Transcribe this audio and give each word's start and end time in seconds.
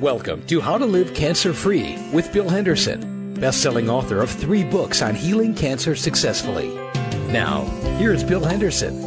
Welcome 0.00 0.46
to 0.46 0.62
How 0.62 0.78
to 0.78 0.86
Live 0.86 1.12
Cancer 1.12 1.52
Free 1.52 1.98
with 2.10 2.32
Bill 2.32 2.48
Henderson, 2.48 3.34
best-selling 3.34 3.90
author 3.90 4.22
of 4.22 4.30
three 4.30 4.64
books 4.64 5.02
on 5.02 5.14
healing 5.14 5.54
cancer 5.54 5.94
successfully. 5.94 6.74
Now, 7.30 7.66
here's 7.98 8.24
Bill 8.24 8.42
Henderson. 8.42 8.98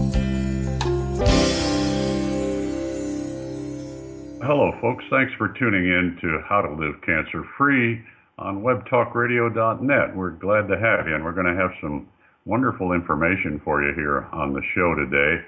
Hello, 4.43 4.71
folks. 4.82 5.04
Thanks 5.09 5.34
for 5.36 5.48
tuning 5.57 5.88
in 5.88 6.16
to 6.21 6.41
How 6.48 6.61
to 6.61 6.70
Live 6.70 7.02
Cancer 7.02 7.44
Free 7.57 8.00
on 8.38 8.62
webtalkradio.net. 8.62 10.16
We're 10.16 10.30
glad 10.30 10.68
to 10.68 10.78
have 10.78 11.07
you, 11.07 11.16
and 11.16 11.23
we're 11.23 11.34
going 11.34 11.48
to 11.48 11.60
have 11.60 11.71
some 11.82 12.07
wonderful 12.46 12.91
information 12.91 13.60
for 13.64 13.82
you 13.82 13.96
here 13.96 14.28
on 14.32 14.54
the 14.54 14.62
show 14.75 14.94
today. 14.94 15.44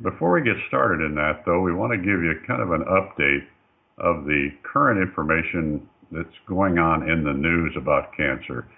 Before 0.00 0.30
we 0.30 0.42
get 0.42 0.62
started 0.68 1.04
in 1.04 1.16
that, 1.16 1.42
though, 1.44 1.60
we 1.60 1.72
want 1.72 1.90
to 1.90 1.98
give 1.98 2.22
you 2.22 2.34
kind 2.46 2.62
of 2.62 2.70
an 2.70 2.84
update 2.84 3.46
of 3.98 4.24
the 4.24 4.50
current 4.62 5.00
information 5.00 5.88
that's 6.12 6.36
going 6.46 6.78
on 6.78 7.08
in 7.08 7.24
the 7.24 7.32
news 7.32 7.74
about 7.76 8.16
cancer. 8.16 8.68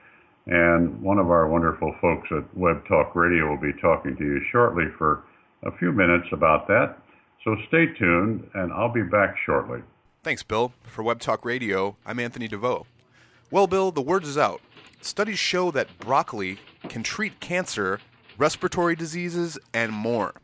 And 0.47 1.03
one 1.03 1.19
of 1.19 1.31
our 1.31 1.49
wonderful 1.49 1.95
folks 2.01 2.29
at 2.31 2.57
Web 2.57 2.83
Talk 2.89 3.15
Radio 3.15 3.51
will 3.51 3.61
be 3.61 3.79
talking 3.81 4.17
to 4.17 4.25
you 4.25 4.41
shortly 4.51 4.85
for 4.97 5.25
a 5.65 5.77
few 5.79 5.93
minutes 5.93 6.29
about 6.33 6.67
that. 6.69 6.97
So 7.45 7.57
stay 7.69 7.87
tuned, 7.99 8.49
and 8.55 8.73
I'll 8.73 8.93
be 8.93 9.03
back 9.03 9.37
shortly. 9.45 9.81
Thanks, 10.23 10.43
Bill. 10.43 10.73
For 10.83 11.03
Web 11.03 11.21
Talk 11.21 11.45
Radio, 11.45 11.97
I'm 12.07 12.19
Anthony 12.19 12.49
DeVoe. 12.49 12.87
Well, 13.51 13.67
Bill, 13.67 13.91
the 13.91 14.03
word 14.03 14.25
is 14.25 14.39
out. 14.39 14.61
Studies 15.01 15.39
show 15.39 15.71
that 15.71 15.99
broccoli 15.99 16.59
can 16.89 17.03
treat 17.03 17.41
cancer, 17.41 18.01
respiratory 18.37 18.97
diseases, 18.97 19.59
and 19.73 19.93
more. 19.93 20.35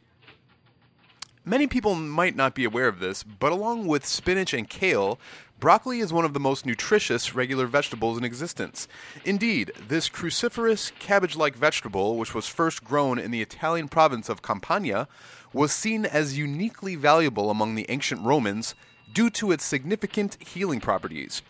Many 1.46 1.66
people 1.66 1.94
might 1.94 2.34
not 2.34 2.54
be 2.54 2.64
aware 2.64 2.88
of 2.88 3.00
this, 3.00 3.22
but 3.22 3.52
along 3.52 3.86
with 3.86 4.06
spinach 4.06 4.54
and 4.54 4.66
kale, 4.66 5.18
broccoli 5.60 6.00
is 6.00 6.10
one 6.10 6.24
of 6.24 6.32
the 6.32 6.40
most 6.40 6.64
nutritious 6.64 7.34
regular 7.34 7.66
vegetables 7.66 8.16
in 8.16 8.24
existence. 8.24 8.88
Indeed, 9.26 9.70
this 9.86 10.08
cruciferous 10.08 10.90
cabbage 10.98 11.36
like 11.36 11.54
vegetable, 11.54 12.16
which 12.16 12.34
was 12.34 12.48
first 12.48 12.82
grown 12.82 13.18
in 13.18 13.30
the 13.30 13.42
Italian 13.42 13.88
province 13.88 14.30
of 14.30 14.40
Campania, 14.40 15.06
was 15.52 15.70
seen 15.70 16.06
as 16.06 16.38
uniquely 16.38 16.96
valuable 16.96 17.50
among 17.50 17.74
the 17.74 17.90
ancient 17.90 18.22
Romans 18.24 18.74
due 19.12 19.28
to 19.28 19.52
its 19.52 19.64
significant 19.64 20.42
healing 20.42 20.80
properties. 20.80 21.42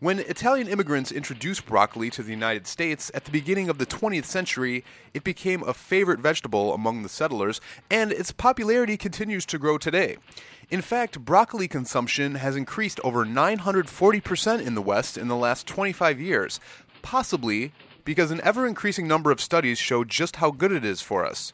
When 0.00 0.20
Italian 0.20 0.66
immigrants 0.66 1.12
introduced 1.12 1.66
broccoli 1.66 2.08
to 2.12 2.22
the 2.22 2.30
United 2.30 2.66
States 2.66 3.10
at 3.12 3.26
the 3.26 3.30
beginning 3.30 3.68
of 3.68 3.76
the 3.76 3.84
20th 3.84 4.24
century, 4.24 4.82
it 5.12 5.24
became 5.24 5.62
a 5.62 5.74
favorite 5.74 6.20
vegetable 6.20 6.72
among 6.72 7.02
the 7.02 7.08
settlers, 7.10 7.60
and 7.90 8.10
its 8.10 8.32
popularity 8.32 8.96
continues 8.96 9.44
to 9.44 9.58
grow 9.58 9.76
today. 9.76 10.16
In 10.70 10.80
fact, 10.80 11.22
broccoli 11.26 11.68
consumption 11.68 12.36
has 12.36 12.56
increased 12.56 12.98
over 13.04 13.26
940% 13.26 14.66
in 14.66 14.74
the 14.74 14.80
West 14.80 15.18
in 15.18 15.28
the 15.28 15.36
last 15.36 15.66
25 15.66 16.18
years, 16.18 16.60
possibly 17.02 17.72
because 18.02 18.30
an 18.30 18.40
ever 18.42 18.66
increasing 18.66 19.06
number 19.06 19.30
of 19.30 19.38
studies 19.38 19.78
show 19.78 20.02
just 20.02 20.36
how 20.36 20.50
good 20.50 20.72
it 20.72 20.82
is 20.82 21.02
for 21.02 21.26
us. 21.26 21.52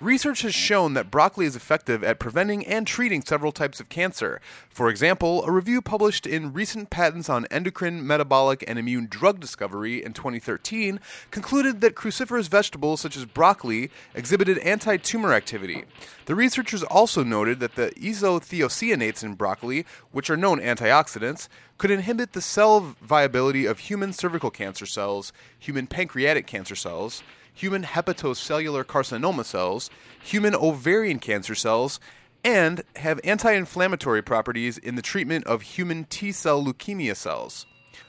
Research 0.00 0.42
has 0.42 0.54
shown 0.54 0.92
that 0.92 1.10
broccoli 1.10 1.46
is 1.46 1.56
effective 1.56 2.04
at 2.04 2.18
preventing 2.18 2.66
and 2.66 2.86
treating 2.86 3.22
several 3.22 3.50
types 3.50 3.80
of 3.80 3.88
cancer. 3.88 4.42
For 4.68 4.90
example, 4.90 5.42
a 5.46 5.50
review 5.50 5.80
published 5.80 6.26
in 6.26 6.52
Recent 6.52 6.90
Patents 6.90 7.30
on 7.30 7.46
Endocrine, 7.46 8.06
Metabolic, 8.06 8.62
and 8.68 8.78
Immune 8.78 9.06
Drug 9.08 9.40
Discovery 9.40 10.04
in 10.04 10.12
2013 10.12 11.00
concluded 11.30 11.80
that 11.80 11.94
cruciferous 11.94 12.46
vegetables 12.46 13.00
such 13.00 13.16
as 13.16 13.24
broccoli 13.24 13.90
exhibited 14.14 14.58
anti 14.58 14.98
tumor 14.98 15.32
activity. 15.32 15.84
The 16.26 16.34
researchers 16.34 16.82
also 16.82 17.24
noted 17.24 17.58
that 17.60 17.76
the 17.76 17.90
isothiocyanates 17.96 19.24
in 19.24 19.32
broccoli, 19.32 19.86
which 20.12 20.28
are 20.28 20.36
known 20.36 20.60
antioxidants, 20.60 21.48
could 21.78 21.90
inhibit 21.90 22.34
the 22.34 22.42
cell 22.42 22.96
viability 23.00 23.64
of 23.64 23.78
human 23.78 24.12
cervical 24.12 24.50
cancer 24.50 24.84
cells, 24.84 25.32
human 25.58 25.86
pancreatic 25.86 26.46
cancer 26.46 26.76
cells, 26.76 27.22
human 27.56 27.82
hepatocellular 27.82 28.84
carcinoma 28.84 29.44
cells, 29.44 29.90
human 30.22 30.54
ovarian 30.54 31.18
cancer 31.18 31.56
cells, 31.56 31.98
and 32.44 32.82
have 32.96 33.18
anti 33.24 33.50
inflammatory 33.52 34.22
properties 34.22 34.78
in 34.78 34.94
the 34.94 35.02
treatment 35.02 35.44
of 35.46 35.62
human 35.62 36.04
T 36.04 36.30
cell 36.30 36.62
leukemia 36.62 37.16
cells. 37.16 37.66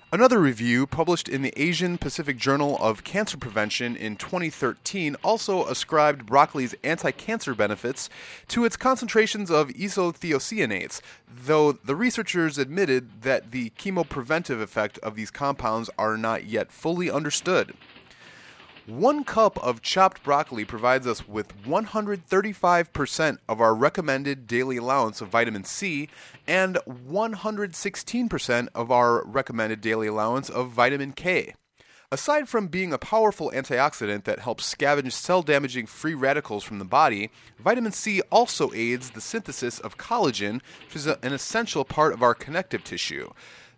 Another 0.09 0.39
review 0.39 0.87
published 0.87 1.27
in 1.27 1.41
the 1.41 1.51
Asian 1.61 1.97
Pacific 1.97 2.37
Journal 2.37 2.77
of 2.79 3.03
Cancer 3.03 3.35
Prevention 3.35 3.97
in 3.97 4.15
2013 4.15 5.17
also 5.21 5.65
ascribed 5.65 6.25
broccoli's 6.25 6.75
anti 6.81 7.11
cancer 7.11 7.53
benefits 7.53 8.09
to 8.47 8.63
its 8.63 8.77
concentrations 8.77 9.51
of 9.51 9.67
isothiocyanates, 9.69 11.01
though 11.27 11.73
the 11.73 11.95
researchers 11.95 12.57
admitted 12.57 13.23
that 13.23 13.51
the 13.51 13.71
chemopreventive 13.71 14.61
effect 14.61 14.97
of 14.99 15.15
these 15.15 15.31
compounds 15.31 15.89
are 15.97 16.15
not 16.15 16.45
yet 16.45 16.71
fully 16.71 17.11
understood. 17.11 17.73
One 18.87 19.25
cup 19.25 19.61
of 19.61 19.81
chopped 19.81 20.23
broccoli 20.23 20.63
provides 20.63 21.05
us 21.05 21.27
with 21.27 21.61
135% 21.65 23.37
of 23.49 23.59
our 23.59 23.75
recommended 23.75 24.47
daily 24.47 24.77
allowance 24.77 25.19
of 25.19 25.27
vitamin 25.27 25.65
C 25.65 26.07
and 26.47 26.77
116% 26.87 28.67
of 28.73 28.89
our 28.89 29.25
recommended 29.25 29.81
daily 29.81 30.07
allowance 30.07 30.49
of 30.49 30.69
vitamin 30.69 31.11
K. 31.11 31.53
Aside 32.13 32.47
from 32.47 32.69
being 32.69 32.93
a 32.93 32.97
powerful 32.97 33.51
antioxidant 33.53 34.23
that 34.23 34.39
helps 34.39 34.73
scavenge 34.73 35.11
cell 35.11 35.41
damaging 35.41 35.85
free 35.85 36.13
radicals 36.13 36.63
from 36.63 36.79
the 36.79 36.85
body, 36.85 37.29
vitamin 37.59 37.91
C 37.91 38.21
also 38.31 38.71
aids 38.73 39.09
the 39.09 39.19
synthesis 39.19 39.79
of 39.79 39.97
collagen, 39.97 40.61
which 40.85 40.95
is 40.95 41.07
an 41.07 41.33
essential 41.33 41.83
part 41.83 42.13
of 42.13 42.23
our 42.23 42.33
connective 42.33 42.85
tissue, 42.85 43.31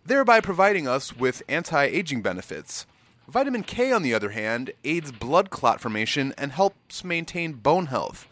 thereby 0.06 0.40
providing 0.40 0.86
us 0.86 1.16
with 1.16 1.42
anti 1.48 1.84
aging 1.84 2.22
benefits. 2.22 2.86
Vitamin 3.28 3.62
K, 3.62 3.92
on 3.92 4.02
the 4.02 4.14
other 4.14 4.30
hand, 4.30 4.72
aids 4.84 5.12
blood 5.12 5.50
clot 5.50 5.80
formation 5.80 6.34
and 6.36 6.52
helps 6.52 7.04
maintain 7.04 7.52
bone 7.52 7.86
health. 7.86 8.26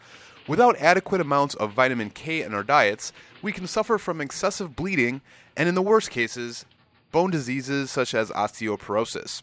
Without 0.47 0.75
adequate 0.77 1.21
amounts 1.21 1.55
of 1.55 1.73
vitamin 1.73 2.09
K 2.09 2.41
in 2.41 2.53
our 2.53 2.63
diets, 2.63 3.13
we 3.41 3.51
can 3.51 3.67
suffer 3.67 3.97
from 3.97 4.19
excessive 4.19 4.75
bleeding 4.75 5.21
and, 5.55 5.69
in 5.69 5.75
the 5.75 5.81
worst 5.81 6.09
cases, 6.09 6.65
bone 7.11 7.29
diseases 7.29 7.91
such 7.91 8.13
as 8.13 8.31
osteoporosis. 8.31 9.41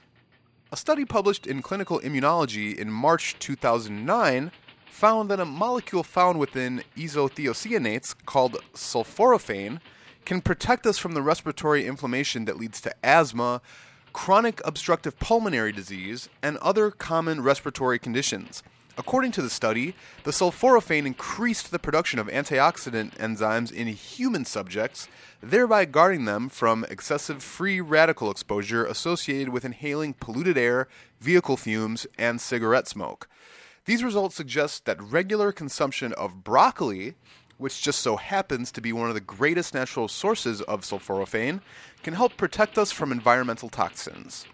A 0.73 0.77
study 0.77 1.05
published 1.05 1.47
in 1.47 1.63
Clinical 1.63 2.01
Immunology 2.01 2.77
in 2.77 2.91
March 2.91 3.39
2009 3.39 4.51
found 4.91 5.31
that 5.31 5.39
a 5.39 5.45
molecule 5.45 6.03
found 6.03 6.41
within 6.41 6.83
isothiocyanates 6.97 8.15
called 8.27 8.57
sulforaphane 8.75 9.81
can 10.25 10.41
protect 10.41 10.87
us 10.87 10.99
from 10.99 11.15
the 11.15 11.23
respiratory 11.23 11.87
inflammation 11.87 12.47
that 12.47 12.57
leads 12.57 12.81
to 12.81 12.93
asthma, 13.05 13.63
chronic 14.17 14.63
obstructive 14.65 15.19
pulmonary 15.19 15.73
disease, 15.73 16.31
and 16.43 16.57
other 16.57 16.91
common 16.91 17.43
respiratory 17.43 17.99
conditions. 17.99 18.63
According 18.97 19.33
to 19.33 19.43
the 19.43 19.51
study, 19.51 19.95
the 20.25 20.31
sulforaphane 20.31 21.05
increased 21.05 21.71
the 21.71 21.79
production 21.79 22.19
of 22.19 22.29
antioxidant 22.29 23.15
enzymes 23.19 23.71
in 23.71 23.89
human 23.89 24.47
subjects, 24.47 25.07
thereby 25.43 25.85
guarding 25.85 26.25
them 26.25 26.49
from 26.49 26.87
excessive 26.89 27.43
free 27.43 27.79
radical 27.79 28.31
exposure 28.31 28.87
associated 28.87 29.51
with 29.51 29.67
inhaling 29.67 30.15
polluted 30.15 30.57
air, 30.57 30.89
vehicle 31.21 31.59
fumes, 31.59 32.07
and 32.17 32.41
cigarette 32.41 32.89
smoke. 32.89 33.29
These 33.85 34.03
results 34.03 34.35
suggest 34.35 34.87
that 34.87 35.01
regular 35.03 35.53
consumption 35.53 36.15
of 36.15 36.43
broccoli 36.43 37.17
which 37.59 37.81
just 37.81 38.01
so 38.01 38.17
happens 38.17 38.71
to 38.73 38.81
be 38.81 38.93
one 38.93 39.09
of 39.09 39.15
the 39.15 39.21
greatest 39.21 39.75
natural 39.75 40.09
sources 40.09 40.61
of 40.63 40.83
sulforaphane, 40.83 41.61
can 42.07 42.15
help 42.15 42.37
protect 42.37 42.79
us 42.79 42.93
from 42.93 43.11
environmental 43.11 43.69
toxins. 43.69 44.47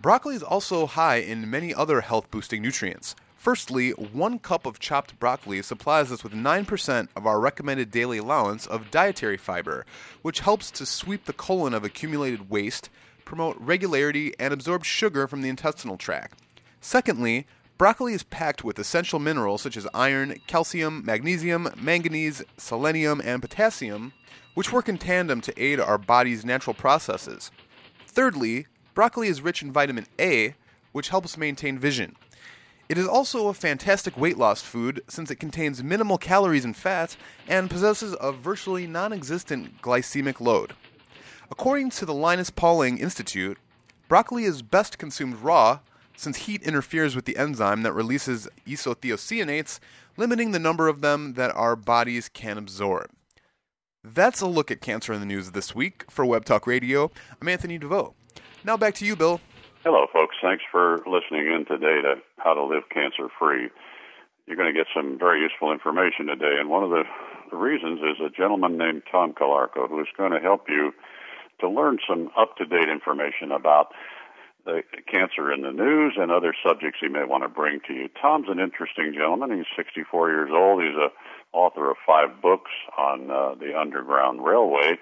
Broccoli 0.00 0.36
is 0.36 0.44
also 0.44 0.86
high 0.86 1.16
in 1.16 1.50
many 1.50 1.74
other 1.74 2.02
health 2.02 2.30
boosting 2.30 2.62
nutrients. 2.62 3.16
Firstly, 3.36 3.90
one 3.90 4.38
cup 4.38 4.64
of 4.64 4.78
chopped 4.78 5.18
broccoli 5.18 5.60
supplies 5.60 6.12
us 6.12 6.22
with 6.22 6.34
9% 6.34 7.08
of 7.16 7.26
our 7.26 7.40
recommended 7.40 7.90
daily 7.90 8.18
allowance 8.18 8.64
of 8.64 8.92
dietary 8.92 9.36
fiber, 9.36 9.84
which 10.22 10.38
helps 10.38 10.70
to 10.70 10.86
sweep 10.86 11.24
the 11.24 11.32
colon 11.32 11.74
of 11.74 11.82
accumulated 11.82 12.48
waste, 12.48 12.90
promote 13.24 13.56
regularity, 13.58 14.32
and 14.38 14.54
absorb 14.54 14.84
sugar 14.84 15.26
from 15.26 15.42
the 15.42 15.48
intestinal 15.48 15.96
tract. 15.96 16.38
Secondly, 16.80 17.44
Broccoli 17.76 18.14
is 18.14 18.22
packed 18.22 18.62
with 18.62 18.78
essential 18.78 19.18
minerals 19.18 19.62
such 19.62 19.76
as 19.76 19.88
iron, 19.92 20.40
calcium, 20.46 21.04
magnesium, 21.04 21.70
manganese, 21.76 22.44
selenium, 22.56 23.20
and 23.24 23.42
potassium, 23.42 24.12
which 24.58 24.72
work 24.72 24.88
in 24.88 24.98
tandem 24.98 25.40
to 25.40 25.54
aid 25.56 25.78
our 25.78 25.96
body's 25.96 26.44
natural 26.44 26.74
processes. 26.74 27.52
Thirdly, 28.08 28.66
broccoli 28.92 29.28
is 29.28 29.40
rich 29.40 29.62
in 29.62 29.70
vitamin 29.70 30.08
A, 30.18 30.56
which 30.90 31.10
helps 31.10 31.38
maintain 31.38 31.78
vision. 31.78 32.16
It 32.88 32.98
is 32.98 33.06
also 33.06 33.46
a 33.46 33.54
fantastic 33.54 34.18
weight 34.18 34.36
loss 34.36 34.60
food 34.60 35.00
since 35.06 35.30
it 35.30 35.36
contains 35.36 35.84
minimal 35.84 36.18
calories 36.18 36.64
and 36.64 36.76
fat 36.76 37.16
and 37.46 37.70
possesses 37.70 38.16
a 38.20 38.32
virtually 38.32 38.88
non 38.88 39.12
existent 39.12 39.80
glycemic 39.80 40.40
load. 40.40 40.72
According 41.52 41.90
to 41.90 42.04
the 42.04 42.12
Linus 42.12 42.50
Pauling 42.50 42.98
Institute, 42.98 43.58
broccoli 44.08 44.42
is 44.42 44.62
best 44.62 44.98
consumed 44.98 45.36
raw 45.36 45.78
since 46.16 46.36
heat 46.36 46.64
interferes 46.64 47.14
with 47.14 47.26
the 47.26 47.36
enzyme 47.36 47.82
that 47.84 47.92
releases 47.92 48.48
isothiocyanates, 48.66 49.78
limiting 50.16 50.50
the 50.50 50.58
number 50.58 50.88
of 50.88 51.00
them 51.00 51.34
that 51.34 51.54
our 51.54 51.76
bodies 51.76 52.28
can 52.28 52.58
absorb. 52.58 53.08
That's 54.04 54.40
a 54.40 54.46
look 54.46 54.70
at 54.70 54.80
cancer 54.80 55.12
in 55.12 55.18
the 55.18 55.26
news 55.26 55.50
this 55.50 55.74
week 55.74 56.04
for 56.08 56.24
Web 56.24 56.44
Talk 56.44 56.68
Radio. 56.68 57.10
I'm 57.42 57.48
Anthony 57.48 57.78
DeVoe. 57.78 58.14
Now 58.62 58.76
back 58.76 58.94
to 58.96 59.04
you, 59.04 59.16
Bill. 59.16 59.40
Hello, 59.82 60.06
folks. 60.12 60.36
Thanks 60.40 60.62
for 60.70 60.98
listening 60.98 61.46
in 61.46 61.64
today 61.66 62.02
to 62.02 62.14
How 62.36 62.54
to 62.54 62.62
Live 62.62 62.88
Cancer 62.90 63.28
Free. 63.38 63.70
You're 64.46 64.56
going 64.56 64.72
to 64.72 64.78
get 64.78 64.86
some 64.94 65.18
very 65.18 65.40
useful 65.40 65.72
information 65.72 66.26
today, 66.26 66.56
and 66.60 66.70
one 66.70 66.84
of 66.84 66.90
the, 66.90 67.04
reasons 67.50 68.00
is 68.00 68.20
a 68.20 68.28
gentleman 68.28 68.76
named 68.76 69.02
Tom 69.10 69.32
Calarco 69.32 69.88
who 69.88 69.98
is 70.00 70.06
going 70.18 70.32
to 70.32 70.38
help 70.38 70.68
you 70.68 70.92
to 71.60 71.68
learn 71.68 71.98
some 72.06 72.28
up 72.36 72.56
to 72.58 72.66
date 72.66 72.90
information 72.90 73.50
about 73.50 73.92
the 74.66 74.82
cancer 75.10 75.50
in 75.50 75.62
the 75.62 75.72
news 75.72 76.12
and 76.18 76.30
other 76.30 76.54
subjects 76.62 76.98
he 77.00 77.08
may 77.08 77.24
want 77.24 77.42
to 77.42 77.48
bring 77.48 77.80
to 77.88 77.94
you. 77.94 78.08
Tom's 78.20 78.48
an 78.50 78.60
interesting 78.60 79.14
gentleman. 79.14 79.56
He's 79.56 79.66
64 79.74 80.28
years 80.28 80.50
old. 80.52 80.82
He's 80.82 80.94
a 80.94 81.08
author 81.52 81.90
of 81.90 81.96
five 82.06 82.40
books 82.42 82.70
on 82.96 83.30
uh, 83.30 83.54
the 83.54 83.78
Underground 83.78 84.44
Railway 84.44 84.98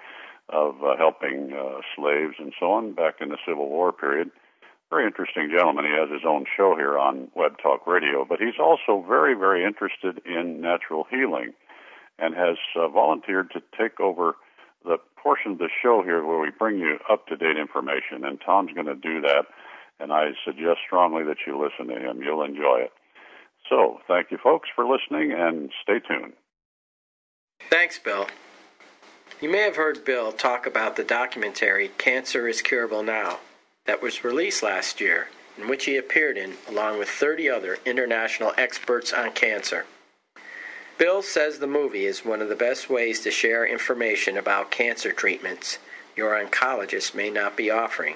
of 0.49 0.75
uh, 0.83 0.95
helping 0.97 1.53
uh, 1.53 1.81
slaves 1.95 2.35
and 2.39 2.53
so 2.59 2.71
on 2.71 2.93
back 2.93 3.15
in 3.19 3.29
the 3.29 3.37
Civil 3.45 3.69
War 3.69 3.91
period. 3.91 4.31
Very 4.89 5.05
interesting 5.05 5.49
gentleman. 5.51 5.83
He 5.83 5.91
has 5.91 6.09
his 6.09 6.25
own 6.25 6.45
show 6.55 6.75
here 6.77 6.97
on 6.97 7.27
Web 7.35 7.57
Talk 7.61 7.85
Radio, 7.85 8.23
but 8.23 8.39
he's 8.39 8.57
also 8.59 9.03
very, 9.05 9.33
very 9.33 9.65
interested 9.65 10.21
in 10.25 10.61
natural 10.61 11.05
healing 11.09 11.53
and 12.17 12.33
has 12.33 12.55
uh, 12.75 12.87
volunteered 12.87 13.51
to 13.51 13.61
take 13.77 13.99
over 13.99 14.35
the 14.85 14.97
portion 15.21 15.51
of 15.53 15.57
the 15.57 15.69
show 15.83 16.01
here 16.03 16.23
where 16.23 16.39
we 16.39 16.49
bring 16.57 16.77
you 16.79 16.97
up 17.11 17.27
to 17.27 17.35
date 17.35 17.57
information. 17.57 18.23
And 18.23 18.39
Tom's 18.39 18.71
going 18.73 18.87
to 18.87 18.95
do 18.95 19.19
that, 19.21 19.45
and 19.99 20.13
I 20.13 20.31
suggest 20.45 20.79
strongly 20.85 21.23
that 21.25 21.37
you 21.45 21.61
listen 21.61 21.93
to 21.93 21.99
him. 21.99 22.21
You'll 22.23 22.43
enjoy 22.43 22.79
it. 22.85 22.93
So, 23.69 23.99
thank 24.07 24.31
you, 24.31 24.37
folks, 24.37 24.69
for 24.75 24.85
listening, 24.85 25.33
and 25.33 25.71
stay 25.81 25.99
tuned. 25.99 26.33
Thanks, 27.69 27.99
Bill. 27.99 28.27
You 29.41 29.49
may 29.49 29.61
have 29.61 29.75
heard 29.75 30.05
Bill 30.05 30.31
talk 30.31 30.65
about 30.65 30.95
the 30.95 31.03
documentary 31.03 31.89
Cancer 31.97 32.47
is 32.47 32.61
Curable 32.61 33.03
Now 33.03 33.39
that 33.85 34.01
was 34.01 34.23
released 34.23 34.63
last 34.63 35.01
year, 35.01 35.29
in 35.57 35.67
which 35.67 35.85
he 35.85 35.97
appeared 35.97 36.37
in 36.37 36.53
along 36.67 36.97
with 36.99 37.09
30 37.09 37.49
other 37.49 37.77
international 37.85 38.53
experts 38.57 39.11
on 39.11 39.31
cancer. 39.31 39.85
Bill 40.97 41.21
says 41.21 41.59
the 41.59 41.67
movie 41.67 42.05
is 42.05 42.25
one 42.25 42.41
of 42.41 42.49
the 42.49 42.55
best 42.55 42.89
ways 42.89 43.19
to 43.21 43.31
share 43.31 43.65
information 43.65 44.37
about 44.37 44.71
cancer 44.71 45.11
treatments 45.11 45.77
your 46.15 46.33
oncologist 46.33 47.13
may 47.13 47.29
not 47.29 47.55
be 47.55 47.69
offering, 47.69 48.15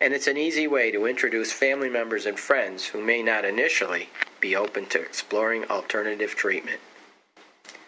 and 0.00 0.14
it's 0.14 0.26
an 0.26 0.38
easy 0.38 0.66
way 0.66 0.90
to 0.90 1.04
introduce 1.04 1.52
family 1.52 1.90
members 1.90 2.24
and 2.24 2.38
friends 2.38 2.86
who 2.86 3.02
may 3.04 3.22
not 3.22 3.44
initially 3.44 4.08
be 4.44 4.54
open 4.54 4.84
to 4.84 5.00
exploring 5.00 5.64
alternative 5.70 6.34
treatment. 6.34 6.78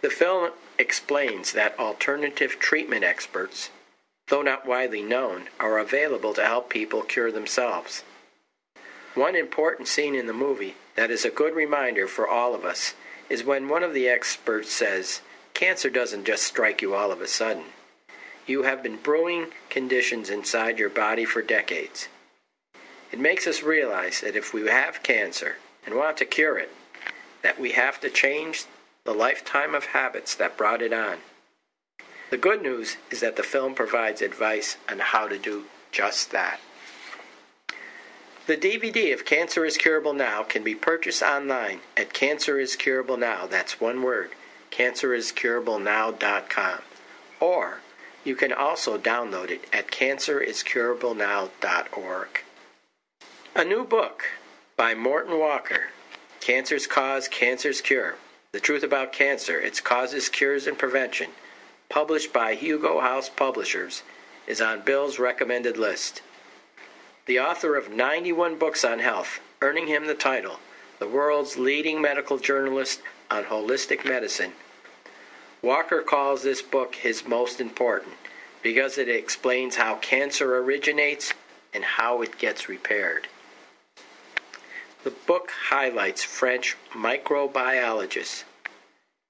The 0.00 0.08
film 0.08 0.52
explains 0.78 1.52
that 1.52 1.78
alternative 1.78 2.58
treatment 2.58 3.04
experts, 3.04 3.68
though 4.28 4.40
not 4.40 4.64
widely 4.64 5.02
known, 5.02 5.48
are 5.60 5.78
available 5.78 6.32
to 6.32 6.46
help 6.46 6.70
people 6.70 7.02
cure 7.02 7.30
themselves. 7.30 8.04
One 9.14 9.36
important 9.36 9.86
scene 9.86 10.14
in 10.14 10.26
the 10.26 10.32
movie 10.32 10.76
that 10.94 11.10
is 11.10 11.26
a 11.26 11.30
good 11.30 11.54
reminder 11.54 12.08
for 12.08 12.26
all 12.26 12.54
of 12.54 12.64
us 12.64 12.94
is 13.28 13.44
when 13.44 13.68
one 13.68 13.82
of 13.82 13.92
the 13.92 14.08
experts 14.08 14.72
says, 14.72 15.20
Cancer 15.52 15.90
doesn't 15.90 16.24
just 16.24 16.42
strike 16.42 16.80
you 16.80 16.94
all 16.94 17.12
of 17.12 17.20
a 17.20 17.28
sudden. 17.28 17.64
You 18.46 18.62
have 18.62 18.82
been 18.82 18.96
brewing 18.96 19.48
conditions 19.68 20.30
inside 20.30 20.78
your 20.78 20.88
body 20.88 21.26
for 21.26 21.42
decades. 21.42 22.08
It 23.12 23.18
makes 23.18 23.46
us 23.46 23.62
realize 23.62 24.22
that 24.22 24.36
if 24.36 24.54
we 24.54 24.66
have 24.68 25.02
cancer, 25.02 25.56
and 25.86 25.94
want 25.94 26.18
to 26.18 26.26
cure 26.26 26.58
it, 26.58 26.70
that 27.42 27.58
we 27.58 27.72
have 27.72 27.98
to 28.00 28.10
change 28.10 28.66
the 29.04 29.14
lifetime 29.14 29.74
of 29.74 29.86
habits 29.86 30.34
that 30.34 30.58
brought 30.58 30.82
it 30.82 30.92
on. 30.92 31.16
The 32.30 32.36
good 32.36 32.60
news 32.60 32.98
is 33.10 33.20
that 33.20 33.36
the 33.36 33.44
film 33.44 33.74
provides 33.74 34.20
advice 34.20 34.76
on 34.90 34.98
how 34.98 35.28
to 35.28 35.38
do 35.38 35.64
just 35.92 36.32
that. 36.32 36.60
The 38.46 38.56
DVD 38.56 39.14
of 39.14 39.24
Cancer 39.24 39.64
is 39.64 39.76
Curable 39.76 40.12
Now 40.12 40.44
can 40.44 40.62
be 40.62 40.74
purchased 40.74 41.22
online 41.22 41.80
at 41.96 42.12
Cancer 42.12 42.60
is 42.60 42.76
Curable 42.76 43.16
Now. 43.16 43.46
That's 43.46 43.80
one 43.80 44.02
word, 44.02 44.32
canceriscurablenow.com. 44.70 46.78
Or 47.40 47.80
you 48.24 48.36
can 48.36 48.52
also 48.52 48.98
download 48.98 49.50
it 49.50 49.64
at 49.72 49.88
canceriscurablenow.org. 49.88 52.28
A 53.54 53.64
new 53.64 53.84
book 53.84 54.24
by 54.76 54.94
Morton 54.94 55.38
Walker 55.38 55.84
Cancer's 56.40 56.86
Cause, 56.86 57.28
Cancer's 57.28 57.80
Cure. 57.80 58.16
The 58.52 58.60
Truth 58.60 58.82
About 58.82 59.10
Cancer, 59.10 59.58
Its 59.58 59.80
Causes, 59.80 60.28
Cures, 60.28 60.66
and 60.66 60.76
Prevention, 60.76 61.30
published 61.88 62.30
by 62.30 62.54
Hugo 62.54 63.00
House 63.00 63.30
Publishers, 63.30 64.02
is 64.46 64.60
on 64.60 64.82
Bill's 64.82 65.18
recommended 65.18 65.78
list. 65.78 66.20
The 67.24 67.40
author 67.40 67.74
of 67.74 67.90
91 67.90 68.58
books 68.58 68.84
on 68.84 68.98
health, 68.98 69.40
earning 69.62 69.86
him 69.86 70.06
the 70.06 70.14
title 70.14 70.58
the 70.98 71.08
world's 71.08 71.56
leading 71.56 72.02
medical 72.02 72.38
journalist 72.38 73.00
on 73.30 73.44
holistic 73.44 74.04
medicine. 74.04 74.52
Walker 75.62 76.02
calls 76.02 76.42
this 76.42 76.60
book 76.60 76.96
his 76.96 77.26
most 77.26 77.62
important 77.62 78.14
because 78.62 78.98
it 78.98 79.08
explains 79.08 79.76
how 79.76 79.96
cancer 79.96 80.58
originates 80.58 81.32
and 81.72 81.82
how 81.82 82.20
it 82.20 82.38
gets 82.38 82.68
repaired. 82.68 83.28
The 85.04 85.10
book 85.10 85.52
highlights 85.68 86.24
French 86.24 86.76
microbiologist 86.92 88.44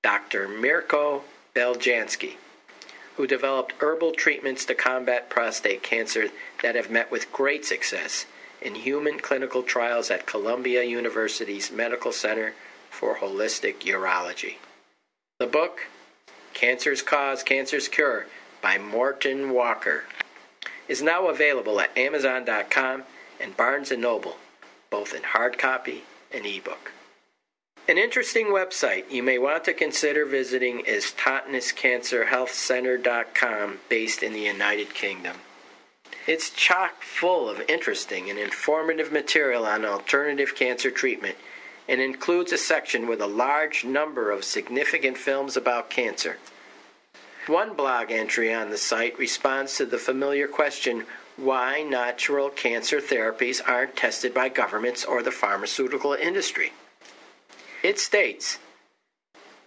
Dr. 0.03 0.49
Mirko 0.49 1.25
Beljanski, 1.55 2.37
who 3.17 3.27
developed 3.27 3.75
herbal 3.81 4.13
treatments 4.13 4.65
to 4.67 4.75
combat 4.75 5.29
prostate 5.29 5.83
cancer 5.83 6.29
that 6.63 6.77
have 6.77 6.91
met 6.91 7.11
with 7.11 7.33
great 7.33 7.65
success 7.65 8.27
in 8.63 8.75
human 8.77 9.19
clinical 9.19 9.63
trials 9.63 10.11
at 10.11 10.27
Columbia 10.27 10.83
University's 10.83 11.71
Medical 11.71 12.13
Center 12.13 12.55
for 12.89 13.17
Holistic 13.17 13.81
Urology. 13.81 14.57
The 15.39 15.47
book, 15.47 15.89
Cancer's 16.55 17.03
Cause, 17.03 17.43
Cancer's 17.43 17.89
Cure, 17.89 18.27
by 18.63 18.79
Morton 18.79 19.51
Walker, 19.51 20.05
is 20.89 21.03
now 21.03 21.29
available 21.29 21.81
at 21.81 21.97
Amazon.com 21.99 23.03
and 23.41 23.57
Barnes 23.57 23.91
& 23.91 23.99
Noble 23.99 24.37
both 24.91 25.15
in 25.15 25.23
hard 25.23 25.59
copy 25.59 26.03
and 26.33 26.47
ebook. 26.47 26.93
An 27.89 27.99
interesting 27.99 28.47
website 28.47 29.09
you 29.11 29.23
may 29.23 29.39
want 29.39 29.63
to 29.65 29.73
consider 29.73 30.27
visiting 30.27 30.81
is 30.81 31.15
TotnesCancerHealthCenter.com, 31.17 33.79
based 33.89 34.25
in 34.25 34.33
the 34.33 34.41
United 34.41 34.93
Kingdom. 34.93 35.37
It's 36.27 36.51
chock 36.51 37.03
full 37.03 37.49
of 37.49 37.63
interesting 37.69 38.29
and 38.29 38.41
informative 38.41 39.13
material 39.13 39.65
on 39.65 39.85
alternative 39.85 40.57
cancer 40.57 40.91
treatment 40.91 41.37
and 41.89 42.01
includes 42.01 42.51
a 42.51 42.59
section 42.59 43.07
with 43.07 43.21
a 43.21 43.29
large 43.29 43.85
number 43.85 44.33
of 44.33 44.43
significant 44.43 45.17
films 45.17 45.57
about 45.57 45.89
cancer. 45.89 46.39
One 47.47 47.75
blog 47.75 48.11
entry 48.11 48.53
on 48.53 48.71
the 48.71 48.79
site 48.79 49.17
responds 49.17 49.77
to 49.77 49.87
the 49.87 49.99
familiar 49.99 50.49
question 50.49 51.07
why 51.37 51.83
natural 51.83 52.49
cancer 52.49 53.01
therapies 53.01 53.61
aren't 53.67 53.97
tested 53.97 54.33
by 54.33 54.49
governments 54.49 55.05
or 55.05 55.23
the 55.23 55.31
pharmaceutical 55.31 56.15
industry. 56.15 56.73
It 57.83 57.99
states 57.99 58.59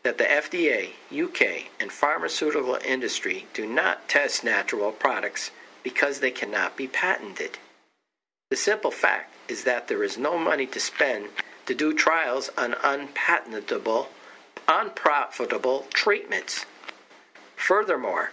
that 0.04 0.18
the 0.18 0.24
FDA, 0.24 0.92
UK, 1.12 1.70
and 1.80 1.92
pharmaceutical 1.92 2.78
industry 2.86 3.46
do 3.54 3.68
not 3.68 4.10
test 4.10 4.44
natural 4.44 4.92
products 4.92 5.52
because 5.84 6.20
they 6.20 6.32
cannot 6.32 6.76
be 6.76 6.88
patented. 6.88 7.60
The 8.50 8.56
simple 8.56 8.92
fact 8.92 9.34
is 9.48 9.64
that 9.64 9.88
there 9.88 10.04
is 10.04 10.18
no 10.18 10.38
money 10.38 10.66
to 10.68 10.80
spend 10.80 11.30
to 11.68 11.76
do 11.76 11.94
trials 11.94 12.50
on 12.58 12.74
unpatentable, 12.84 14.10
unprofitable 14.68 15.86
treatments. 15.94 16.66
Furthermore, 17.56 18.32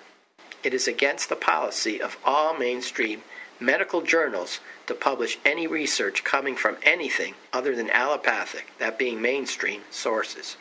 it 0.67 0.75
is 0.75 0.89
against 0.89 1.29
the 1.29 1.37
policy 1.37 2.03
of 2.03 2.19
all 2.25 2.53
mainstream 2.59 3.23
medical 3.61 4.03
journals 4.03 4.59
to 4.89 4.95
publish 4.95 5.39
any 5.45 5.65
research 5.65 6.25
coming 6.25 6.57
from 6.57 6.77
anything 6.83 7.37
other 7.53 7.77
than 7.77 7.89
allopathic, 7.91 8.73
that 8.81 8.99
being 8.99 9.23
mainstream, 9.23 9.83
sources. 9.93 10.57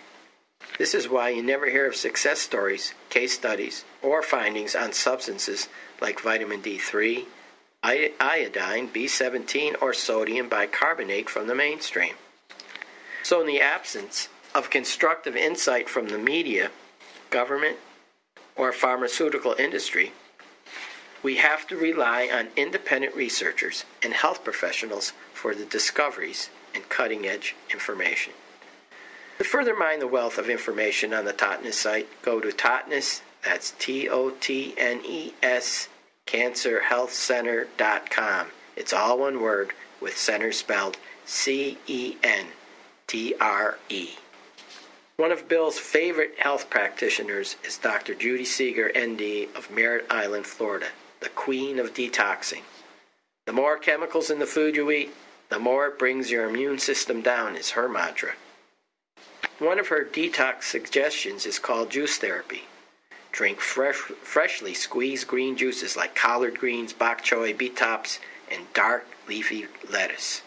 This 0.77 0.93
is 0.93 1.09
why 1.09 1.29
you 1.29 1.41
never 1.41 1.71
hear 1.71 1.87
of 1.87 1.95
success 1.95 2.39
stories, 2.39 2.93
case 3.09 3.33
studies, 3.33 3.83
or 4.03 4.21
findings 4.21 4.75
on 4.75 4.93
substances 4.93 5.69
like 5.99 6.21
vitamin 6.21 6.61
D3, 6.61 7.25
iodine, 7.83 8.87
B17, 8.89 9.81
or 9.81 9.91
sodium 9.91 10.47
bicarbonate 10.47 11.31
from 11.31 11.47
the 11.47 11.55
mainstream. 11.55 12.13
So, 13.23 13.41
in 13.41 13.47
the 13.47 13.59
absence 13.59 14.29
of 14.53 14.69
constructive 14.69 15.35
insight 15.35 15.89
from 15.89 16.09
the 16.09 16.19
media, 16.19 16.69
government, 17.31 17.77
or 18.55 18.71
pharmaceutical 18.71 19.55
industry, 19.57 20.13
we 21.23 21.37
have 21.37 21.65
to 21.67 21.75
rely 21.75 22.29
on 22.31 22.49
independent 22.55 23.15
researchers 23.15 23.83
and 24.03 24.13
health 24.13 24.43
professionals 24.43 25.13
for 25.33 25.55
the 25.55 25.65
discoveries 25.65 26.49
and 26.73 26.87
cutting 26.89 27.25
edge 27.25 27.55
information. 27.71 28.33
To 29.39 29.43
further 29.43 29.75
mine 29.75 29.99
the 29.99 30.07
wealth 30.07 30.37
of 30.37 30.49
information 30.49 31.13
on 31.13 31.25
the 31.25 31.33
Totnes 31.33 31.73
site, 31.73 32.07
go 32.21 32.39
to 32.39 32.47
Totnes, 32.49 33.21
That's 33.43 33.71
T 33.71 34.07
O 34.07 34.29
T 34.29 34.75
N 34.77 35.01
E 35.03 35.33
S 35.41 35.89
cancerhealthcenter.com. 36.25 38.47
It's 38.75 38.93
all 38.93 39.19
one 39.19 39.41
word 39.41 39.73
with 39.99 40.17
center 40.17 40.51
spelled 40.51 40.97
C 41.25 41.79
E 41.87 42.17
N 42.23 42.47
T 43.07 43.33
R 43.39 43.79
E. 43.89 44.11
One 45.17 45.31
of 45.31 45.47
Bill's 45.47 45.79
favorite 45.79 46.39
health 46.39 46.69
practitioners 46.69 47.55
is 47.63 47.77
Dr. 47.77 48.13
Judy 48.13 48.43
Seeger, 48.43 48.91
ND, 48.97 49.47
of 49.55 49.71
Merritt 49.71 50.05
Island, 50.09 50.45
Florida, 50.45 50.87
the 51.21 51.29
queen 51.29 51.79
of 51.79 51.93
detoxing. 51.93 52.63
The 53.45 53.53
more 53.53 53.77
chemicals 53.77 54.29
in 54.29 54.39
the 54.39 54.45
food 54.45 54.75
you 54.75 54.91
eat, 54.91 55.13
the 55.47 55.57
more 55.57 55.87
it 55.87 55.97
brings 55.97 56.31
your 56.31 56.49
immune 56.49 56.79
system 56.79 57.21
down, 57.21 57.55
is 57.55 57.71
her 57.71 57.87
mantra. 57.87 58.33
One 59.57 59.79
of 59.79 59.87
her 59.87 60.03
detox 60.03 60.63
suggestions 60.63 61.45
is 61.45 61.59
called 61.59 61.91
juice 61.91 62.17
therapy. 62.17 62.63
Drink 63.31 63.61
fresh, 63.61 63.95
freshly 63.95 64.73
squeezed 64.73 65.27
green 65.27 65.55
juices 65.55 65.95
like 65.95 66.13
collard 66.13 66.59
greens, 66.59 66.91
bok 66.91 67.23
choy, 67.23 67.57
beet 67.57 67.77
tops, 67.77 68.19
and 68.51 68.65
dark 68.73 69.07
leafy 69.29 69.67
lettuce. 69.89 70.41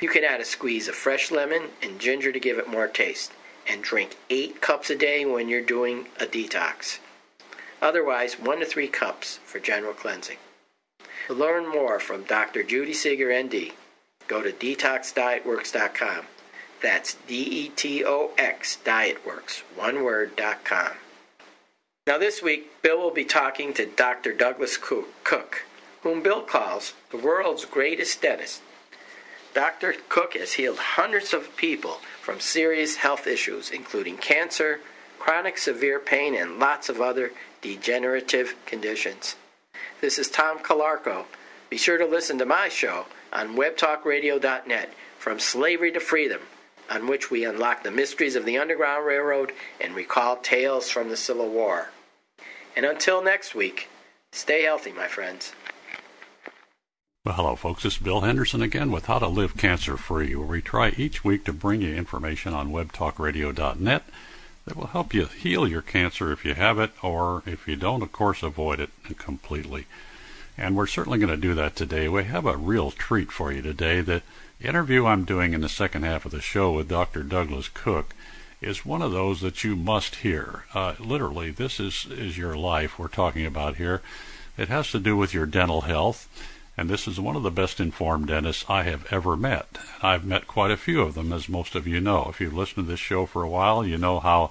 You 0.00 0.08
can 0.08 0.24
add 0.24 0.40
a 0.40 0.44
squeeze 0.44 0.88
of 0.88 0.96
fresh 0.96 1.30
lemon 1.30 1.68
and 1.80 2.00
ginger 2.00 2.32
to 2.32 2.40
give 2.40 2.58
it 2.58 2.68
more 2.68 2.88
taste, 2.88 3.30
and 3.68 3.82
drink 3.82 4.16
8 4.30 4.60
cups 4.60 4.90
a 4.90 4.96
day 4.96 5.24
when 5.24 5.48
you're 5.48 5.62
doing 5.62 6.06
a 6.20 6.26
detox. 6.26 6.98
Otherwise, 7.80 8.38
1 8.38 8.60
to 8.60 8.66
3 8.66 8.88
cups 8.88 9.38
for 9.44 9.58
general 9.58 9.92
cleansing. 9.92 10.38
To 11.28 11.34
learn 11.34 11.68
more 11.68 12.00
from 12.00 12.24
Dr. 12.24 12.62
Judy 12.62 12.92
Seeger, 12.92 13.32
ND, 13.42 13.72
go 14.26 14.42
to 14.42 14.52
detoxdietworks.com. 14.52 16.26
That's 16.82 17.14
D 17.28 17.34
E 17.36 17.68
T 17.68 18.04
O 18.04 18.32
X 18.36 18.78
Dietworks, 18.84 19.62
one 19.76 20.02
word, 20.02 20.34
dot 20.34 20.64
com. 20.64 20.94
Now, 22.08 22.18
this 22.18 22.42
week, 22.42 22.82
Bill 22.82 22.98
will 22.98 23.12
be 23.12 23.24
talking 23.24 23.72
to 23.74 23.86
Dr. 23.86 24.32
Douglas 24.32 24.76
Cook, 24.76 25.64
whom 26.02 26.22
Bill 26.22 26.42
calls 26.42 26.94
the 27.12 27.16
world's 27.18 27.64
greatest 27.64 28.20
dentist. 28.20 28.62
Dr. 29.54 29.94
Cook 30.08 30.34
has 30.34 30.54
healed 30.54 30.78
hundreds 30.78 31.34
of 31.34 31.56
people 31.56 32.00
from 32.20 32.40
serious 32.40 32.96
health 32.96 33.26
issues, 33.26 33.70
including 33.70 34.16
cancer, 34.16 34.80
chronic 35.18 35.58
severe 35.58 35.98
pain, 35.98 36.34
and 36.34 36.58
lots 36.58 36.88
of 36.88 37.00
other 37.00 37.32
degenerative 37.60 38.54
conditions. 38.66 39.36
This 40.00 40.18
is 40.18 40.28
Tom 40.28 40.58
Calarco. 40.58 41.26
Be 41.70 41.76
sure 41.76 41.98
to 41.98 42.06
listen 42.06 42.38
to 42.38 42.46
my 42.46 42.68
show 42.68 43.06
on 43.32 43.56
webtalkradio.net 43.56 44.92
from 45.18 45.38
slavery 45.38 45.92
to 45.92 46.00
freedom 46.00 46.40
on 46.90 47.06
which 47.06 47.30
we 47.30 47.44
unlock 47.44 47.82
the 47.82 47.90
mysteries 47.90 48.36
of 48.36 48.44
the 48.44 48.58
Underground 48.58 49.06
Railroad 49.06 49.52
and 49.80 49.94
recall 49.94 50.36
tales 50.36 50.90
from 50.90 51.08
the 51.08 51.16
Civil 51.16 51.48
War. 51.48 51.88
And 52.76 52.84
until 52.84 53.22
next 53.22 53.54
week, 53.54 53.88
stay 54.32 54.64
healthy, 54.64 54.92
my 54.92 55.06
friends. 55.06 55.52
Well, 57.24 57.36
hello, 57.36 57.54
folks. 57.54 57.84
Is 57.84 57.98
Bill 57.98 58.22
Henderson 58.22 58.62
again 58.62 58.90
with 58.90 59.06
How 59.06 59.20
to 59.20 59.28
Live 59.28 59.56
Cancer 59.56 59.96
Free, 59.96 60.34
where 60.34 60.44
we 60.44 60.60
try 60.60 60.88
each 60.96 61.22
week 61.22 61.44
to 61.44 61.52
bring 61.52 61.80
you 61.80 61.94
information 61.94 62.52
on 62.52 62.72
webtalkradio.net 62.72 64.02
that 64.64 64.76
will 64.76 64.88
help 64.88 65.14
you 65.14 65.26
heal 65.26 65.68
your 65.68 65.82
cancer 65.82 66.32
if 66.32 66.44
you 66.44 66.54
have 66.54 66.80
it, 66.80 66.90
or 67.00 67.44
if 67.46 67.68
you 67.68 67.76
don't, 67.76 68.02
of 68.02 68.10
course, 68.10 68.42
avoid 68.42 68.80
it 68.80 68.90
completely. 69.18 69.86
And 70.58 70.74
we're 70.74 70.88
certainly 70.88 71.20
going 71.20 71.30
to 71.30 71.36
do 71.36 71.54
that 71.54 71.76
today. 71.76 72.08
We 72.08 72.24
have 72.24 72.44
a 72.44 72.56
real 72.56 72.90
treat 72.90 73.30
for 73.30 73.52
you 73.52 73.62
today. 73.62 74.00
The 74.00 74.22
interview 74.60 75.06
I'm 75.06 75.24
doing 75.24 75.52
in 75.52 75.60
the 75.60 75.68
second 75.68 76.02
half 76.02 76.24
of 76.24 76.32
the 76.32 76.40
show 76.40 76.72
with 76.72 76.88
Dr. 76.88 77.22
Douglas 77.22 77.68
Cook 77.68 78.16
is 78.60 78.84
one 78.84 79.00
of 79.00 79.12
those 79.12 79.42
that 79.42 79.62
you 79.62 79.76
must 79.76 80.16
hear. 80.16 80.64
Uh, 80.74 80.94
literally, 80.98 81.52
this 81.52 81.78
is, 81.78 82.04
is 82.10 82.36
your 82.36 82.56
life 82.56 82.98
we're 82.98 83.06
talking 83.06 83.46
about 83.46 83.76
here. 83.76 84.02
It 84.58 84.66
has 84.68 84.90
to 84.90 84.98
do 84.98 85.16
with 85.16 85.32
your 85.32 85.46
dental 85.46 85.82
health, 85.82 86.28
and 86.82 86.90
this 86.90 87.06
is 87.06 87.20
one 87.20 87.36
of 87.36 87.44
the 87.44 87.50
best 87.52 87.78
informed 87.78 88.26
dentists 88.26 88.64
I 88.68 88.82
have 88.82 89.06
ever 89.12 89.36
met. 89.36 89.78
I've 90.02 90.24
met 90.24 90.48
quite 90.48 90.72
a 90.72 90.76
few 90.76 91.00
of 91.00 91.14
them, 91.14 91.32
as 91.32 91.48
most 91.48 91.76
of 91.76 91.86
you 91.86 92.00
know. 92.00 92.26
If 92.28 92.40
you've 92.40 92.56
listened 92.56 92.86
to 92.86 92.90
this 92.90 92.98
show 92.98 93.24
for 93.24 93.44
a 93.44 93.48
while, 93.48 93.86
you 93.86 93.96
know 93.96 94.18
how 94.18 94.50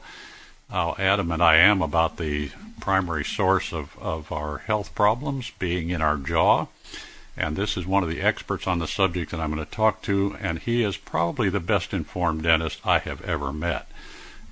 how 0.69 0.95
adamant 0.97 1.41
I 1.41 1.57
am 1.57 1.81
about 1.81 2.15
the 2.15 2.51
primary 2.79 3.25
source 3.25 3.73
of, 3.73 3.99
of 3.99 4.31
our 4.31 4.59
health 4.59 4.95
problems 4.95 5.51
being 5.59 5.89
in 5.89 6.01
our 6.01 6.15
jaw. 6.15 6.67
And 7.35 7.57
this 7.57 7.75
is 7.75 7.85
one 7.85 8.01
of 8.01 8.07
the 8.07 8.21
experts 8.21 8.65
on 8.65 8.79
the 8.79 8.87
subject 8.87 9.31
that 9.31 9.41
I'm 9.41 9.53
going 9.53 9.65
to 9.65 9.69
talk 9.69 10.01
to, 10.03 10.37
and 10.39 10.59
he 10.59 10.83
is 10.83 10.95
probably 10.95 11.49
the 11.49 11.59
best 11.59 11.93
informed 11.93 12.43
dentist 12.43 12.79
I 12.85 12.99
have 12.99 13.21
ever 13.25 13.51
met. 13.51 13.91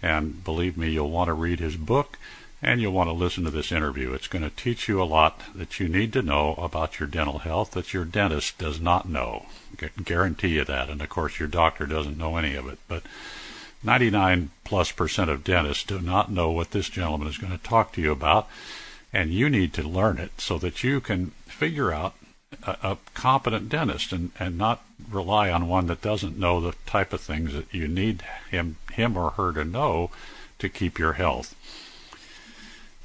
And 0.02 0.44
believe 0.44 0.76
me, 0.76 0.90
you'll 0.90 1.12
want 1.12 1.30
to 1.30 1.34
read 1.34 1.62
his 1.62 1.78
book 1.78 2.18
and 2.62 2.82
you'll 2.82 2.94
want 2.94 3.10
to 3.10 3.14
listen 3.14 3.44
to 3.46 3.52
this 3.52 3.72
interview. 3.72 4.14
It's 4.14 4.28
going 4.28 4.44
to 4.44 4.56
teach 4.56 4.88
you 4.88 5.02
a 5.02 5.06
lot 5.06 5.42
that 5.56 5.80
you 5.80 5.88
need 5.88 6.12
to 6.14 6.22
know 6.22 6.56
about 6.56 7.00
your 7.00 7.08
dental 7.08 7.40
health 7.40 7.72
that 7.72 7.94
your 7.94 8.06
dentist 8.06 8.58
does 8.58 8.82
not 8.82 9.08
know. 9.08 9.46
I 9.74 9.88
can 9.88 10.04
guarantee 10.04 10.50
you 10.50 10.66
that. 10.66 10.90
And 10.90 11.02
of 11.02 11.10
course, 11.10 11.40
your 11.40 11.48
doctor 11.48 11.86
doesn't 11.86 12.18
know 12.18 12.36
any 12.38 12.56
of 12.56 12.68
it. 12.68 12.80
But 12.88 13.04
99 13.84 14.52
plus 14.66 14.92
percent 14.92 15.30
of 15.30 15.44
dentists 15.44 15.86
do 15.86 16.00
not 16.00 16.32
know 16.32 16.52
what 16.52 16.72
this 16.72 16.90
gentleman 16.90 17.28
is 17.28 17.38
going 17.38 17.58
to 17.58 17.64
talk 17.64 17.94
to 17.94 18.02
you 18.02 18.12
about, 18.12 18.48
and 19.14 19.32
you 19.32 19.50
need 19.50 19.74
to 19.74 19.84
learn 19.84 20.18
it 20.18 20.32
so 20.40 20.58
that 20.58 20.84
you 20.84 21.00
can 21.00 21.32
figure 21.46 21.94
out 21.94 22.14
a, 22.64 22.78
a 22.84 22.98
competent 23.14 23.70
dentist 23.70 24.12
and, 24.12 24.32
and 24.38 24.58
not 24.58 24.84
rely 25.10 25.50
on 25.50 25.70
one 25.70 25.88
that 25.88 26.02
doesn't 26.02 26.38
know 26.38 26.60
the 26.60 26.76
type 26.86 27.14
of 27.14 27.22
things 27.22 27.54
that 27.54 27.74
you 27.74 27.88
need 27.88 28.22
him 28.52 28.76
him 28.92 29.16
or 29.18 29.32
her 29.32 29.54
to 29.54 29.64
know 29.64 30.12
to 30.58 30.68
keep 30.68 31.00
your 31.00 31.14
health. 31.14 31.56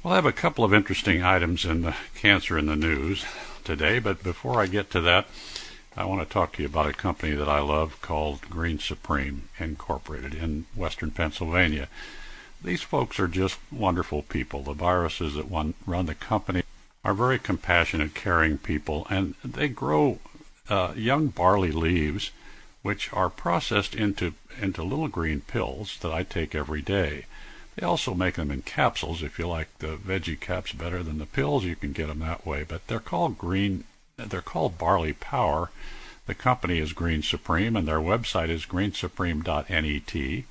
We'll 0.05 0.13
have 0.13 0.27
a 0.27 0.31
couple 0.31 0.63
of 0.63 0.71
interesting 0.71 1.23
items 1.23 1.65
in 1.65 1.81
the 1.81 1.95
cancer 2.13 2.59
in 2.59 2.67
the 2.67 2.75
news 2.75 3.25
today, 3.63 3.97
but 3.97 4.21
before 4.21 4.61
I 4.61 4.67
get 4.67 4.91
to 4.91 5.01
that, 5.01 5.25
I 5.97 6.05
want 6.05 6.21
to 6.21 6.31
talk 6.31 6.53
to 6.53 6.61
you 6.61 6.67
about 6.67 6.85
a 6.85 6.93
company 6.93 7.33
that 7.33 7.49
I 7.49 7.59
love 7.59 7.99
called 8.03 8.41
Green 8.41 8.77
Supreme 8.77 9.49
Incorporated 9.57 10.35
in 10.35 10.67
western 10.75 11.09
Pennsylvania. 11.09 11.87
These 12.63 12.83
folks 12.83 13.19
are 13.19 13.27
just 13.27 13.57
wonderful 13.71 14.21
people. 14.21 14.61
The 14.61 14.73
viruses 14.73 15.33
that 15.33 15.49
run 15.49 16.05
the 16.05 16.13
company 16.13 16.61
are 17.03 17.15
very 17.15 17.39
compassionate, 17.39 18.13
caring 18.13 18.59
people, 18.59 19.07
and 19.09 19.33
they 19.43 19.69
grow 19.69 20.19
uh, 20.69 20.93
young 20.95 21.29
barley 21.29 21.71
leaves, 21.71 22.29
which 22.83 23.11
are 23.11 23.31
processed 23.31 23.95
into 23.95 24.35
into 24.61 24.83
little 24.83 25.07
green 25.07 25.41
pills 25.41 25.97
that 26.01 26.13
I 26.13 26.21
take 26.21 26.53
every 26.53 26.83
day. 26.83 27.25
They 27.75 27.85
also 27.85 28.13
make 28.13 28.35
them 28.35 28.51
in 28.51 28.61
capsules. 28.61 29.21
If 29.21 29.37
you 29.37 29.47
like 29.47 29.79
the 29.79 29.97
veggie 29.97 30.39
caps 30.39 30.71
better 30.71 31.03
than 31.03 31.17
the 31.17 31.25
pills, 31.25 31.65
you 31.65 31.75
can 31.75 31.91
get 31.91 32.07
them 32.07 32.19
that 32.19 32.45
way. 32.45 32.63
But 32.63 32.87
they're 32.87 32.99
called 32.99 33.37
green 33.37 33.83
they're 34.17 34.41
called 34.41 34.77
Barley 34.77 35.13
Power. 35.13 35.71
The 36.25 36.35
company 36.35 36.79
is 36.79 36.93
Green 36.93 37.21
Supreme, 37.21 37.75
and 37.75 37.87
their 37.87 37.99
website 37.99 38.49
is 38.49 38.65
greensupreme.net. 38.65 40.45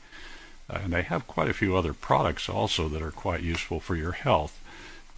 Uh, 0.71 0.79
and 0.83 0.93
they 0.93 1.03
have 1.03 1.27
quite 1.27 1.49
a 1.49 1.55
few 1.55 1.77
other 1.77 1.93
products 1.93 2.49
also 2.49 2.89
that 2.89 3.03
are 3.03 3.11
quite 3.11 3.43
useful 3.43 3.81
for 3.81 3.97
your 3.97 4.13
health. 4.13 4.61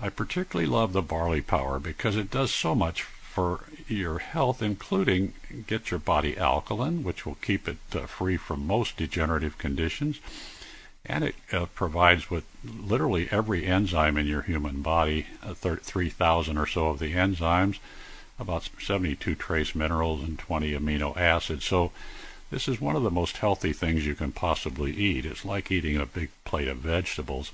I 0.00 0.08
particularly 0.08 0.70
love 0.70 0.92
the 0.92 1.02
Barley 1.02 1.40
Power 1.40 1.78
because 1.78 2.16
it 2.16 2.30
does 2.30 2.52
so 2.52 2.75
much 2.75 3.02
for 3.02 3.64
your 3.88 4.18
health, 4.18 4.62
including 4.62 5.34
get 5.66 5.90
your 5.90 6.00
body 6.00 6.36
alkaline, 6.38 7.02
which 7.02 7.26
will 7.26 7.36
keep 7.36 7.68
it 7.68 7.78
uh, 7.94 8.06
free 8.06 8.36
from 8.36 8.66
most 8.66 8.96
degenerative 8.96 9.58
conditions. 9.58 10.20
And 11.08 11.25
it 11.25 11.36
uh, 11.52 11.66
provides 11.66 12.30
with 12.30 12.44
literally 12.64 13.28
every 13.30 13.64
enzyme 13.64 14.16
in 14.16 14.26
your 14.26 14.42
human 14.42 14.82
body, 14.82 15.26
uh, 15.42 15.54
3,000 15.54 16.58
or 16.58 16.66
so 16.66 16.88
of 16.88 16.98
the 16.98 17.14
enzymes 17.14 17.78
about 18.38 18.68
72 18.78 19.34
trace 19.34 19.75
minerals 19.75 20.22
and 20.22 20.38
20 20.38 20.72
amino 20.72 21.16
acids. 21.16 21.64
So 21.64 21.92
this 22.50 22.68
is 22.68 22.80
one 22.80 22.96
of 22.96 23.02
the 23.02 23.10
most 23.10 23.38
healthy 23.38 23.72
things 23.72 24.06
you 24.06 24.14
can 24.14 24.32
possibly 24.32 24.92
eat. 24.92 25.25
It's 25.25 25.44
like 25.44 25.70
eating 25.70 25.96
a 25.96 26.06
big 26.06 26.30
plate 26.44 26.68
of 26.68 26.78
vegetables. 26.78 27.52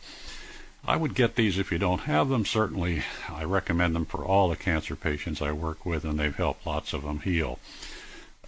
I 0.84 0.96
would 0.96 1.14
get 1.14 1.36
these 1.36 1.58
if 1.58 1.70
you 1.70 1.78
don't 1.78 2.02
have 2.02 2.28
them. 2.28 2.44
Certainly, 2.44 3.04
I 3.28 3.44
recommend 3.44 3.94
them 3.94 4.04
for 4.04 4.24
all 4.24 4.48
the 4.48 4.56
cancer 4.56 4.96
patients 4.96 5.40
I 5.40 5.52
work 5.52 5.86
with, 5.86 6.04
and 6.04 6.18
they've 6.18 6.34
helped 6.34 6.66
lots 6.66 6.92
of 6.92 7.02
them 7.02 7.20
heal. 7.20 7.60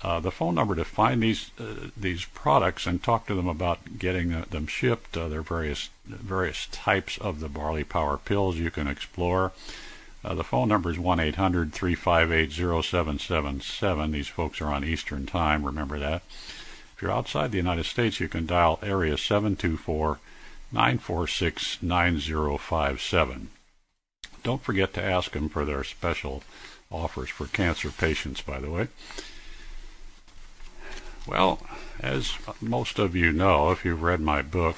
Uh, 0.05 0.21
the 0.21 0.31
phone 0.31 0.55
number 0.55 0.75
to 0.75 0.85
find 0.85 1.23
these 1.23 1.51
uh, 1.59 1.89
these 1.97 2.27
products 2.27 2.87
and 2.87 3.03
talk 3.03 3.27
to 3.27 3.35
them 3.35 3.49
about 3.49 3.99
getting 3.99 4.35
uh, 4.35 4.45
them 4.51 4.67
shipped. 4.67 5.17
Uh, 5.17 5.29
there 5.29 5.41
are 5.41 5.43
various 5.43 5.89
various 6.05 6.69
types 6.71 7.17
of 7.17 7.41
the 7.41 7.49
barley 7.49 7.85
power 7.85 8.19
pills 8.19 8.59
you 8.59 8.71
can 8.71 8.87
explore. 8.87 9.53
Uh, 10.23 10.35
the 10.35 10.45
phone 10.45 10.69
number 10.69 10.91
is 10.91 10.99
1 10.99 11.21
800 11.21 11.73
358 11.73 12.53
0777. 12.53 14.13
These 14.13 14.29
folks 14.29 14.61
are 14.61 14.71
on 14.71 14.85
Eastern 14.85 15.25
Time, 15.25 15.65
remember 15.65 15.99
that. 15.99 16.21
If 16.95 17.01
you're 17.01 17.11
outside 17.11 17.51
the 17.51 17.57
United 17.57 17.87
States, 17.87 18.21
you 18.21 18.29
can 18.29 18.45
dial 18.45 18.79
area 18.83 19.17
724 19.17 20.19
946 20.71 21.83
9057. 21.83 23.49
Don't 24.43 24.63
forget 24.63 24.93
to 24.93 25.03
ask 25.03 25.33
them 25.33 25.49
for 25.49 25.65
their 25.65 25.83
special 25.83 26.43
offers 26.91 27.31
for 27.31 27.47
cancer 27.47 27.91
patients, 27.91 28.43
by 28.43 28.61
the 28.61 28.71
way. 28.71 28.89
Well, 31.27 31.59
as 32.01 32.35
most 32.61 32.99
of 32.99 33.17
you 33.17 33.33
know, 33.33 33.71
if 33.71 33.85
you've 33.85 34.03
read 34.03 34.21
my 34.21 34.43
book, 34.43 34.77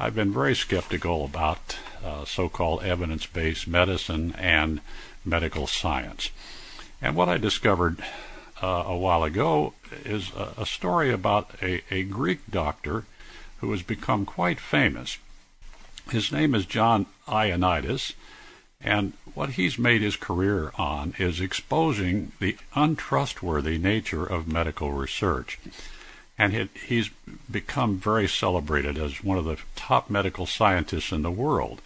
I've 0.00 0.16
been 0.16 0.32
very 0.32 0.54
skeptical 0.56 1.24
about 1.24 1.78
uh, 2.04 2.24
so 2.24 2.48
called 2.48 2.82
evidence 2.82 3.26
based 3.26 3.68
medicine 3.68 4.34
and 4.36 4.80
medical 5.24 5.66
science. 5.68 6.30
And 7.00 7.14
what 7.14 7.28
I 7.28 7.38
discovered 7.38 8.02
uh, 8.60 8.84
a 8.86 8.96
while 8.96 9.22
ago 9.22 9.74
is 10.04 10.32
a, 10.32 10.62
a 10.62 10.66
story 10.66 11.12
about 11.12 11.50
a, 11.62 11.82
a, 11.90 12.02
Greek 12.04 12.40
doctor 12.50 13.04
who 13.58 13.70
has 13.70 13.82
become 13.82 14.24
quite 14.26 14.58
famous. 14.58 15.18
His 16.10 16.32
name 16.32 16.54
is 16.54 16.66
John 16.66 17.06
Ioannidis, 17.28 18.14
and 18.80 19.14
what 19.34 19.50
he's 19.50 19.78
made 19.78 20.02
his 20.02 20.16
career 20.16 20.72
on 20.76 21.14
is 21.18 21.40
exposing 21.40 22.32
the 22.40 22.56
untrustworthy 22.74 23.78
nature 23.78 24.24
of 24.24 24.48
medical 24.48 24.92
research. 24.92 25.58
And 26.38 26.52
he, 26.52 26.68
he's 26.86 27.10
become 27.50 27.96
very 27.98 28.28
celebrated 28.28 28.98
as 28.98 29.24
one 29.24 29.38
of 29.38 29.44
the 29.44 29.58
top 29.74 30.10
medical 30.10 30.46
scientists 30.46 31.12
in 31.12 31.22
the 31.22 31.30
world. 31.30 31.80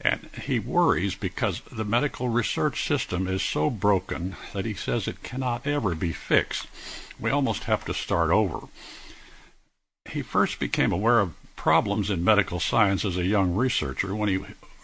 And 0.00 0.30
he 0.42 0.58
worries 0.58 1.14
because 1.14 1.60
the 1.70 1.84
medical 1.84 2.28
research 2.28 2.86
system 2.86 3.26
is 3.26 3.42
so 3.42 3.68
broken 3.68 4.36
that 4.54 4.64
he 4.64 4.74
says 4.74 5.06
it 5.06 5.22
cannot 5.22 5.66
ever 5.66 5.94
be 5.94 6.12
fixed. 6.12 6.66
We 7.18 7.30
almost 7.30 7.64
have 7.64 7.84
to 7.84 7.94
start 7.94 8.30
over. 8.30 8.68
He 10.08 10.22
first 10.22 10.58
became 10.58 10.92
aware 10.92 11.20
of 11.20 11.34
problems 11.54 12.08
in 12.08 12.24
medical 12.24 12.58
science 12.58 13.04
as 13.04 13.18
a 13.18 13.26
young 13.26 13.54
researcher 13.54 14.14
when 14.14 14.30
he 14.30 14.38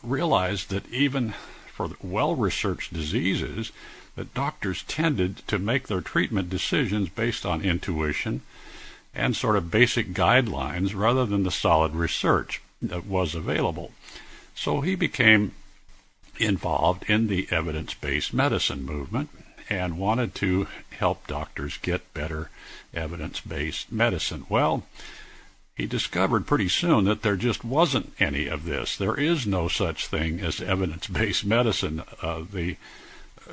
realized 0.09 0.71
that 0.71 0.89
even 0.91 1.35
for 1.73 1.91
well-researched 2.03 2.93
diseases, 2.93 3.73
that 4.15 4.35
doctors 4.35 4.83
tended 4.85 5.47
to 5.47 5.59
make 5.59 5.89
their 5.89 6.01
treatment 6.01 6.49
decisions 6.49 7.09
based 7.11 7.45
on 7.45 7.63
intuition 7.63 8.41
and 9.15 9.37
sort 9.37 9.57
of 9.57 9.71
basic 9.71 10.13
guidelines 10.13 10.95
rather 10.95 11.27
than 11.27 11.43
the 11.43 11.51
solid 11.51 11.95
research 11.95 12.63
that 12.83 13.07
was 13.07 13.35
available. 13.35 13.93
So 14.55 14.81
he 14.81 14.95
became 14.95 15.53
involved 16.39 17.09
in 17.09 17.29
the 17.29 17.47
evidence 17.51 17.95
based 17.95 18.33
medicine 18.35 18.85
movement 18.85 19.31
and 19.69 19.99
wanted 19.99 20.35
to 20.37 20.67
help 20.91 21.27
doctors 21.27 21.79
get 21.79 22.15
better 22.15 22.51
evidence 22.95 23.41
based 23.41 23.91
medicine. 23.91 24.47
Well, 24.49 24.85
he 25.77 25.87
discovered 25.87 26.47
pretty 26.47 26.69
soon 26.69 27.05
that 27.05 27.23
there 27.23 27.37
just 27.37 27.63
wasn't 27.63 28.15
any 28.19 28.47
of 28.47 28.65
this. 28.65 28.97
There 28.97 29.15
is 29.15 29.47
no 29.47 29.69
such 29.69 30.07
thing 30.07 30.41
as 30.41 30.61
evidence 30.61 31.07
based 31.07 31.45
medicine. 31.47 32.03
Uh, 32.23 32.45
the 32.51 32.77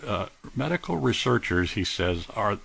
uh, 0.08 0.28
medical 0.56 0.98
researchers, 0.98 1.74
he 1.74 1.84
says, 1.84 2.26
are 2.36 2.58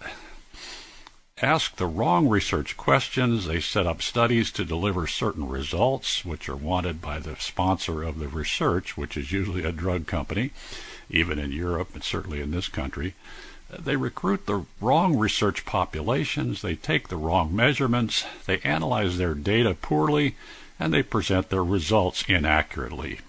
ask 1.42 1.76
the 1.76 1.86
wrong 1.86 2.28
research 2.28 2.76
questions. 2.76 3.46
They 3.46 3.60
set 3.60 3.86
up 3.86 4.00
studies 4.00 4.50
to 4.52 4.64
deliver 4.64 5.06
certain 5.06 5.48
results, 5.48 6.24
which 6.24 6.48
are 6.48 6.56
wanted 6.56 7.00
by 7.00 7.18
the 7.18 7.36
sponsor 7.36 8.02
of 8.02 8.18
the 8.18 8.28
research, 8.28 8.96
which 8.96 9.16
is 9.16 9.32
usually 9.32 9.64
a 9.64 9.72
drug 9.72 10.06
company, 10.06 10.52
even 11.10 11.38
in 11.38 11.52
Europe 11.52 11.90
and 11.94 12.02
certainly 12.02 12.40
in 12.40 12.50
this 12.50 12.68
country. 12.68 13.14
They 13.70 13.96
recruit 13.96 14.46
the 14.46 14.64
wrong 14.80 15.18
research 15.18 15.66
populations, 15.66 16.62
they 16.62 16.74
take 16.74 17.08
the 17.08 17.16
wrong 17.16 17.54
measurements, 17.54 18.24
they 18.46 18.60
analyze 18.60 19.18
their 19.18 19.34
data 19.34 19.74
poorly, 19.74 20.36
and 20.80 20.92
they 20.92 21.02
present 21.02 21.50
their 21.50 21.64
results 21.64 22.24
inaccurately. 22.28 23.20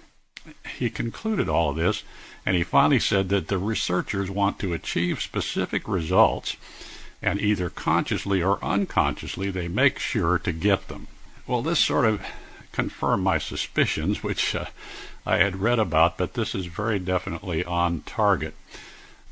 He 0.78 0.90
concluded 0.90 1.50
all 1.50 1.72
of 1.72 1.76
this, 1.76 2.04
and 2.46 2.56
he 2.56 2.64
finally 2.64 3.00
said 3.00 3.30
that 3.30 3.50
the 3.50 3.58
researchers 3.58 4.32
want 4.32 4.60
to 4.60 4.74
achieve 4.74 5.22
specific 5.22 5.88
results 5.88 6.56
and 7.22 7.42
either 7.42 7.70
consciously 7.70 8.42
or 8.42 8.64
unconsciously 8.64 9.52
they 9.52 9.68
make 9.68 10.00
sure 10.00 10.40
to 10.40 10.52
get 10.52 10.88
them. 10.88 11.08
Well, 11.46 11.62
this 11.62 11.80
sort 11.80 12.06
of 12.06 12.26
confirmed 12.72 13.24
my 13.24 13.40
suspicions, 13.40 14.24
which 14.24 14.56
uh, 14.56 14.66
I 15.30 15.38
had 15.38 15.58
read 15.58 15.78
about, 15.78 16.18
but 16.18 16.34
this 16.34 16.56
is 16.56 16.66
very 16.66 16.98
definitely 16.98 17.64
on 17.64 18.02
target. 18.02 18.56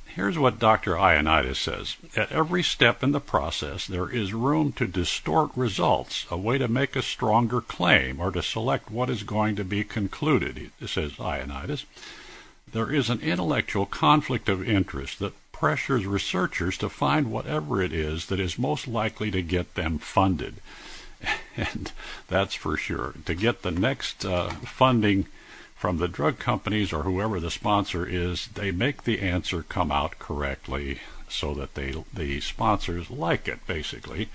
Here's 0.06 0.38
what 0.38 0.60
Dr. 0.60 0.94
Ioannidis 0.94 1.56
says. 1.56 1.96
At 2.16 2.32
every 2.32 2.62
step 2.62 3.04
in 3.04 3.14
the 3.14 3.20
process, 3.20 3.88
there 3.88 4.08
is 4.08 4.32
room 4.32 4.74
to 4.74 4.86
distort 4.86 5.50
results, 5.56 6.28
a 6.30 6.38
way 6.38 6.60
to 6.60 6.68
make 6.68 6.96
a 6.96 7.02
stronger 7.02 7.62
claim, 7.62 8.20
or 8.20 8.30
to 8.30 8.44
select 8.44 8.92
what 8.92 9.10
is 9.10 9.24
going 9.24 9.56
to 9.56 9.64
be 9.64 9.84
concluded, 9.84 10.70
says 10.86 11.14
Ioannidis. 11.14 11.86
There 12.72 12.94
is 12.94 13.10
an 13.10 13.22
intellectual 13.22 13.88
conflict 13.88 14.50
of 14.50 14.68
interest 14.70 15.18
that 15.18 15.34
pressures 15.52 16.06
researchers 16.06 16.78
to 16.78 16.90
find 16.90 17.32
whatever 17.32 17.82
it 17.82 17.92
is 17.92 18.28
that 18.28 18.40
is 18.40 18.60
most 18.60 18.88
likely 18.88 19.32
to 19.32 19.42
get 19.42 19.74
them 19.74 19.98
funded. 19.98 20.58
And 21.58 21.92
that's 22.28 22.54
for 22.54 22.78
sure. 22.78 23.16
To 23.26 23.34
get 23.34 23.64
the 23.64 23.72
next 23.72 24.24
uh, 24.24 24.52
funding 24.52 25.26
from 25.78 25.98
the 25.98 26.08
drug 26.08 26.40
companies 26.40 26.92
or 26.92 27.04
whoever 27.04 27.40
the 27.40 27.52
sponsor 27.52 28.06
is, 28.06 28.48
they 28.48 28.72
make 28.72 29.04
the 29.04 29.20
answer 29.20 29.64
come 29.64 29.92
out 29.92 30.18
correctly 30.20 31.00
so 31.30 31.54
that 31.54 31.76
they 31.76 31.94
the 32.14 32.40
sponsors 32.40 33.12
like 33.12 33.48
it 33.48 33.66
basically. 33.68 34.30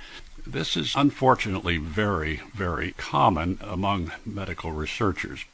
This 0.46 0.76
is 0.76 0.94
unfortunately 0.94 1.78
very 1.78 2.40
very 2.54 2.92
common 2.92 3.58
among 3.62 4.12
medical 4.24 4.72
researchers 4.72 5.44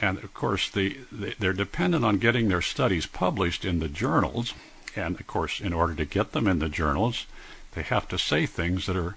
and 0.00 0.18
of 0.18 0.34
course 0.34 0.70
the, 0.70 0.98
they're 1.38 1.52
dependent 1.52 2.04
on 2.04 2.18
getting 2.18 2.48
their 2.48 2.62
studies 2.62 3.06
published 3.06 3.64
in 3.64 3.78
the 3.78 3.88
journals 3.88 4.54
and 4.96 5.18
of 5.18 5.26
course 5.26 5.60
in 5.60 5.72
order 5.72 5.94
to 5.94 6.04
get 6.04 6.32
them 6.32 6.48
in 6.48 6.58
the 6.58 6.68
journals 6.68 7.26
they 7.74 7.82
have 7.82 8.08
to 8.08 8.18
say 8.18 8.46
things 8.46 8.86
that 8.86 8.96
are 8.96 9.16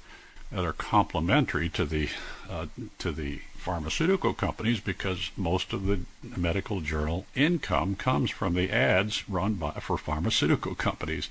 that 0.51 0.63
are 0.63 0.73
complementary 0.73 1.67
to 1.69 1.85
the 1.85 2.09
uh, 2.49 2.67
to 2.99 3.11
the 3.11 3.41
pharmaceutical 3.67 4.33
companies 4.33 4.79
because 4.79 5.31
most 5.35 5.73
of 5.73 5.85
the 5.85 5.99
medical 6.35 6.81
journal 6.81 7.25
income 7.35 7.95
comes 7.95 8.31
from 8.31 8.53
the 8.53 8.71
ads 8.71 9.27
run 9.27 9.53
by 9.55 9.71
for 9.71 9.97
pharmaceutical 9.97 10.75
companies 10.75 11.29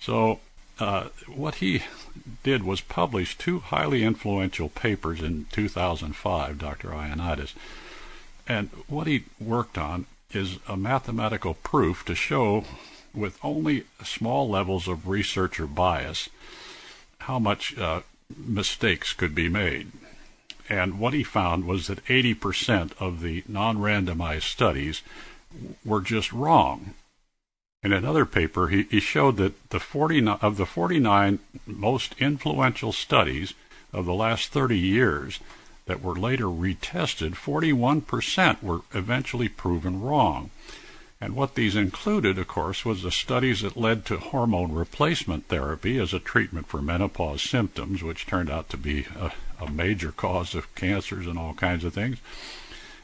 so 0.00 0.40
uh, 0.80 1.08
what 1.28 1.56
he 1.56 1.82
did 2.42 2.64
was 2.64 2.80
publish 2.80 3.38
two 3.38 3.60
highly 3.60 4.02
influential 4.02 4.68
papers 4.68 5.20
in 5.22 5.46
2005 5.52 6.58
Dr. 6.58 6.88
Ioannidis 6.88 7.54
and 8.46 8.68
what 8.88 9.06
he 9.06 9.24
worked 9.40 9.78
on 9.78 10.06
is 10.32 10.58
a 10.68 10.76
mathematical 10.76 11.54
proof 11.54 12.04
to 12.04 12.14
show, 12.14 12.64
with 13.14 13.38
only 13.42 13.84
small 14.02 14.48
levels 14.48 14.88
of 14.88 15.08
researcher 15.08 15.66
bias, 15.66 16.28
how 17.20 17.38
much 17.38 17.78
uh, 17.78 18.00
mistakes 18.36 19.12
could 19.12 19.34
be 19.34 19.48
made. 19.48 19.92
And 20.68 20.98
what 20.98 21.12
he 21.12 21.22
found 21.22 21.64
was 21.64 21.86
that 21.88 22.04
80% 22.06 22.92
of 22.98 23.20
the 23.20 23.44
non 23.48 23.78
randomized 23.78 24.50
studies 24.50 25.02
were 25.84 26.00
just 26.00 26.32
wrong. 26.32 26.94
In 27.82 27.92
another 27.92 28.24
paper, 28.24 28.68
he, 28.68 28.84
he 28.84 29.00
showed 29.00 29.36
that 29.36 29.70
the 29.70 29.78
40, 29.78 30.26
of 30.40 30.56
the 30.56 30.66
49 30.66 31.38
most 31.66 32.14
influential 32.18 32.92
studies 32.92 33.52
of 33.92 34.06
the 34.06 34.14
last 34.14 34.52
30 34.52 34.78
years, 34.78 35.38
that 35.86 36.02
were 36.02 36.16
later 36.16 36.46
retested, 36.46 37.32
41% 37.32 38.62
were 38.62 38.80
eventually 38.92 39.48
proven 39.48 40.00
wrong. 40.00 40.50
And 41.20 41.36
what 41.36 41.54
these 41.54 41.76
included, 41.76 42.38
of 42.38 42.48
course, 42.48 42.84
was 42.84 43.02
the 43.02 43.10
studies 43.10 43.62
that 43.62 43.76
led 43.76 44.04
to 44.06 44.18
hormone 44.18 44.72
replacement 44.72 45.48
therapy 45.48 45.98
as 45.98 46.12
a 46.12 46.18
treatment 46.18 46.66
for 46.66 46.82
menopause 46.82 47.42
symptoms, 47.42 48.02
which 48.02 48.26
turned 48.26 48.50
out 48.50 48.68
to 48.70 48.76
be 48.76 49.06
a, 49.18 49.32
a 49.60 49.70
major 49.70 50.12
cause 50.12 50.54
of 50.54 50.74
cancers 50.74 51.26
and 51.26 51.38
all 51.38 51.54
kinds 51.54 51.84
of 51.84 51.94
things, 51.94 52.18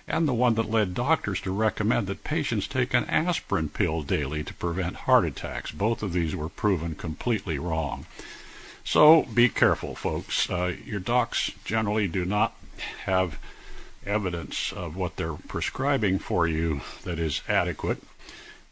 and 0.09 0.27
the 0.27 0.35
one 0.35 0.55
that 0.55 0.71
led 0.71 0.95
doctors 0.95 1.41
to 1.43 1.53
recommend 1.53 2.07
that 2.09 2.25
patients 2.25 2.67
take 2.67 2.95
an 2.95 3.05
aspirin 3.05 3.69
pill 3.69 4.03
daily 4.03 4.43
to 4.43 4.55
prevent 4.55 4.97
heart 4.97 5.25
attacks. 5.25 5.71
Both 5.71 6.03
of 6.03 6.13
these 6.13 6.35
were 6.35 6.49
proven 6.49 6.95
completely 6.95 7.59
wrong. 7.59 8.07
So 8.85 9.23
be 9.23 9.49
careful, 9.49 9.95
folks. 9.95 10.51
Uh, 10.51 10.75
your 10.85 11.01
docs 11.01 11.53
generally 11.65 12.09
do 12.09 12.25
not 12.25 12.57
have 13.05 13.39
evidence 14.05 14.73
of 14.73 14.97
what 14.97 15.17
they're 15.17 15.35
prescribing 15.35 16.19
for 16.19 16.49
you 16.49 16.81
that 17.05 17.19
is 17.19 17.43
adequate. 17.49 18.03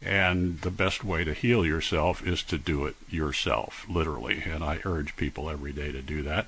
And 0.01 0.61
the 0.61 0.71
best 0.71 1.03
way 1.03 1.23
to 1.23 1.33
heal 1.33 1.65
yourself 1.65 2.25
is 2.25 2.41
to 2.43 2.57
do 2.57 2.85
it 2.85 2.95
yourself, 3.09 3.85
literally. 3.89 4.43
And 4.45 4.63
I 4.63 4.79
urge 4.85 5.15
people 5.15 5.49
every 5.49 5.73
day 5.73 5.91
to 5.91 6.01
do 6.01 6.23
that. 6.23 6.47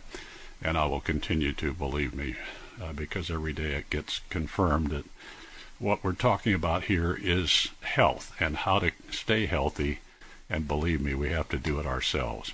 And 0.62 0.78
I 0.78 0.86
will 0.86 1.00
continue 1.00 1.54
to, 1.54 1.74
believe 1.74 2.14
me, 2.14 2.36
uh, 2.82 2.94
because 2.94 3.32
every 3.32 3.54
day 3.54 3.74
it 3.74 3.90
gets 3.90 4.22
confirmed 4.30 4.90
that 4.90 5.06
what 5.80 6.04
we're 6.04 6.14
talking 6.14 6.54
about 6.54 6.84
here 6.84 7.18
is 7.20 7.70
health 7.82 8.36
and 8.40 8.58
how 8.58 8.80
to 8.80 8.92
stay 9.10 9.48
healthy. 9.48 10.00
And 10.50 10.68
believe 10.68 11.02
me, 11.02 11.16
we 11.16 11.30
have 11.30 11.50
to 11.50 11.58
do 11.58 11.80
it 11.80 11.86
ourselves. 11.86 12.54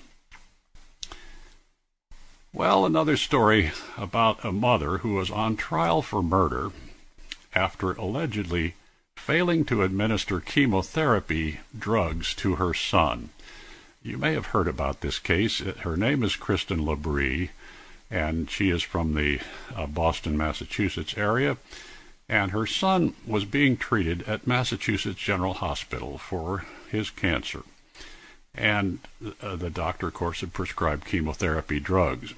Well, 2.54 2.86
another 2.86 3.18
story 3.18 3.72
about 3.98 4.44
a 4.44 4.52
mother 4.52 5.00
who 5.00 5.16
was 5.16 5.30
on 5.30 5.58
trial 5.58 6.02
for 6.02 6.24
murder 6.24 6.72
after 7.54 7.92
allegedly 7.92 8.76
failing 9.18 9.66
to 9.66 9.84
administer 9.84 10.40
chemotherapy 10.40 11.60
drugs 11.78 12.34
to 12.36 12.56
her 12.56 12.74
son. 12.74 13.30
You 14.02 14.18
may 14.18 14.34
have 14.34 14.48
heard 14.48 14.68
about 14.68 15.02
this 15.02 15.20
case. 15.20 15.60
Her 15.60 15.98
name 15.98 16.24
is 16.24 16.36
Kristen 16.36 16.80
Labrie, 16.80 17.50
and 18.10 18.50
she 18.50 18.70
is 18.70 18.84
from 18.84 19.14
the 19.14 19.40
uh, 19.76 19.86
Boston, 19.88 20.38
Massachusetts 20.38 21.18
area. 21.18 21.58
And 22.30 22.52
her 22.52 22.66
son 22.66 23.14
was 23.26 23.46
being 23.46 23.78
treated 23.78 24.24
at 24.24 24.48
Massachusetts 24.48 25.20
General 25.20 25.54
Hospital 25.54 26.18
for 26.18 26.66
his 26.90 27.10
cancer. 27.10 27.64
And 28.54 29.00
uh, 29.42 29.56
the 29.56 29.70
doctor, 29.70 30.08
of 30.08 30.14
course, 30.14 30.42
had 30.42 30.52
prescribed 30.52 31.06
chemotherapy 31.06 31.80
drugs. 31.80 32.34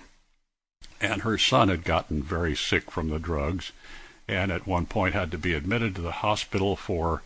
And 1.01 1.21
her 1.21 1.37
son 1.37 1.69
had 1.69 1.83
gotten 1.83 2.21
very 2.21 2.55
sick 2.55 2.91
from 2.91 3.09
the 3.09 3.19
drugs 3.19 3.71
and 4.29 4.51
at 4.51 4.67
one 4.67 4.85
point 4.85 5.15
had 5.15 5.31
to 5.31 5.37
be 5.37 5.53
admitted 5.53 5.95
to 5.95 6.01
the 6.01 6.11
hospital 6.11 6.75
for 6.75 7.23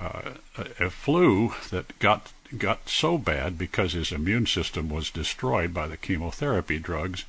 uh, 0.00 0.32
a, 0.56 0.88
flu 0.88 1.52
that 1.70 1.98
got 1.98 2.32
got 2.56 2.88
so 2.88 3.18
bad 3.18 3.58
because 3.58 3.92
his 3.92 4.10
immune 4.10 4.46
system 4.46 4.88
was 4.88 5.10
destroyed 5.10 5.74
by 5.74 5.86
the 5.86 5.96
chemotherapy 5.96 6.78
drugs 6.78 7.24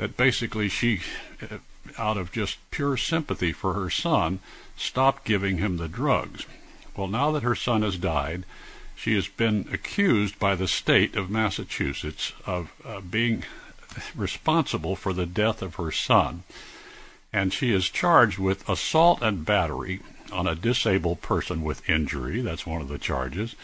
that 0.00 0.16
basically 0.16 0.66
she, 0.66 1.02
uh, 1.42 1.58
out 1.98 2.16
of 2.16 2.32
just 2.32 2.56
pure 2.70 2.96
sympathy 2.96 3.52
for 3.52 3.74
her 3.74 3.90
son, 3.90 4.38
stopped 4.74 5.26
giving 5.26 5.58
him 5.58 5.76
the 5.76 5.88
drugs. 5.88 6.46
Well, 6.96 7.06
now 7.06 7.30
that 7.32 7.42
her 7.42 7.54
son 7.54 7.82
has 7.82 7.98
died, 7.98 8.44
she 8.96 9.14
has 9.14 9.28
been 9.28 9.68
accused 9.70 10.38
by 10.38 10.54
the 10.54 10.66
state 10.66 11.16
of 11.16 11.28
Massachusetts 11.28 12.32
of 12.46 12.72
uh, 12.82 13.02
being 13.02 13.44
responsible 14.16 14.96
for 14.96 15.12
the 15.12 15.26
death 15.26 15.60
of 15.60 15.74
her 15.74 15.92
son. 15.92 16.44
And 17.30 17.52
she 17.52 17.70
is 17.70 17.90
charged 17.90 18.38
with 18.38 18.66
assault 18.70 19.20
and 19.20 19.44
battery 19.44 20.00
on 20.32 20.46
a 20.46 20.54
disabled 20.54 21.20
person 21.20 21.62
with 21.62 21.88
injury. 21.88 22.40
That's 22.40 22.66
one 22.66 22.80
of 22.80 22.88
the 22.88 22.98
charges. 22.98 23.54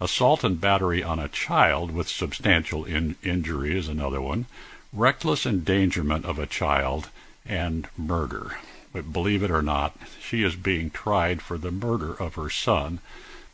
Assault 0.00 0.44
and 0.44 0.60
battery 0.60 1.02
on 1.02 1.18
a 1.18 1.28
child 1.28 1.90
with 1.90 2.08
substantial 2.08 2.84
in- 2.84 3.16
injury 3.24 3.76
is 3.76 3.88
another 3.88 4.20
one 4.20 4.46
reckless 4.92 5.46
endangerment 5.46 6.24
of 6.24 6.38
a 6.38 6.46
child, 6.46 7.10
and 7.46 7.88
murder. 7.96 8.58
But 8.92 9.12
believe 9.12 9.42
it 9.42 9.50
or 9.50 9.62
not, 9.62 9.96
she 10.20 10.42
is 10.42 10.56
being 10.56 10.90
tried 10.90 11.42
for 11.42 11.58
the 11.58 11.70
murder 11.70 12.12
of 12.12 12.34
her 12.34 12.50
son 12.50 13.00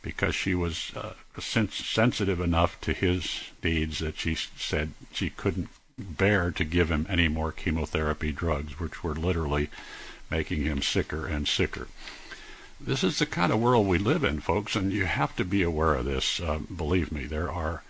because 0.01 0.35
she 0.35 0.55
was 0.55 0.91
uh, 0.95 1.13
sens- 1.39 1.75
sensitive 1.75 2.39
enough 2.39 2.79
to 2.81 2.93
his 2.93 3.51
needs 3.63 3.99
that 3.99 4.17
she 4.17 4.35
said 4.35 4.91
she 5.11 5.29
couldn't 5.29 5.69
bear 5.97 6.51
to 6.51 6.63
give 6.63 6.89
him 6.89 7.05
any 7.09 7.27
more 7.27 7.51
chemotherapy 7.51 8.31
drugs, 8.31 8.79
which 8.79 9.03
were 9.03 9.15
literally 9.15 9.69
making 10.29 10.63
him 10.63 10.81
sicker 10.81 11.25
and 11.25 11.47
sicker. 11.47 11.87
This 12.79 13.03
is 13.03 13.17
the 13.17 13.25
kind 13.25 13.51
of 13.51 13.59
world 13.59 13.87
we 13.87 13.97
live 13.97 14.23
in, 14.23 14.39
folks, 14.39 14.75
and 14.75 14.91
you 14.91 15.05
have 15.05 15.35
to 15.37 15.43
be 15.43 15.63
aware 15.63 15.95
of 15.95 16.05
this. 16.05 16.39
Uh, 16.39 16.59
believe 16.73 17.11
me, 17.11 17.25
there 17.25 17.51
are 17.51 17.83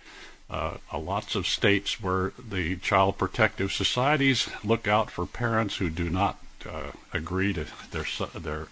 uh, 0.50 0.78
lots 0.96 1.34
of 1.34 1.46
states 1.46 2.02
where 2.02 2.32
the 2.38 2.76
child 2.76 3.18
protective 3.18 3.72
societies 3.72 4.48
look 4.64 4.88
out 4.88 5.10
for 5.10 5.26
parents 5.26 5.76
who 5.76 5.90
do 5.90 6.08
not 6.08 6.38
uh, 6.68 6.92
agree 7.12 7.52
to 7.52 7.66
their 7.90 8.06
their 8.34 8.68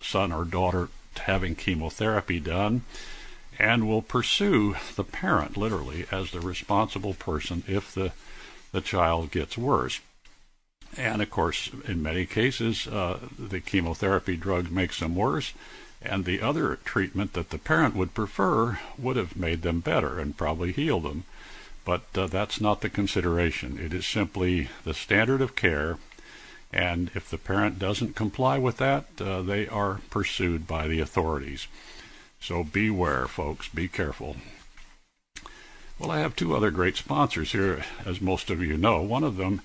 son 0.00 0.32
or 0.32 0.44
daughter 0.44 0.88
having 1.20 1.56
chemotherapy 1.56 2.38
done, 2.38 2.82
and 3.58 3.88
will 3.88 4.02
pursue 4.02 4.76
the 4.94 5.04
parent 5.04 5.56
literally 5.56 6.06
as 6.12 6.30
the 6.30 6.40
responsible 6.40 7.14
person 7.14 7.64
if 7.66 7.92
the 7.92 8.12
the 8.70 8.80
child 8.80 9.30
gets 9.30 9.58
worse. 9.58 10.00
And 10.96 11.20
of 11.20 11.30
course, 11.30 11.70
in 11.86 12.02
many 12.02 12.26
cases, 12.26 12.86
uh, 12.86 13.18
the 13.38 13.60
chemotherapy 13.60 14.36
drug 14.36 14.70
makes 14.70 15.00
them 15.00 15.14
worse, 15.14 15.52
and 16.02 16.24
the 16.24 16.40
other 16.40 16.76
treatment 16.76 17.32
that 17.32 17.50
the 17.50 17.58
parent 17.58 17.94
would 17.96 18.14
prefer 18.14 18.78
would 18.96 19.16
have 19.16 19.36
made 19.36 19.62
them 19.62 19.80
better 19.80 20.18
and 20.18 20.36
probably 20.36 20.72
healed 20.72 21.02
them. 21.02 21.24
But 21.84 22.02
uh, 22.14 22.26
that's 22.26 22.60
not 22.60 22.80
the 22.80 22.90
consideration. 22.90 23.78
It 23.78 23.94
is 23.94 24.06
simply 24.06 24.68
the 24.84 24.94
standard 24.94 25.40
of 25.40 25.56
care, 25.56 25.98
and 26.72 27.10
if 27.14 27.30
the 27.30 27.38
parent 27.38 27.78
doesn't 27.78 28.14
comply 28.14 28.58
with 28.58 28.76
that, 28.76 29.06
uh, 29.20 29.42
they 29.42 29.66
are 29.66 30.00
pursued 30.10 30.66
by 30.66 30.86
the 30.86 31.00
authorities. 31.00 31.66
So 32.40 32.62
beware, 32.62 33.26
folks. 33.26 33.68
Be 33.68 33.88
careful. 33.88 34.36
Well, 35.98 36.10
I 36.10 36.20
have 36.20 36.36
two 36.36 36.54
other 36.54 36.70
great 36.70 36.96
sponsors 36.96 37.52
here, 37.52 37.84
as 38.04 38.20
most 38.20 38.50
of 38.50 38.62
you 38.62 38.76
know. 38.76 39.02
One 39.02 39.24
of 39.24 39.36
them 39.36 39.62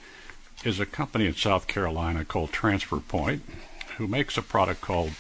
is 0.63 0.79
a 0.79 0.85
company 0.85 1.27
in 1.27 1.35
South 1.35 1.67
Carolina 1.67 2.25
called 2.25 2.51
Transfer 2.51 2.97
Point, 2.97 3.43
who 3.97 4.07
makes 4.07 4.37
a 4.37 4.41
product 4.41 4.81
called 4.81 5.11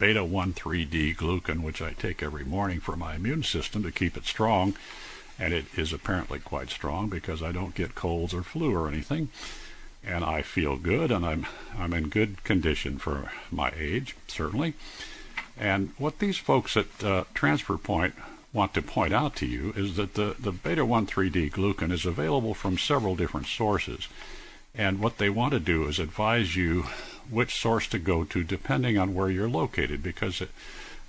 beta 0.00 0.20
1,3-D 0.20 1.14
glucan, 1.14 1.62
which 1.62 1.80
I 1.80 1.92
take 1.92 2.22
every 2.22 2.44
morning 2.44 2.80
for 2.80 2.96
my 2.96 3.14
immune 3.14 3.44
system 3.44 3.82
to 3.84 3.92
keep 3.92 4.16
it 4.16 4.24
strong. 4.24 4.74
And 5.38 5.54
it 5.54 5.66
is 5.76 5.92
apparently 5.92 6.40
quite 6.40 6.70
strong 6.70 7.08
because 7.08 7.42
I 7.42 7.52
don't 7.52 7.74
get 7.74 7.94
colds 7.94 8.34
or 8.34 8.42
flu 8.42 8.74
or 8.74 8.88
anything. 8.88 9.28
And 10.02 10.24
I 10.24 10.40
feel 10.42 10.76
good 10.76 11.12
and 11.12 11.24
I'm, 11.24 11.46
I'm 11.78 11.92
in 11.92 12.08
good 12.08 12.42
condition 12.44 12.98
for 12.98 13.30
my 13.52 13.72
age, 13.78 14.16
certainly. 14.26 14.72
And 15.58 15.92
what 15.98 16.18
these 16.18 16.38
folks 16.38 16.76
at 16.76 17.04
uh, 17.04 17.24
Transfer 17.34 17.76
Point 17.76 18.14
want 18.52 18.72
to 18.74 18.82
point 18.82 19.12
out 19.12 19.36
to 19.36 19.46
you 19.46 19.72
is 19.76 19.96
that 19.96 20.14
the, 20.14 20.34
the 20.38 20.52
beta 20.52 20.82
1,3-D 20.82 21.50
glucan 21.50 21.92
is 21.92 22.06
available 22.06 22.54
from 22.54 22.78
several 22.78 23.14
different 23.14 23.46
sources. 23.46 24.08
And 24.74 25.00
what 25.00 25.18
they 25.18 25.30
want 25.30 25.52
to 25.52 25.60
do 25.60 25.86
is 25.86 25.98
advise 25.98 26.56
you 26.56 26.86
which 27.28 27.54
source 27.54 27.86
to 27.88 27.98
go 27.98 28.24
to 28.24 28.42
depending 28.42 28.98
on 28.98 29.14
where 29.14 29.30
you're 29.30 29.48
located 29.48 30.02
because 30.02 30.40
it, 30.40 30.50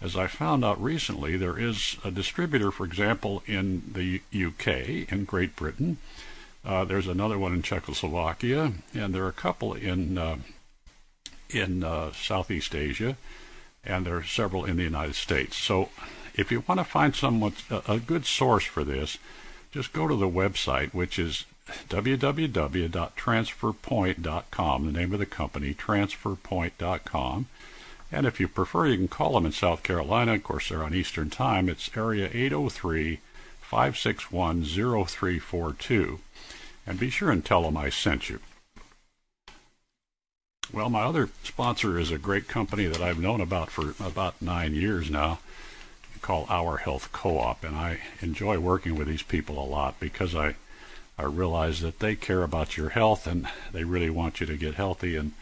as 0.02 0.16
I 0.16 0.28
found 0.28 0.66
out 0.66 0.82
recently, 0.82 1.38
there 1.38 1.60
is 1.60 1.98
a 2.04 2.10
distributor, 2.10 2.72
for 2.72 2.86
example, 2.86 3.44
in 3.46 3.84
the 3.94 4.22
UK, 4.34 5.12
in 5.12 5.26
Great 5.26 5.56
Britain. 5.56 5.98
Uh, 6.66 6.86
there's 6.86 7.08
another 7.08 7.38
one 7.38 7.54
in 7.54 7.62
Czechoslovakia, 7.62 8.74
and 8.96 9.14
there 9.14 9.26
are 9.26 9.30
a 9.30 9.34
couple 9.34 9.74
in 9.74 10.18
uh, 10.18 10.38
in 11.50 11.84
uh, 11.84 12.12
Southeast 12.14 12.74
Asia, 12.74 13.18
and 13.84 14.06
there 14.06 14.18
are 14.18 14.24
several 14.24 14.66
in 14.66 14.78
the 14.78 14.84
United 14.84 15.16
States. 15.16 15.58
So, 15.58 15.90
if 16.36 16.52
you 16.52 16.64
want 16.68 16.80
to 16.80 16.84
find 16.84 17.16
someone 17.16 17.54
a 17.88 18.00
good 18.00 18.26
source 18.26 18.64
for 18.64 18.84
this, 18.84 19.18
just 19.72 19.94
go 19.94 20.08
to 20.08 20.16
the 20.16 20.30
website, 20.30 20.94
which 20.94 21.20
is 21.20 21.46
www.transferpoint.com, 21.90 24.86
the 24.86 24.92
name 24.92 25.14
of 25.14 25.20
the 25.20 25.26
company, 25.26 25.74
transferpoint.com. 25.74 27.48
And 28.12 28.26
if 28.26 28.40
you 28.40 28.48
prefer, 28.48 28.88
you 28.88 28.98
can 28.98 29.08
call 29.08 29.34
them 29.34 29.46
in 29.46 29.52
South 29.52 29.84
Carolina. 29.84 30.34
Of 30.34 30.44
course, 30.44 30.70
they're 30.70 30.84
on 30.84 30.94
Eastern 30.94 31.30
Time. 31.30 31.70
It's 31.70 31.90
area 31.96 32.30
803 32.34 33.20
561 33.62 34.66
0342. 34.66 36.20
And 36.86 37.00
be 37.00 37.10
sure 37.10 37.32
and 37.32 37.46
tell 37.46 37.64
them 37.64 37.78
I 37.78 37.90
sent 37.90 38.30
you. 38.30 38.40
Well, 40.74 40.90
my 40.90 41.02
other 41.02 41.30
sponsor 41.44 42.00
is 42.00 42.12
a 42.12 42.18
great 42.18 42.48
company 42.48 42.86
that 42.86 43.02
I've 43.02 43.20
known 43.20 43.42
about 43.42 43.70
for 43.70 43.94
about 44.06 44.42
nine 44.42 44.74
years 44.74 45.10
now 45.10 45.40
called 46.22 46.48
Our 46.50 46.78
Health 46.78 47.12
Co-op, 47.12 47.64
and 47.64 47.76
I 47.76 48.00
enjoy 48.22 48.60
working 48.60 48.96
with 48.96 49.08
these 49.08 49.24
people 49.24 49.62
a 49.62 49.66
lot 49.66 50.00
because 50.00 50.36
I 50.36 50.56
I 51.22 51.26
realize 51.26 51.82
that 51.82 52.00
they 52.00 52.16
care 52.16 52.42
about 52.42 52.78
your 52.78 52.90
health 52.90 53.28
and 53.28 53.48
they 53.72 53.84
really 53.84 54.10
want 54.10 54.42
you 54.42 54.48
to 54.48 54.58
get 54.58 54.74
healthy. 54.74 55.16
And 55.16 55.34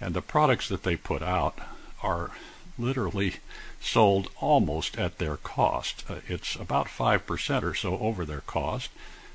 and 0.00 0.14
the 0.14 0.22
products 0.22 0.68
that 0.68 0.84
they 0.84 0.96
put 0.96 1.22
out 1.22 1.58
are 2.02 2.30
literally 2.78 3.36
sold 3.80 4.28
almost 4.40 4.96
at 4.98 5.18
their 5.18 5.36
cost. 5.36 6.04
Uh, 6.08 6.16
it's 6.28 6.54
about 6.56 6.86
5% 6.86 7.62
or 7.62 7.74
so 7.74 7.98
over 7.98 8.24
their 8.24 8.42
cost 8.42 8.90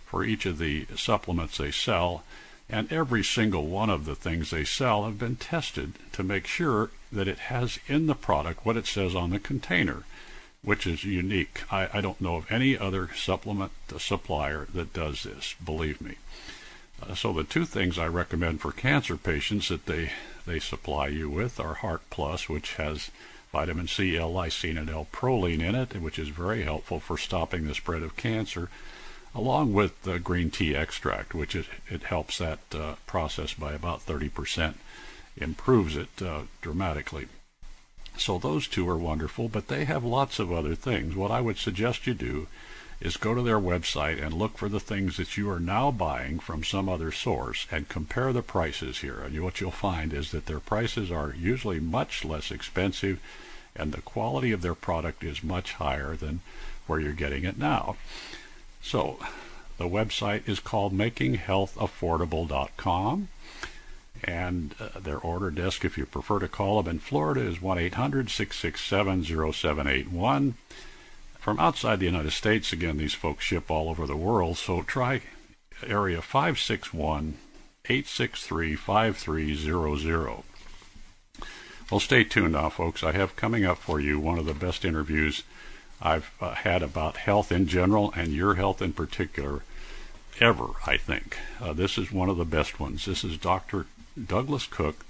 for 0.05 0.23
each 0.23 0.45
of 0.45 0.57
the 0.57 0.85
supplements 0.95 1.57
they 1.57 1.71
sell, 1.71 2.23
and 2.69 2.91
every 2.91 3.23
single 3.23 3.67
one 3.67 3.89
of 3.89 4.05
the 4.05 4.15
things 4.15 4.51
they 4.51 4.63
sell 4.63 5.05
have 5.05 5.17
been 5.17 5.35
tested 5.35 5.93
to 6.11 6.23
make 6.23 6.47
sure 6.47 6.91
that 7.11 7.27
it 7.27 7.39
has 7.39 7.79
in 7.87 8.07
the 8.07 8.15
product 8.15 8.65
what 8.65 8.77
it 8.77 8.85
says 8.85 9.15
on 9.15 9.31
the 9.31 9.39
container 9.39 10.03
which 10.63 10.85
is 10.85 11.03
unique. 11.03 11.63
I, 11.71 11.89
I 11.93 12.01
don't 12.01 12.21
know 12.21 12.35
of 12.35 12.51
any 12.51 12.77
other 12.77 13.09
supplement 13.15 13.71
supplier 13.97 14.67
that 14.73 14.93
does 14.93 15.23
this, 15.23 15.55
believe 15.63 16.01
me. 16.01 16.15
Uh, 17.01 17.15
so 17.15 17.31
the 17.31 17.43
two 17.43 17.65
things 17.65 17.97
I 17.97 18.07
recommend 18.07 18.61
for 18.61 18.71
cancer 18.71 19.15
patients 19.15 19.69
that 19.69 19.85
they, 19.85 20.11
they 20.45 20.59
supply 20.59 21.07
you 21.07 21.29
with 21.29 21.59
are 21.59 21.75
Heart 21.75 22.01
Plus, 22.09 22.49
which 22.49 22.75
has 22.75 23.09
vitamin 23.51 23.87
C, 23.87 24.17
L-lysine, 24.17 24.77
and 24.77 24.89
L-proline 24.89 25.61
in 25.61 25.75
it, 25.75 25.99
which 26.01 26.19
is 26.19 26.29
very 26.29 26.63
helpful 26.63 26.99
for 26.99 27.17
stopping 27.17 27.65
the 27.65 27.73
spread 27.73 28.03
of 28.03 28.17
cancer, 28.17 28.69
along 29.33 29.73
with 29.73 30.01
the 30.03 30.19
green 30.19 30.51
tea 30.51 30.75
extract, 30.75 31.33
which 31.33 31.55
it, 31.55 31.65
it 31.87 32.03
helps 32.03 32.37
that 32.37 32.59
uh, 32.73 32.95
process 33.07 33.53
by 33.53 33.73
about 33.73 34.05
30%, 34.05 34.73
improves 35.37 35.95
it 35.95 36.21
uh, 36.21 36.41
dramatically. 36.61 37.27
So 38.19 38.37
those 38.37 38.67
two 38.67 38.87
are 38.89 38.97
wonderful, 38.97 39.49
but 39.49 39.67
they 39.67 39.85
have 39.85 40.03
lots 40.03 40.39
of 40.39 40.51
other 40.51 40.75
things. 40.75 41.15
What 41.15 41.31
I 41.31 41.41
would 41.41 41.57
suggest 41.57 42.05
you 42.05 42.13
do 42.13 42.47
is 42.99 43.17
go 43.17 43.33
to 43.33 43.41
their 43.41 43.59
website 43.59 44.21
and 44.21 44.33
look 44.33 44.57
for 44.57 44.67
the 44.67 44.79
things 44.79 45.15
that 45.17 45.37
you 45.37 45.49
are 45.49 45.59
now 45.59 45.89
buying 45.89 46.37
from 46.37 46.63
some 46.63 46.89
other 46.89 47.11
source 47.11 47.65
and 47.71 47.87
compare 47.87 48.33
the 48.33 48.41
prices 48.41 48.99
here. 48.99 49.19
And 49.19 49.41
what 49.41 49.61
you'll 49.61 49.71
find 49.71 50.13
is 50.13 50.31
that 50.31 50.47
their 50.47 50.59
prices 50.59 51.11
are 51.11 51.33
usually 51.33 51.79
much 51.79 52.25
less 52.25 52.51
expensive 52.51 53.19
and 53.75 53.93
the 53.93 54.01
quality 54.01 54.51
of 54.51 54.61
their 54.61 54.75
product 54.75 55.23
is 55.23 55.41
much 55.41 55.73
higher 55.73 56.15
than 56.15 56.41
where 56.87 56.99
you're 56.99 57.13
getting 57.13 57.45
it 57.45 57.57
now. 57.57 57.95
So 58.81 59.19
The 59.79 59.87
website 59.87 60.47
is 60.47 60.59
called 60.59 60.93
makinghealthaffordable.com. 60.93 63.29
And 64.23 64.75
uh, 64.79 64.99
their 64.99 65.17
order 65.17 65.49
desk, 65.51 65.85
if 65.85 65.97
you 65.97 66.05
prefer 66.05 66.39
to 66.39 66.47
call 66.47 66.81
them 66.81 66.95
in 66.95 66.99
Florida, 66.99 67.41
is 67.41 67.61
1 67.61 67.77
800 67.77 68.29
667 68.29 69.23
0781. 69.53 70.55
From 71.39 71.59
outside 71.59 71.99
the 71.99 72.05
United 72.05 72.31
States, 72.31 72.73
again, 72.73 72.97
these 72.97 73.13
folks 73.13 73.45
ship 73.45 73.71
all 73.71 73.89
over 73.89 74.05
the 74.05 74.17
world, 74.17 74.57
so 74.57 74.81
try 74.81 75.21
area 75.87 76.21
561 76.21 77.37
863 77.85 78.75
5300. 78.75 80.43
Well, 81.89 81.99
stay 81.99 82.23
tuned 82.23 82.53
now, 82.53 82.69
folks. 82.69 83.03
I 83.03 83.13
have 83.13 83.35
coming 83.35 83.65
up 83.65 83.79
for 83.79 83.99
you 83.99 84.19
one 84.19 84.37
of 84.37 84.45
the 84.45 84.53
best 84.53 84.85
interviews 84.85 85.43
I've 86.01 86.31
uh, 86.39 86.53
had 86.53 86.83
about 86.83 87.17
health 87.17 87.51
in 87.51 87.67
general 87.67 88.13
and 88.15 88.31
your 88.31 88.55
health 88.55 88.81
in 88.81 88.93
particular 88.93 89.63
ever, 90.39 90.67
I 90.85 90.97
think. 90.97 91.37
Uh, 91.59 91.73
this 91.73 91.97
is 91.97 92.11
one 92.11 92.29
of 92.29 92.37
the 92.37 92.45
best 92.45 92.79
ones. 92.79 93.05
This 93.05 93.23
is 93.23 93.37
Dr. 93.37 93.87
Douglas 94.27 94.67
Cook. 94.67 95.05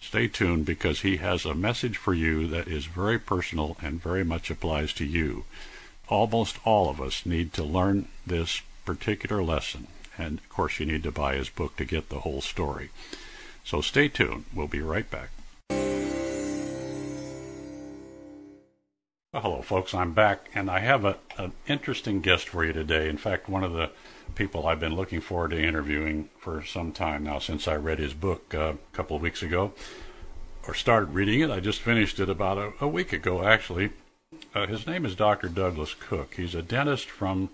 Stay 0.00 0.28
tuned 0.28 0.66
because 0.66 1.00
he 1.00 1.16
has 1.16 1.44
a 1.44 1.54
message 1.54 1.96
for 1.96 2.14
you 2.14 2.46
that 2.48 2.68
is 2.68 2.86
very 2.86 3.18
personal 3.18 3.76
and 3.80 4.02
very 4.02 4.24
much 4.24 4.50
applies 4.50 4.92
to 4.94 5.04
you. 5.04 5.44
Almost 6.08 6.58
all 6.64 6.90
of 6.90 7.00
us 7.00 7.24
need 7.24 7.52
to 7.54 7.64
learn 7.64 8.08
this 8.26 8.60
particular 8.84 9.42
lesson. 9.42 9.86
And 10.18 10.38
of 10.38 10.48
course, 10.48 10.78
you 10.78 10.86
need 10.86 11.02
to 11.04 11.10
buy 11.10 11.36
his 11.36 11.48
book 11.48 11.76
to 11.76 11.84
get 11.84 12.08
the 12.08 12.20
whole 12.20 12.40
story. 12.40 12.90
So 13.64 13.80
stay 13.80 14.08
tuned. 14.08 14.44
We'll 14.54 14.68
be 14.68 14.80
right 14.80 15.10
back. 15.10 15.30
Well, 19.34 19.42
hello, 19.42 19.62
folks. 19.62 19.94
I'm 19.94 20.12
back, 20.12 20.48
and 20.54 20.70
I 20.70 20.78
have 20.78 21.04
a, 21.04 21.18
an 21.38 21.54
interesting 21.66 22.20
guest 22.20 22.48
for 22.48 22.64
you 22.64 22.72
today. 22.72 23.08
In 23.08 23.16
fact, 23.16 23.48
one 23.48 23.64
of 23.64 23.72
the 23.72 23.90
people 24.36 24.64
I've 24.64 24.78
been 24.78 24.94
looking 24.94 25.20
forward 25.20 25.50
to 25.50 25.60
interviewing 25.60 26.28
for 26.38 26.62
some 26.64 26.92
time 26.92 27.24
now 27.24 27.40
since 27.40 27.66
I 27.66 27.74
read 27.74 27.98
his 27.98 28.14
book 28.14 28.54
uh, 28.54 28.74
a 28.74 28.96
couple 28.96 29.16
of 29.16 29.22
weeks 29.22 29.42
ago, 29.42 29.72
or 30.68 30.74
started 30.74 31.14
reading 31.14 31.40
it. 31.40 31.50
I 31.50 31.58
just 31.58 31.80
finished 31.80 32.20
it 32.20 32.30
about 32.30 32.58
a, 32.58 32.74
a 32.80 32.86
week 32.86 33.12
ago, 33.12 33.42
actually. 33.42 33.90
Uh, 34.54 34.68
his 34.68 34.86
name 34.86 35.04
is 35.04 35.16
Dr. 35.16 35.48
Douglas 35.48 35.94
Cook. 35.94 36.34
He's 36.36 36.54
a 36.54 36.62
dentist 36.62 37.10
from 37.10 37.50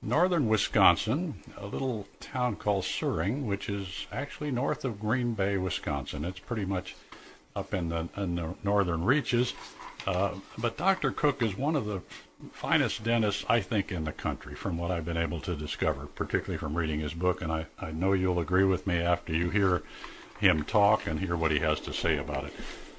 northern 0.00 0.46
Wisconsin, 0.46 1.42
a 1.56 1.66
little 1.66 2.06
town 2.20 2.54
called 2.54 2.84
Suring, 2.84 3.46
which 3.46 3.68
is 3.68 4.06
actually 4.12 4.52
north 4.52 4.84
of 4.84 5.00
Green 5.00 5.34
Bay, 5.34 5.56
Wisconsin. 5.56 6.24
It's 6.24 6.38
pretty 6.38 6.66
much 6.66 6.94
up 7.56 7.74
in 7.74 7.88
the, 7.88 8.08
in 8.16 8.36
the 8.36 8.54
northern 8.62 9.02
reaches. 9.04 9.54
Uh, 10.06 10.34
but 10.56 10.76
Dr. 10.76 11.10
Cook 11.10 11.42
is 11.42 11.56
one 11.56 11.74
of 11.74 11.84
the 11.84 12.00
finest 12.52 13.02
dentists, 13.02 13.44
I 13.48 13.60
think, 13.60 13.90
in 13.90 14.04
the 14.04 14.12
country, 14.12 14.54
from 14.54 14.78
what 14.78 14.90
I've 14.90 15.04
been 15.04 15.16
able 15.16 15.40
to 15.40 15.56
discover, 15.56 16.06
particularly 16.06 16.58
from 16.58 16.76
reading 16.76 17.00
his 17.00 17.14
book. 17.14 17.42
And 17.42 17.50
I, 17.50 17.66
I 17.78 17.90
know 17.90 18.12
you'll 18.12 18.38
agree 18.38 18.64
with 18.64 18.86
me 18.86 18.98
after 18.98 19.32
you 19.32 19.50
hear 19.50 19.82
him 20.38 20.62
talk 20.62 21.06
and 21.06 21.18
hear 21.18 21.36
what 21.36 21.50
he 21.50 21.58
has 21.58 21.80
to 21.80 21.92
say 21.92 22.18
about 22.18 22.44
it. 22.44 22.52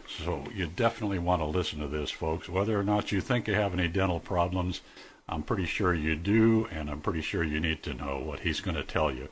So 0.07 0.45
you 0.53 0.67
definitely 0.67 1.19
want 1.19 1.41
to 1.41 1.45
listen 1.45 1.79
to 1.79 1.87
this, 1.87 2.11
folks. 2.11 2.49
Whether 2.49 2.77
or 2.77 2.83
not 2.83 3.11
you 3.11 3.21
think 3.21 3.47
you 3.47 3.53
have 3.53 3.73
any 3.73 3.87
dental 3.87 4.19
problems, 4.19 4.81
I'm 5.29 5.43
pretty 5.43 5.65
sure 5.65 5.93
you 5.93 6.15
do, 6.15 6.67
and 6.71 6.89
I'm 6.89 7.01
pretty 7.01 7.21
sure 7.21 7.43
you 7.43 7.59
need 7.59 7.83
to 7.83 7.93
know 7.93 8.19
what 8.19 8.41
he's 8.41 8.59
going 8.59 8.75
to 8.75 8.83
tell 8.83 9.13
you. 9.13 9.29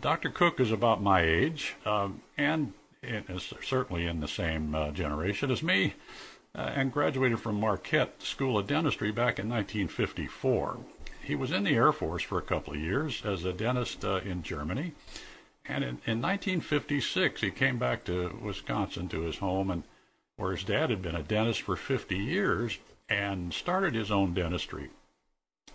Dr. 0.00 0.30
Cook 0.30 0.60
is 0.60 0.70
about 0.72 1.02
my 1.02 1.22
age, 1.22 1.74
um, 1.84 2.22
and 2.36 2.72
is 3.02 3.52
certainly 3.62 4.06
in 4.06 4.20
the 4.20 4.28
same 4.28 4.74
uh, 4.74 4.90
generation 4.90 5.50
as 5.50 5.62
me 5.62 5.94
uh, 6.54 6.72
and 6.74 6.92
graduated 6.92 7.40
from 7.40 7.60
Marquette 7.60 8.22
School 8.22 8.58
of 8.58 8.66
Dentistry 8.66 9.10
back 9.10 9.38
in 9.38 9.48
1954. 9.48 10.78
He 11.22 11.34
was 11.34 11.52
in 11.52 11.64
the 11.64 11.74
Air 11.74 11.92
Force 11.92 12.22
for 12.22 12.38
a 12.38 12.42
couple 12.42 12.74
of 12.74 12.80
years 12.80 13.22
as 13.24 13.44
a 13.44 13.52
dentist 13.52 14.04
uh, 14.04 14.20
in 14.24 14.42
Germany. 14.42 14.92
And 15.66 15.84
in, 15.84 15.90
in 16.06 16.22
1956, 16.22 17.42
he 17.42 17.50
came 17.50 17.78
back 17.78 18.04
to 18.04 18.38
Wisconsin 18.42 19.08
to 19.08 19.20
his 19.20 19.36
home, 19.36 19.70
and 19.70 19.82
where 20.36 20.52
his 20.52 20.64
dad 20.64 20.88
had 20.88 21.02
been 21.02 21.14
a 21.14 21.22
dentist 21.22 21.62
for 21.62 21.76
50 21.76 22.16
years, 22.16 22.78
and 23.08 23.52
started 23.52 23.94
his 23.94 24.10
own 24.10 24.32
dentistry. 24.32 24.88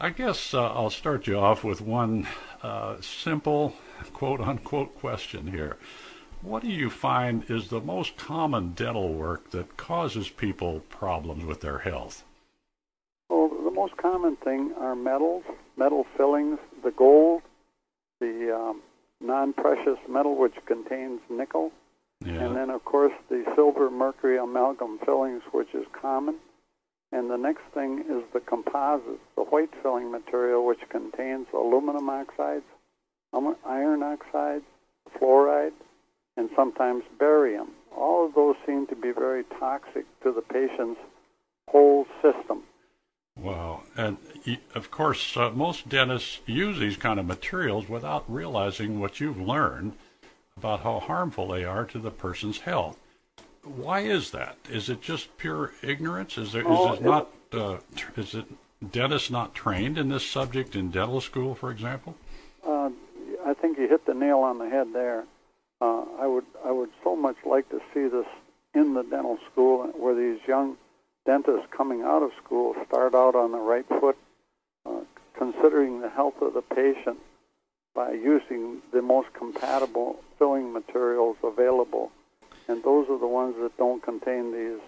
I 0.00 0.10
guess 0.10 0.52
uh, 0.52 0.72
I'll 0.72 0.90
start 0.90 1.28
you 1.28 1.38
off 1.38 1.62
with 1.62 1.80
one 1.80 2.26
uh, 2.64 3.00
simple, 3.00 3.74
quote 4.12 4.40
unquote, 4.40 4.98
question 4.98 5.46
here. 5.46 5.76
What 6.42 6.64
do 6.64 6.68
you 6.68 6.90
find 6.90 7.48
is 7.48 7.68
the 7.68 7.80
most 7.80 8.16
common 8.16 8.72
dental 8.72 9.14
work 9.14 9.50
that 9.52 9.76
causes 9.76 10.28
people 10.30 10.80
problems 10.88 11.44
with 11.44 11.60
their 11.60 11.78
health? 11.78 12.24
Well, 13.30 13.48
the 13.48 13.70
most 13.70 13.96
common 13.96 14.34
thing 14.36 14.72
are 14.80 14.96
metals, 14.96 15.44
metal 15.76 16.06
fillings, 16.16 16.58
the 16.82 16.90
gold, 16.90 17.42
the 18.20 18.52
um, 18.52 18.82
non 19.20 19.52
precious 19.52 19.98
metal, 20.08 20.36
which 20.36 20.54
contains 20.66 21.20
nickel, 21.30 21.72
yeah. 22.24 22.44
And 22.44 22.56
then, 22.56 22.70
of 22.70 22.84
course, 22.84 23.12
the 23.28 23.44
silver 23.54 23.90
mercury 23.90 24.38
amalgam 24.38 24.98
fillings, 25.04 25.42
which 25.52 25.72
is 25.74 25.86
common. 25.92 26.36
And 27.10 27.30
the 27.30 27.38
next 27.38 27.62
thing 27.72 28.04
is 28.08 28.22
the 28.32 28.40
composites, 28.40 29.22
the 29.34 29.44
white 29.44 29.70
filling 29.82 30.10
material, 30.10 30.66
which 30.66 30.80
contains 30.90 31.46
aluminum 31.54 32.08
oxides, 32.10 32.64
iron 33.68 34.02
oxides, 34.02 34.64
fluoride, 35.18 35.72
and 36.36 36.50
sometimes 36.54 37.04
barium. 37.18 37.68
All 37.96 38.26
of 38.26 38.34
those 38.34 38.56
seem 38.66 38.86
to 38.88 38.96
be 38.96 39.12
very 39.12 39.44
toxic 39.58 40.04
to 40.22 40.32
the 40.32 40.42
patient's 40.42 41.00
whole 41.68 42.06
system. 42.22 42.62
Wow. 43.36 43.82
And 43.96 44.16
of 44.74 44.90
course, 44.90 45.36
uh, 45.36 45.50
most 45.50 45.88
dentists 45.88 46.40
use 46.46 46.78
these 46.78 46.96
kind 46.96 47.20
of 47.20 47.26
materials 47.26 47.88
without 47.88 48.24
realizing 48.28 49.00
what 49.00 49.20
you've 49.20 49.40
learned 49.40 49.92
about 50.56 50.80
how 50.80 50.98
harmful 50.98 51.48
they 51.48 51.64
are 51.64 51.84
to 51.86 51.98
the 51.98 52.10
person's 52.10 52.60
health. 52.60 52.98
Why 53.76 54.00
is 54.00 54.30
that? 54.30 54.56
Is 54.70 54.88
it 54.88 55.00
just 55.00 55.36
pure 55.36 55.72
ignorance? 55.82 56.38
Is 56.38 56.52
there 56.52 56.62
oh, 56.66 56.94
is 56.94 57.00
it 57.00 57.04
not 57.04 57.28
uh, 57.52 57.78
is 58.16 58.34
it 58.34 58.46
dentists 58.90 59.30
not 59.30 59.54
trained 59.54 59.98
in 59.98 60.08
this 60.08 60.26
subject 60.26 60.74
in 60.74 60.90
dental 60.90 61.20
school, 61.20 61.54
for 61.54 61.70
example? 61.70 62.14
Uh, 62.66 62.90
I 63.44 63.54
think 63.54 63.78
you 63.78 63.88
hit 63.88 64.06
the 64.06 64.14
nail 64.14 64.38
on 64.38 64.58
the 64.58 64.68
head 64.68 64.88
there. 64.92 65.24
Uh, 65.80 66.04
I 66.18 66.26
would 66.26 66.44
I 66.64 66.70
would 66.70 66.90
so 67.04 67.14
much 67.14 67.36
like 67.44 67.68
to 67.70 67.80
see 67.94 68.08
this 68.08 68.26
in 68.74 68.94
the 68.94 69.02
dental 69.02 69.38
school 69.50 69.86
where 69.96 70.14
these 70.14 70.40
young 70.46 70.76
dentists 71.26 71.66
coming 71.70 72.02
out 72.02 72.22
of 72.22 72.30
school 72.42 72.74
start 72.88 73.14
out 73.14 73.34
on 73.34 73.52
the 73.52 73.58
right 73.58 73.86
foot, 74.00 74.16
uh, 74.86 75.00
considering 75.36 76.00
the 76.00 76.08
health 76.08 76.40
of 76.40 76.54
the 76.54 76.62
patient 76.62 77.18
by 77.94 78.12
using 78.12 78.78
the 78.92 79.02
most 79.02 79.28
compatible 79.34 80.20
filling 80.38 80.72
materials 80.72 81.36
available. 81.42 82.10
And 82.68 82.82
those 82.84 83.08
are 83.08 83.18
the 83.18 83.26
ones 83.26 83.56
that 83.60 83.76
don't 83.78 84.02
contain 84.02 84.52
these 84.52 84.80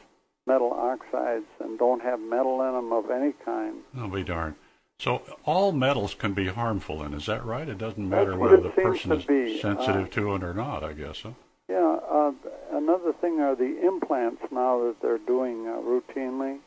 metal 0.46 0.72
oxides 0.72 1.46
and 1.60 1.78
don't 1.78 2.02
have 2.02 2.20
metal 2.20 2.60
in 2.62 2.72
them 2.72 2.92
of 2.92 3.10
any 3.10 3.32
kind. 3.44 3.76
I'll 3.96 4.08
be 4.08 4.22
darned. 4.22 4.56
So 4.98 5.22
all 5.46 5.72
metals 5.72 6.14
can 6.14 6.34
be 6.34 6.48
harmful, 6.48 7.02
and 7.02 7.14
is 7.14 7.24
that 7.26 7.44
right? 7.44 7.66
It 7.66 7.78
doesn't 7.78 8.06
matter 8.06 8.36
whether 8.36 8.60
the 8.60 8.68
person 8.68 9.12
is 9.12 9.24
be. 9.24 9.58
sensitive 9.58 10.06
uh, 10.08 10.10
to 10.10 10.34
it 10.34 10.44
or 10.44 10.52
not. 10.52 10.84
I 10.84 10.92
guess. 10.92 11.22
Huh? 11.22 11.30
Yeah. 11.70 11.96
Uh, 12.10 12.32
another 12.72 13.14
thing 13.14 13.40
are 13.40 13.56
the 13.56 13.80
implants 13.82 14.42
now 14.50 14.78
that 14.80 14.96
they're 15.00 15.16
doing 15.18 15.66
uh, 15.66 15.80
routinely, 15.80 16.58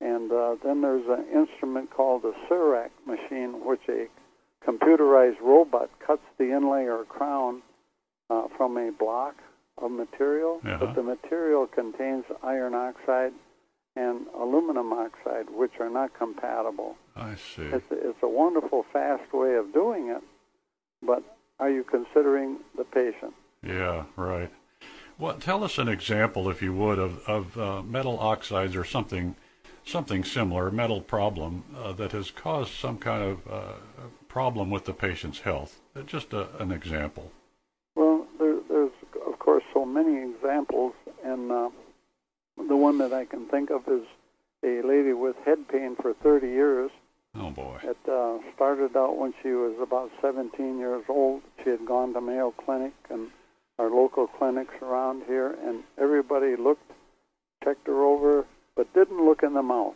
and 0.00 0.32
uh, 0.32 0.56
then 0.64 0.80
there's 0.80 1.06
an 1.08 1.26
instrument 1.30 1.90
called 1.90 2.22
the 2.22 2.32
CEREC 2.48 2.88
machine, 3.06 3.66
which 3.66 3.82
a 3.90 4.06
computerized 4.66 5.40
robot 5.42 5.90
cuts 6.06 6.22
the 6.38 6.56
inlay 6.56 6.84
or 6.84 7.04
crown 7.04 7.60
uh, 8.30 8.44
from 8.56 8.78
a 8.78 8.90
block 8.92 9.34
of 9.80 9.90
material, 9.90 10.60
Uh-huh. 10.64 10.76
but 10.80 10.94
the 10.94 11.02
material 11.02 11.66
contains 11.66 12.24
iron 12.42 12.74
oxide 12.74 13.32
and 13.96 14.26
aluminum 14.34 14.92
oxide, 14.92 15.46
which 15.50 15.72
are 15.80 15.90
not 15.90 16.16
compatible. 16.16 16.96
I 17.16 17.34
see. 17.34 17.62
It's 17.62 17.90
a, 17.90 18.08
it's 18.10 18.22
a 18.22 18.28
wonderful, 18.28 18.84
fast 18.92 19.32
way 19.32 19.54
of 19.54 19.72
doing 19.72 20.08
it, 20.08 20.22
but 21.02 21.22
are 21.58 21.70
you 21.70 21.82
considering 21.84 22.58
the 22.76 22.84
patient? 22.84 23.34
Yeah, 23.62 24.04
right. 24.16 24.50
Well, 25.18 25.34
tell 25.34 25.64
us 25.64 25.78
an 25.78 25.88
example, 25.88 26.48
if 26.48 26.62
you 26.62 26.72
would, 26.74 26.98
of, 27.00 27.18
of 27.26 27.58
uh, 27.58 27.82
metal 27.82 28.18
oxides 28.20 28.76
or 28.76 28.84
something 28.84 29.34
something 29.84 30.22
similar, 30.22 30.70
metal 30.70 31.00
problem 31.00 31.64
uh, 31.74 31.92
that 31.92 32.12
has 32.12 32.30
caused 32.30 32.72
some 32.74 32.98
kind 32.98 33.22
of 33.22 33.48
uh, 33.50 33.72
problem 34.28 34.68
with 34.70 34.84
the 34.84 34.92
patient's 34.92 35.40
health. 35.40 35.80
Just 36.04 36.34
a, 36.34 36.54
an 36.62 36.70
example. 36.70 37.32
Well, 37.96 38.26
there, 38.38 38.58
there's 38.68 38.92
of 39.26 39.38
course 39.38 39.64
so 39.72 39.86
many 39.98 40.30
examples, 40.30 40.94
and 41.24 41.50
uh, 41.50 41.70
the 42.68 42.76
one 42.76 42.98
that 42.98 43.12
I 43.12 43.24
can 43.24 43.46
think 43.46 43.70
of 43.70 43.82
is 43.88 44.06
a 44.64 44.82
lady 44.86 45.12
with 45.12 45.36
head 45.44 45.68
pain 45.68 45.96
for 46.00 46.14
30 46.14 46.46
years. 46.46 46.90
Oh 47.34 47.50
boy. 47.50 47.78
It 47.82 47.98
uh, 48.10 48.38
started 48.54 48.96
out 48.96 49.16
when 49.16 49.34
she 49.42 49.50
was 49.50 49.74
about 49.80 50.10
17 50.20 50.78
years 50.78 51.04
old. 51.08 51.42
She 51.62 51.70
had 51.70 51.84
gone 51.86 52.12
to 52.14 52.20
Mayo 52.20 52.52
Clinic 52.64 52.94
and 53.10 53.28
our 53.78 53.90
local 53.90 54.26
clinics 54.26 54.74
around 54.82 55.22
here, 55.26 55.56
and 55.64 55.84
everybody 55.98 56.56
looked, 56.56 56.90
checked 57.62 57.86
her 57.86 58.02
over, 58.02 58.44
but 58.76 58.92
didn't 58.94 59.24
look 59.24 59.42
in 59.42 59.54
the 59.54 59.62
mouth. 59.62 59.94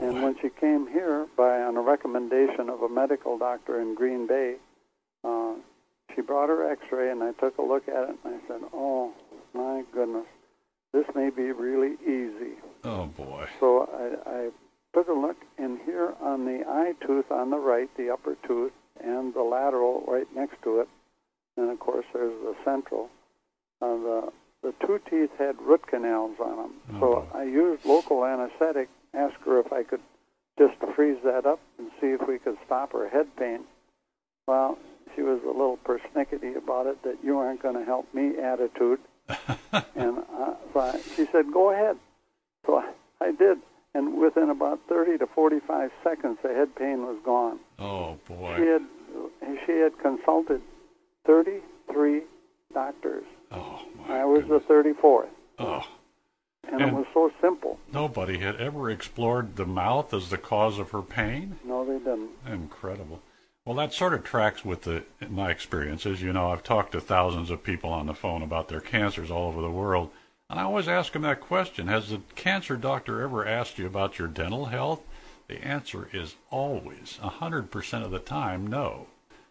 And 0.00 0.22
when 0.22 0.36
she 0.40 0.48
came 0.48 0.86
here, 0.86 1.26
by 1.36 1.60
on 1.62 1.76
a 1.76 1.80
recommendation 1.80 2.68
of 2.70 2.82
a 2.82 2.88
medical 2.88 3.36
doctor 3.36 3.80
in 3.80 3.96
Green 3.96 4.28
Bay, 4.28 4.56
uh, 5.24 5.54
she 6.14 6.20
brought 6.20 6.48
her 6.48 6.70
X-ray, 6.70 7.10
and 7.10 7.22
I 7.22 7.32
took 7.32 7.58
a 7.58 7.62
look 7.62 7.88
at 7.88 8.08
it, 8.08 8.16
and 8.24 8.34
I 8.34 8.48
said, 8.48 8.60
"Oh 8.72 9.12
my 9.54 9.84
goodness, 9.92 10.26
this 10.92 11.06
may 11.14 11.30
be 11.30 11.52
really 11.52 11.94
easy." 12.02 12.54
Oh 12.84 13.06
boy. 13.06 13.46
So 13.60 13.88
I, 13.92 14.30
I 14.30 14.50
took 14.94 15.08
a 15.08 15.12
look, 15.12 15.36
and 15.58 15.78
here 15.84 16.14
on 16.20 16.44
the 16.44 16.64
eye 16.66 16.94
tooth 17.06 17.30
on 17.30 17.50
the 17.50 17.58
right, 17.58 17.88
the 17.96 18.10
upper 18.10 18.36
tooth, 18.46 18.72
and 19.00 19.34
the 19.34 19.42
lateral 19.42 20.04
right 20.06 20.26
next 20.34 20.62
to 20.62 20.80
it, 20.80 20.88
and 21.56 21.70
of 21.70 21.78
course 21.78 22.06
there's 22.12 22.38
the 22.42 22.54
central. 22.64 23.10
Uh, 23.80 23.96
the 23.96 24.32
the 24.62 24.74
two 24.84 25.00
teeth 25.08 25.30
had 25.38 25.60
root 25.60 25.86
canals 25.86 26.36
on 26.40 26.56
them. 26.56 26.72
Oh, 26.94 27.00
so 27.00 27.28
boy. 27.30 27.38
I 27.38 27.44
used 27.44 27.84
local 27.84 28.24
anesthetic. 28.24 28.88
Asked 29.14 29.42
her 29.46 29.60
if 29.60 29.72
I 29.72 29.84
could 29.84 30.02
just 30.58 30.74
freeze 30.94 31.18
that 31.24 31.46
up 31.46 31.60
and 31.78 31.90
see 32.00 32.08
if 32.08 32.26
we 32.28 32.38
could 32.38 32.58
stop 32.66 32.92
her 32.92 33.08
head 33.08 33.26
pain. 33.36 33.60
Well, 34.46 34.78
she 35.18 35.22
was 35.24 35.40
a 35.42 35.48
little 35.48 35.78
persnickety 35.84 36.56
about 36.56 36.86
it 36.86 37.02
that 37.02 37.18
you 37.24 37.38
aren't 37.38 37.60
going 37.60 37.74
to 37.74 37.84
help 37.84 38.06
me 38.14 38.38
attitude. 38.38 39.00
and 39.96 40.18
uh, 40.32 40.54
so 40.72 40.80
I, 40.80 41.00
she 41.16 41.26
said, 41.32 41.52
"Go 41.52 41.70
ahead." 41.72 41.96
So 42.64 42.76
I, 42.78 42.92
I 43.20 43.32
did, 43.32 43.58
and 43.94 44.16
within 44.20 44.48
about 44.50 44.78
30 44.88 45.18
to 45.18 45.26
45 45.26 45.90
seconds, 46.04 46.38
the 46.42 46.50
head 46.54 46.74
pain 46.76 47.02
was 47.04 47.16
gone. 47.24 47.58
Oh 47.80 48.16
She 48.28 48.32
boy. 48.34 48.52
had 48.64 48.82
she 49.66 49.72
had 49.72 49.98
consulted 49.98 50.62
33 51.26 52.22
doctors. 52.72 53.24
Oh 53.50 53.82
my. 54.06 54.20
I 54.20 54.24
was 54.24 54.42
goodness. 54.42 54.62
the 54.68 54.74
34th, 55.02 55.28
Oh. 55.58 55.82
and 56.70 56.80
it 56.80 56.92
was 56.92 57.06
so 57.12 57.30
simple. 57.40 57.78
Nobody 57.92 58.38
had 58.38 58.56
ever 58.56 58.88
explored 58.90 59.56
the 59.56 59.66
mouth 59.66 60.14
as 60.14 60.30
the 60.30 60.38
cause 60.38 60.78
of 60.78 60.90
her 60.92 61.02
pain. 61.02 61.58
No, 61.64 61.84
they 61.84 61.98
didn't. 61.98 62.30
Incredible. 62.46 63.20
Well, 63.68 63.76
that 63.76 63.92
sort 63.92 64.14
of 64.14 64.24
tracks 64.24 64.64
with 64.64 64.84
the 64.84 65.04
my 65.28 65.50
experiences. 65.50 66.22
You 66.22 66.32
know, 66.32 66.52
I've 66.52 66.62
talked 66.62 66.92
to 66.92 67.02
thousands 67.02 67.50
of 67.50 67.62
people 67.62 67.90
on 67.90 68.06
the 68.06 68.14
phone 68.14 68.40
about 68.40 68.68
their 68.68 68.80
cancers 68.80 69.30
all 69.30 69.46
over 69.46 69.60
the 69.60 69.70
world, 69.70 70.08
and 70.48 70.58
I 70.58 70.62
always 70.62 70.88
ask 70.88 71.12
them 71.12 71.20
that 71.20 71.42
question: 71.42 71.86
Has 71.86 72.08
the 72.08 72.22
cancer 72.34 72.78
doctor 72.78 73.20
ever 73.20 73.46
asked 73.46 73.78
you 73.78 73.86
about 73.86 74.18
your 74.18 74.26
dental 74.26 74.64
health? 74.64 75.02
The 75.48 75.62
answer 75.62 76.08
is 76.14 76.36
always, 76.48 77.18
a 77.22 77.28
hundred 77.28 77.70
percent 77.70 78.06
of 78.06 78.10
the 78.10 78.18
time, 78.18 78.66
no. 78.66 79.08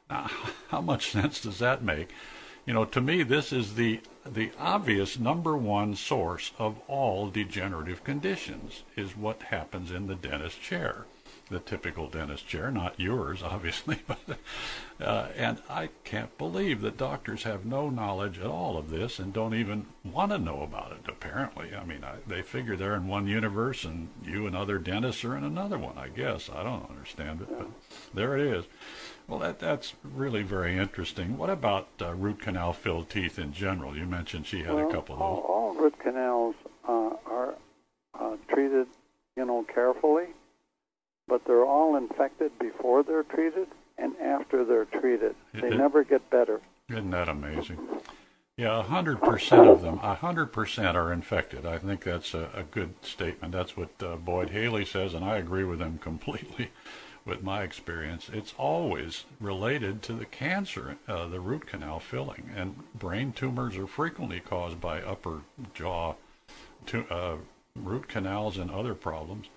Now, 0.09 0.31
how 0.69 0.81
much 0.81 1.11
sense 1.11 1.39
does 1.39 1.59
that 1.59 1.83
make? 1.83 2.09
You 2.65 2.73
know, 2.73 2.85
to 2.85 3.01
me, 3.01 3.21
this 3.21 3.53
is 3.53 3.75
the 3.75 3.99
the 4.25 4.49
obvious 4.57 5.19
number 5.19 5.55
one 5.55 5.95
source 5.95 6.53
of 6.57 6.79
all 6.87 7.29
degenerative 7.29 8.03
conditions 8.03 8.81
is 8.95 9.15
what 9.15 9.43
happens 9.43 9.91
in 9.91 10.07
the 10.07 10.15
dentist 10.15 10.59
chair, 10.59 11.05
the 11.49 11.59
typical 11.59 12.07
dentist 12.09 12.47
chair, 12.47 12.71
not 12.71 12.99
yours, 12.99 13.41
obviously. 13.43 13.99
But 14.07 14.39
uh, 14.99 15.27
and 15.35 15.61
I 15.69 15.89
can't 16.03 16.35
believe 16.37 16.81
that 16.81 16.97
doctors 16.97 17.43
have 17.43 17.65
no 17.65 17.89
knowledge 17.89 18.39
at 18.39 18.47
all 18.47 18.77
of 18.77 18.89
this 18.89 19.19
and 19.19 19.31
don't 19.31 19.53
even 19.53 19.85
want 20.03 20.31
to 20.31 20.39
know 20.39 20.61
about 20.61 20.91
it. 20.91 21.07
Apparently, 21.07 21.75
I 21.75 21.83
mean, 21.83 22.03
I, 22.03 22.15
they 22.25 22.41
figure 22.41 22.75
they're 22.75 22.95
in 22.95 23.07
one 23.07 23.27
universe 23.27 23.83
and 23.83 24.09
you 24.25 24.47
and 24.47 24.55
other 24.55 24.79
dentists 24.79 25.23
are 25.23 25.37
in 25.37 25.43
another 25.43 25.77
one. 25.77 25.97
I 25.97 26.07
guess 26.07 26.49
I 26.49 26.63
don't 26.63 26.89
understand 26.89 27.41
it, 27.41 27.49
but 27.49 27.67
there 28.13 28.37
it 28.37 28.47
is. 28.47 28.65
Well, 29.27 29.39
that 29.39 29.59
that's 29.59 29.93
really 30.03 30.41
very 30.41 30.77
interesting. 30.77 31.37
What 31.37 31.49
about 31.49 31.89
uh, 32.01 32.13
root 32.13 32.41
canal 32.41 32.73
filled 32.73 33.09
teeth 33.09 33.37
in 33.37 33.51
general? 33.51 33.95
You 33.95 34.05
mentioned 34.05 34.47
she 34.47 34.63
had 34.63 34.75
well, 34.75 34.89
a 34.89 34.91
couple 34.91 35.15
of 35.15 35.21
all, 35.21 35.35
those. 35.35 35.45
all 35.47 35.73
root 35.75 35.99
canals 35.99 36.55
uh, 36.87 37.09
are 37.25 37.55
uh, 38.19 38.37
treated, 38.47 38.87
you 39.35 39.45
know, 39.45 39.63
carefully, 39.63 40.27
but 41.27 41.45
they're 41.45 41.65
all 41.65 41.95
infected 41.95 42.57
before 42.59 43.03
they're 43.03 43.23
treated 43.23 43.67
and 43.97 44.15
after 44.17 44.63
they're 44.63 44.85
treated. 44.85 45.35
They 45.53 45.69
never 45.69 46.03
get 46.03 46.29
better. 46.29 46.61
Isn't 46.89 47.11
that 47.11 47.29
amazing? 47.29 47.79
Yeah, 48.55 48.81
hundred 48.81 49.21
percent 49.21 49.67
of 49.67 49.81
them, 49.81 49.97
hundred 49.97 50.47
percent 50.47 50.97
are 50.97 51.13
infected. 51.13 51.65
I 51.65 51.77
think 51.77 52.03
that's 52.03 52.33
a, 52.33 52.49
a 52.55 52.63
good 52.63 52.93
statement. 53.05 53.53
That's 53.53 53.77
what 53.77 53.89
uh, 54.01 54.15
Boyd 54.15 54.49
Haley 54.49 54.83
says, 54.85 55.13
and 55.13 55.23
I 55.23 55.37
agree 55.37 55.63
with 55.63 55.79
him 55.79 55.97
completely. 56.01 56.71
With 57.23 57.43
my 57.43 57.61
experience, 57.61 58.29
it's 58.31 58.53
always 58.57 59.25
related 59.41 60.01
to 60.03 60.13
the 60.13 60.25
cancer, 60.25 60.97
uh, 61.09 61.27
the 61.27 61.41
root 61.41 61.67
canal 61.67 61.99
filling, 61.99 62.49
and 62.55 62.83
brain 62.97 63.33
tumors 63.33 63.75
are 63.75 63.85
frequently 63.85 64.39
caused 64.39 64.79
by 64.79 65.01
upper 65.01 65.41
jaw 65.73 66.15
to, 66.85 67.05
uh, 67.13 67.35
root 67.75 68.07
canals 68.07 68.57
and 68.57 68.71
other 68.71 68.93
problems. 68.95 69.47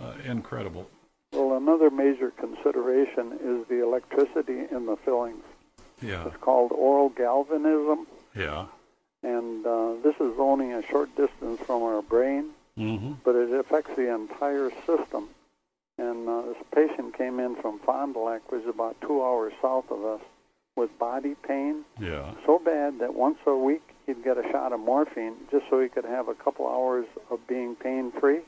Uh, 0.00 0.12
incredible. 0.24 0.88
Well, 1.32 1.56
another 1.56 1.90
major 1.90 2.30
consideration 2.30 3.32
is 3.42 3.66
the 3.68 3.82
electricity 3.82 4.64
in 4.70 4.86
the 4.86 4.96
fillings. 5.04 5.44
Yeah, 6.00 6.26
It's 6.28 6.36
called 6.36 6.70
oral 6.72 7.08
galvanism, 7.08 8.06
yeah. 8.36 8.66
and 9.24 9.66
uh, 9.66 9.94
this 10.02 10.14
is 10.20 10.32
only 10.38 10.70
a 10.72 10.82
short 10.86 11.14
distance 11.16 11.60
from 11.66 11.82
our 11.82 12.02
brain, 12.02 12.50
hmm 12.76 13.14
but 13.24 13.34
it 13.34 13.50
affects 13.52 13.90
the 13.96 14.14
entire 14.14 14.70
system. 14.86 15.28
And 15.98 16.28
uh, 16.28 16.42
this 16.42 16.56
patient 16.72 17.18
came 17.18 17.40
in 17.40 17.56
from 17.56 17.80
Fond 17.80 18.14
du 18.14 18.20
Lac, 18.20 18.52
which 18.52 18.62
is 18.62 18.68
about 18.68 19.00
two 19.00 19.20
hours 19.20 19.52
south 19.60 19.90
of 19.90 20.04
us, 20.04 20.20
with 20.76 20.96
body 21.00 21.34
pain 21.42 21.84
Yeah. 22.00 22.30
so 22.46 22.60
bad 22.60 23.00
that 23.00 23.14
once 23.14 23.38
a 23.44 23.56
week 23.56 23.82
he'd 24.06 24.22
get 24.22 24.38
a 24.38 24.44
shot 24.52 24.72
of 24.72 24.78
morphine 24.78 25.34
just 25.50 25.64
so 25.68 25.80
he 25.80 25.88
could 25.88 26.04
have 26.04 26.28
a 26.28 26.34
couple 26.34 26.68
hours 26.68 27.06
of 27.30 27.44
being 27.48 27.74
pain 27.74 28.12
free, 28.20 28.42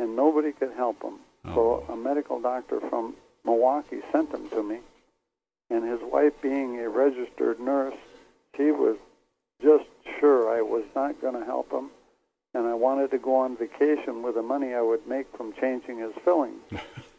and 0.00 0.16
nobody 0.16 0.50
could 0.50 0.72
help 0.72 1.02
him. 1.02 1.18
Oh. 1.44 1.54
So 1.86 1.92
a 1.92 1.96
medical 1.96 2.40
doctor 2.40 2.80
from 2.80 3.14
Milwaukee 3.44 4.00
sent 4.10 4.32
him 4.34 4.48
to 4.48 4.62
me, 4.62 4.78
and 5.68 5.84
his 5.84 6.00
wife, 6.02 6.32
being 6.42 6.80
a 6.80 6.88
registered 6.88 7.60
nurse, 7.60 7.94
she 8.56 8.70
was 8.72 8.96
just 9.62 9.84
sure 10.18 10.50
I 10.50 10.62
was 10.62 10.84
not 10.96 11.20
going 11.20 11.34
to 11.34 11.44
help 11.44 11.70
him, 11.70 11.90
and 12.54 12.66
I 12.66 12.74
wanted 12.74 13.10
to 13.12 13.18
go 13.18 13.36
on 13.36 13.56
vacation 13.56 14.22
with 14.22 14.34
the 14.34 14.42
money 14.42 14.74
I 14.74 14.80
would 14.80 15.06
make 15.06 15.36
from 15.36 15.52
changing 15.52 15.98
his 15.98 16.12
fillings. 16.24 16.62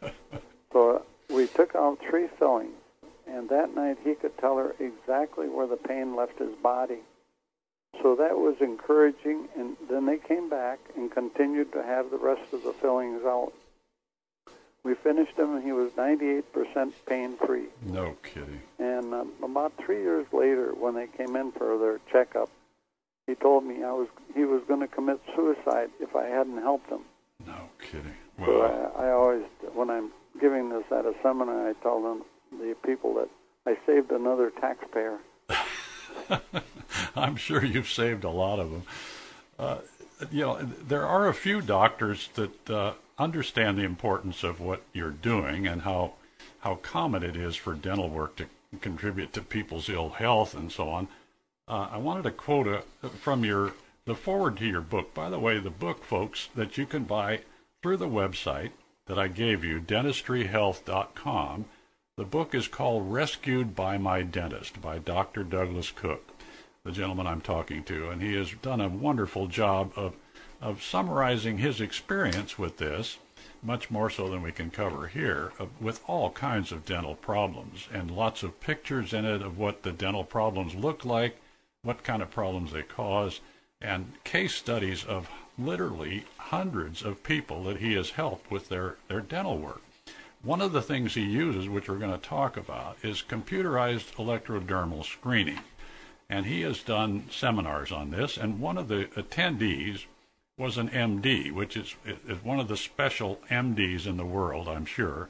so 0.74 1.06
we 1.30 1.48
took 1.48 1.76
out 1.76 2.00
three 2.10 2.28
fillings, 2.40 2.74
and 3.28 3.48
that 3.50 3.76
night 3.76 3.98
he 4.04 4.16
could 4.16 4.38
tell 4.40 4.58
her 4.58 4.76
exactly 4.80 5.48
where 5.48 5.68
the 5.68 5.78
pain 5.78 6.16
left 6.16 6.40
his 6.40 6.56
body. 6.64 7.00
So 8.02 8.16
that 8.16 8.38
was 8.38 8.56
encouraging, 8.62 9.48
and 9.56 9.76
then 9.90 10.06
they 10.06 10.18
came 10.18 10.50
back 10.50 10.80
and 10.96 11.12
continued 11.12 11.72
to 11.74 11.84
have 11.84 12.10
the 12.10 12.18
rest 12.18 12.54
of 12.54 12.64
the 12.64 12.74
fillings 12.74 13.24
out. 13.26 13.54
We 14.84 14.96
finished 14.96 15.38
him, 15.38 15.56
and 15.56 15.64
he 15.64 15.72
was 15.72 15.92
98% 15.92 16.44
pain 17.06 17.38
free. 17.38 17.66
No 17.84 18.16
kidding. 18.24 18.62
And 18.80 19.14
um, 19.14 19.32
about 19.44 19.74
three 19.78 20.02
years 20.02 20.26
later, 20.34 20.74
when 20.74 20.96
they 20.96 21.08
came 21.08 21.36
in 21.36 21.52
for 21.52 21.78
their 21.78 22.00
checkup, 22.12 22.50
he 23.28 23.36
told 23.36 23.64
me 23.64 23.84
I 23.84 23.92
was 23.92 24.08
he 24.34 24.46
was 24.46 24.64
going 24.68 24.80
to 24.80 24.88
commit 24.88 25.22
suicide 25.36 25.90
if 26.00 26.16
I 26.16 26.26
hadn't 26.26 26.58
helped 26.58 26.90
him. 26.90 27.02
No 27.46 27.70
kidding. 27.80 28.16
Well, 28.40 28.48
so 28.48 28.94
I, 28.98 29.06
I 29.06 29.12
always, 29.12 29.44
when 29.74 29.90
I'm 29.90 30.12
giving 30.40 30.70
this 30.70 30.84
at 30.92 31.06
a 31.06 31.14
seminar, 31.22 31.70
I 31.70 31.74
tell 31.84 32.02
them 32.02 32.24
the 32.52 32.76
people 32.84 33.14
that 33.16 33.30
I 33.66 33.78
saved 33.86 34.12
another 34.12 34.50
taxpayer. 34.50 35.20
I'm 37.16 37.36
sure 37.36 37.64
you've 37.64 37.90
saved 37.90 38.24
a 38.24 38.30
lot 38.30 38.60
of 38.60 38.72
them. 38.72 38.84
Uh, 39.58 39.78
you 40.32 40.42
know, 40.42 40.62
there 40.62 41.06
are 41.06 41.28
a 41.28 41.34
few 41.34 41.62
doctors 41.62 42.30
that 42.36 42.70
uh, 42.70 42.94
understand 43.18 43.78
the 43.78 43.84
importance 43.84 44.44
of 44.44 44.60
what 44.60 44.82
you're 44.94 45.10
doing 45.10 45.68
and 45.68 45.84
how 45.84 46.14
how 46.60 46.76
common 46.76 47.24
it 47.24 47.36
is 47.36 47.56
for 47.56 47.74
dental 47.74 48.08
work 48.08 48.36
to 48.36 48.46
contribute 48.82 49.34
to 49.34 49.42
people's 49.42 49.90
ill 49.90 50.10
health 50.10 50.54
and 50.54 50.72
so 50.72 50.90
on. 50.90 51.08
Uh, 51.68 51.90
I 51.92 51.98
wanted 51.98 52.24
to 52.24 52.32
quote 52.32 52.68
a, 52.68 52.84
from 53.10 53.44
your 53.44 53.74
the 54.06 54.16
forward 54.16 54.58
to 54.58 54.66
your 54.66 54.82
book. 54.82 55.14
By 55.14 55.30
the 55.30 55.40
way, 55.40 55.60
the 55.60 55.70
book, 55.70 56.04
folks, 56.04 56.50
that 56.56 56.78
you 56.78 56.86
can 56.86 57.04
buy 57.04 57.42
through 57.82 57.98
the 57.98 58.08
website 58.08 58.72
that 59.08 59.18
I 59.20 59.28
gave 59.28 59.64
you, 59.64 59.80
dentistryhealth.com. 59.80 61.66
The 62.18 62.26
book 62.26 62.54
is 62.54 62.68
called 62.68 63.14
Rescued 63.14 63.74
by 63.74 63.98
My 63.98 64.22
Dentist 64.22 64.82
by 64.82 65.00
Dr. 65.00 65.46
Douglas 65.46 65.92
Cook, 65.92 66.34
the 66.84 66.92
gentleman 66.92 67.26
I'm 67.26 67.40
talking 67.40 67.86
to, 67.86 68.10
and 68.10 68.22
he 68.22 68.34
has 68.34 68.52
done 68.62 68.82
a 68.82 68.90
wonderful 68.90 69.48
job 69.48 69.94
of 69.96 70.18
of 70.60 70.84
summarizing 70.84 71.60
his 71.60 71.80
experience 71.80 72.60
with 72.60 72.78
this, 72.78 73.18
much 73.64 73.90
more 73.90 74.10
so 74.10 74.28
than 74.28 74.42
we 74.42 74.52
can 74.52 74.70
cover 74.70 75.08
here, 75.08 75.54
of, 75.58 75.70
with 75.82 76.04
all 76.06 76.32
kinds 76.32 76.74
of 76.74 76.86
dental 76.86 77.16
problems 77.16 77.88
and 77.94 78.12
lots 78.12 78.44
of 78.44 78.60
pictures 78.60 79.14
in 79.14 79.24
it 79.24 79.42
of 79.42 79.58
what 79.58 79.84
the 79.84 79.94
dental 79.94 80.26
problems 80.26 80.76
look 80.76 81.06
like, 81.06 81.38
what 81.82 82.04
kind 82.04 82.22
of 82.22 82.30
problems 82.30 82.74
they 82.74 82.84
cause, 82.84 83.40
and 83.80 84.22
case 84.26 84.54
studies 84.54 85.06
of 85.06 85.30
literally 85.58 86.26
hundreds 86.38 87.04
of 87.04 87.24
people 87.24 87.64
that 87.64 87.78
he 87.78 87.94
has 87.94 88.12
helped 88.12 88.52
with 88.52 88.68
their, 88.68 88.98
their 89.08 89.22
dental 89.22 89.58
work. 89.58 89.82
One 90.44 90.62
of 90.62 90.72
the 90.72 90.82
things 90.82 91.14
he 91.14 91.22
uses, 91.22 91.70
which 91.70 91.88
we're 91.88 92.00
going 92.00 92.12
to 92.12 92.18
talk 92.18 92.58
about, 92.58 92.98
is 93.04 93.22
computerized 93.22 94.16
electrodermal 94.16 95.06
screening. 95.06 95.60
And 96.28 96.48
he 96.48 96.62
has 96.62 96.82
done 96.82 97.26
seminars 97.30 97.92
on 97.92 98.10
this, 98.10 98.38
and 98.38 98.60
one 98.60 98.78
of 98.78 98.88
the 98.88 99.06
attendees 99.16 100.06
was 100.58 100.78
an 100.78 100.90
MD, 100.90 101.52
which 101.52 101.78
is, 101.78 101.96
is 102.06 102.44
one 102.44 102.60
of 102.60 102.68
the 102.68 102.78
special 102.78 103.40
MDs 103.52 104.08
in 104.08 104.18
the 104.18 104.26
world, 104.26 104.68
I'm 104.68 104.86
sure, 104.86 105.30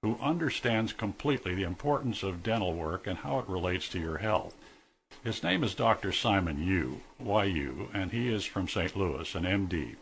who 0.00 0.16
understands 0.20 0.92
completely 0.92 1.54
the 1.54 1.64
importance 1.64 2.22
of 2.22 2.42
dental 2.44 2.74
work 2.74 3.06
and 3.06 3.18
how 3.18 3.40
it 3.40 3.48
relates 3.48 3.88
to 3.90 3.98
your 3.98 4.18
health. 4.18 4.54
His 5.24 5.42
name 5.42 5.64
is 5.64 5.74
Dr. 5.74 6.12
Simon 6.12 6.62
Yu, 6.62 7.00
YU, 7.20 7.88
and 7.92 8.12
he 8.12 8.32
is 8.32 8.44
from 8.44 8.68
St. 8.68 8.96
Louis, 8.96 9.34
an 9.34 9.42
MD. 9.42 9.96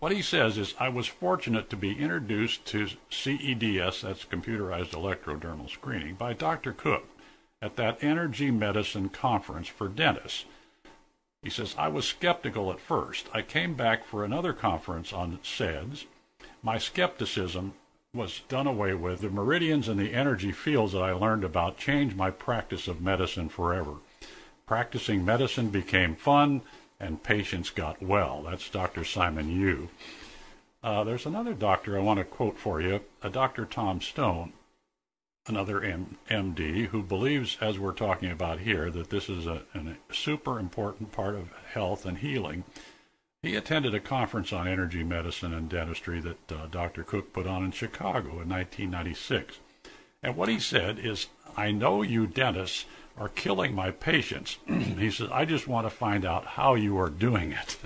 What 0.00 0.12
he 0.12 0.22
says 0.22 0.56
is, 0.56 0.74
I 0.80 0.88
was 0.88 1.06
fortunate 1.06 1.68
to 1.68 1.76
be 1.76 1.92
introduced 1.92 2.64
to 2.66 2.88
CEDS, 3.10 4.00
that's 4.00 4.24
computerized 4.24 4.92
electrodermal 4.92 5.68
screening, 5.68 6.14
by 6.14 6.32
Dr. 6.32 6.72
Cook 6.72 7.04
at 7.60 7.76
that 7.76 8.02
energy 8.02 8.50
medicine 8.50 9.10
conference 9.10 9.68
for 9.68 9.88
dentists. 9.88 10.46
He 11.42 11.50
says, 11.50 11.74
I 11.76 11.88
was 11.88 12.06
skeptical 12.06 12.72
at 12.72 12.80
first. 12.80 13.28
I 13.34 13.42
came 13.42 13.74
back 13.74 14.06
for 14.06 14.24
another 14.24 14.54
conference 14.54 15.12
on 15.12 15.38
CEDS. 15.42 16.06
My 16.62 16.78
skepticism 16.78 17.74
was 18.14 18.40
done 18.48 18.66
away 18.66 18.94
with. 18.94 19.20
The 19.20 19.28
meridians 19.28 19.86
and 19.86 20.00
the 20.00 20.14
energy 20.14 20.50
fields 20.50 20.94
that 20.94 21.02
I 21.02 21.12
learned 21.12 21.44
about 21.44 21.76
changed 21.76 22.16
my 22.16 22.30
practice 22.30 22.88
of 22.88 23.02
medicine 23.02 23.50
forever. 23.50 23.96
Practicing 24.66 25.26
medicine 25.26 25.68
became 25.68 26.14
fun, 26.16 26.62
and 27.00 27.22
patients 27.22 27.70
got 27.70 28.02
well. 28.02 28.42
That's 28.42 28.68
Dr. 28.68 29.04
Simon 29.04 29.50
Yu. 29.50 29.88
Uh, 30.82 31.04
there's 31.04 31.26
another 31.26 31.54
doctor 31.54 31.96
I 31.96 32.02
want 32.02 32.18
to 32.18 32.24
quote 32.24 32.58
for 32.58 32.80
you, 32.80 33.00
a 33.22 33.30
Dr. 33.30 33.64
Tom 33.64 34.00
Stone 34.00 34.52
another 35.46 35.82
M- 35.82 36.16
MD 36.30 36.86
who 36.86 37.02
believes, 37.02 37.58
as 37.60 37.78
we're 37.78 37.92
talking 37.92 38.30
about 38.30 38.60
here, 38.60 38.90
that 38.90 39.10
this 39.10 39.28
is 39.28 39.46
a, 39.46 39.62
a 39.74 40.14
super 40.14 40.58
important 40.58 41.12
part 41.12 41.34
of 41.34 41.50
health 41.72 42.06
and 42.06 42.18
healing. 42.18 42.64
He 43.42 43.56
attended 43.56 43.94
a 43.94 44.00
conference 44.00 44.52
on 44.52 44.68
energy 44.68 45.02
medicine 45.02 45.54
and 45.54 45.68
dentistry 45.68 46.20
that 46.20 46.52
uh, 46.52 46.66
Dr. 46.66 47.02
Cook 47.02 47.32
put 47.32 47.46
on 47.46 47.64
in 47.64 47.72
Chicago 47.72 48.40
in 48.40 48.48
1996. 48.48 49.58
And 50.22 50.36
what 50.36 50.48
he 50.48 50.60
said 50.60 50.98
is, 50.98 51.28
I 51.56 51.72
know 51.72 52.02
you 52.02 52.26
dentists 52.26 52.84
are 53.18 53.28
killing 53.28 53.74
my 53.74 53.90
patients. 53.90 54.58
he 54.66 55.10
says, 55.10 55.28
I 55.32 55.44
just 55.44 55.68
want 55.68 55.86
to 55.86 55.90
find 55.90 56.24
out 56.24 56.46
how 56.46 56.74
you 56.74 56.98
are 56.98 57.10
doing 57.10 57.52
it. 57.52 57.76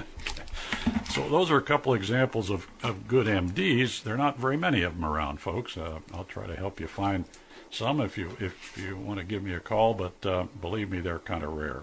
so 1.10 1.28
those 1.28 1.50
are 1.50 1.56
a 1.56 1.62
couple 1.62 1.94
examples 1.94 2.50
of, 2.50 2.66
of 2.82 3.08
good 3.08 3.26
MDs. 3.26 4.02
There 4.02 4.14
are 4.14 4.18
not 4.18 4.38
very 4.38 4.56
many 4.56 4.82
of 4.82 4.94
them 4.94 5.04
around, 5.04 5.40
folks. 5.40 5.76
Uh, 5.76 6.00
I'll 6.12 6.24
try 6.24 6.46
to 6.46 6.56
help 6.56 6.80
you 6.80 6.86
find 6.86 7.24
some 7.70 8.00
if 8.00 8.16
you 8.16 8.36
if 8.38 8.78
you 8.78 8.96
want 8.96 9.18
to 9.18 9.24
give 9.24 9.42
me 9.42 9.52
a 9.52 9.60
call, 9.60 9.94
but 9.94 10.24
uh, 10.24 10.44
believe 10.60 10.90
me, 10.90 11.00
they're 11.00 11.18
kind 11.18 11.42
of 11.42 11.52
rare. 11.52 11.82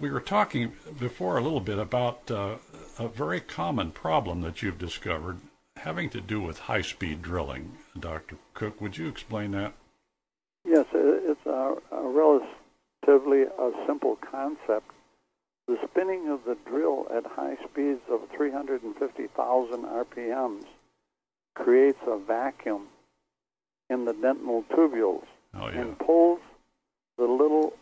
We 0.00 0.10
were 0.10 0.20
talking 0.20 0.72
before 0.98 1.38
a 1.38 1.42
little 1.42 1.60
bit 1.60 1.78
about 1.78 2.30
uh, 2.30 2.56
a 2.98 3.08
very 3.08 3.40
common 3.40 3.90
problem 3.90 4.42
that 4.42 4.60
you've 4.60 4.78
discovered 4.78 5.38
having 5.78 6.10
to 6.10 6.20
do 6.20 6.40
with 6.42 6.58
high-speed 6.58 7.22
drilling. 7.22 7.78
Dr. 7.98 8.36
Cook, 8.52 8.80
would 8.80 8.98
you 8.98 9.08
explain 9.08 9.52
that? 9.52 9.72
Yes, 10.66 10.84
a 11.58 12.02
relatively 12.02 13.42
a 13.42 13.70
simple 13.86 14.16
concept. 14.16 14.90
The 15.66 15.76
spinning 15.90 16.28
of 16.28 16.44
the 16.44 16.56
drill 16.66 17.06
at 17.14 17.26
high 17.26 17.56
speeds 17.70 18.00
of 18.10 18.20
350,000 18.34 19.84
RPMs 19.84 20.64
creates 21.54 21.98
a 22.06 22.16
vacuum 22.16 22.88
in 23.90 24.04
the 24.04 24.12
dental 24.14 24.64
tubules 24.70 25.24
oh, 25.54 25.68
yeah. 25.68 25.80
and 25.80 25.98
pulls 25.98 26.40
the 27.16 27.24
little 27.24 27.74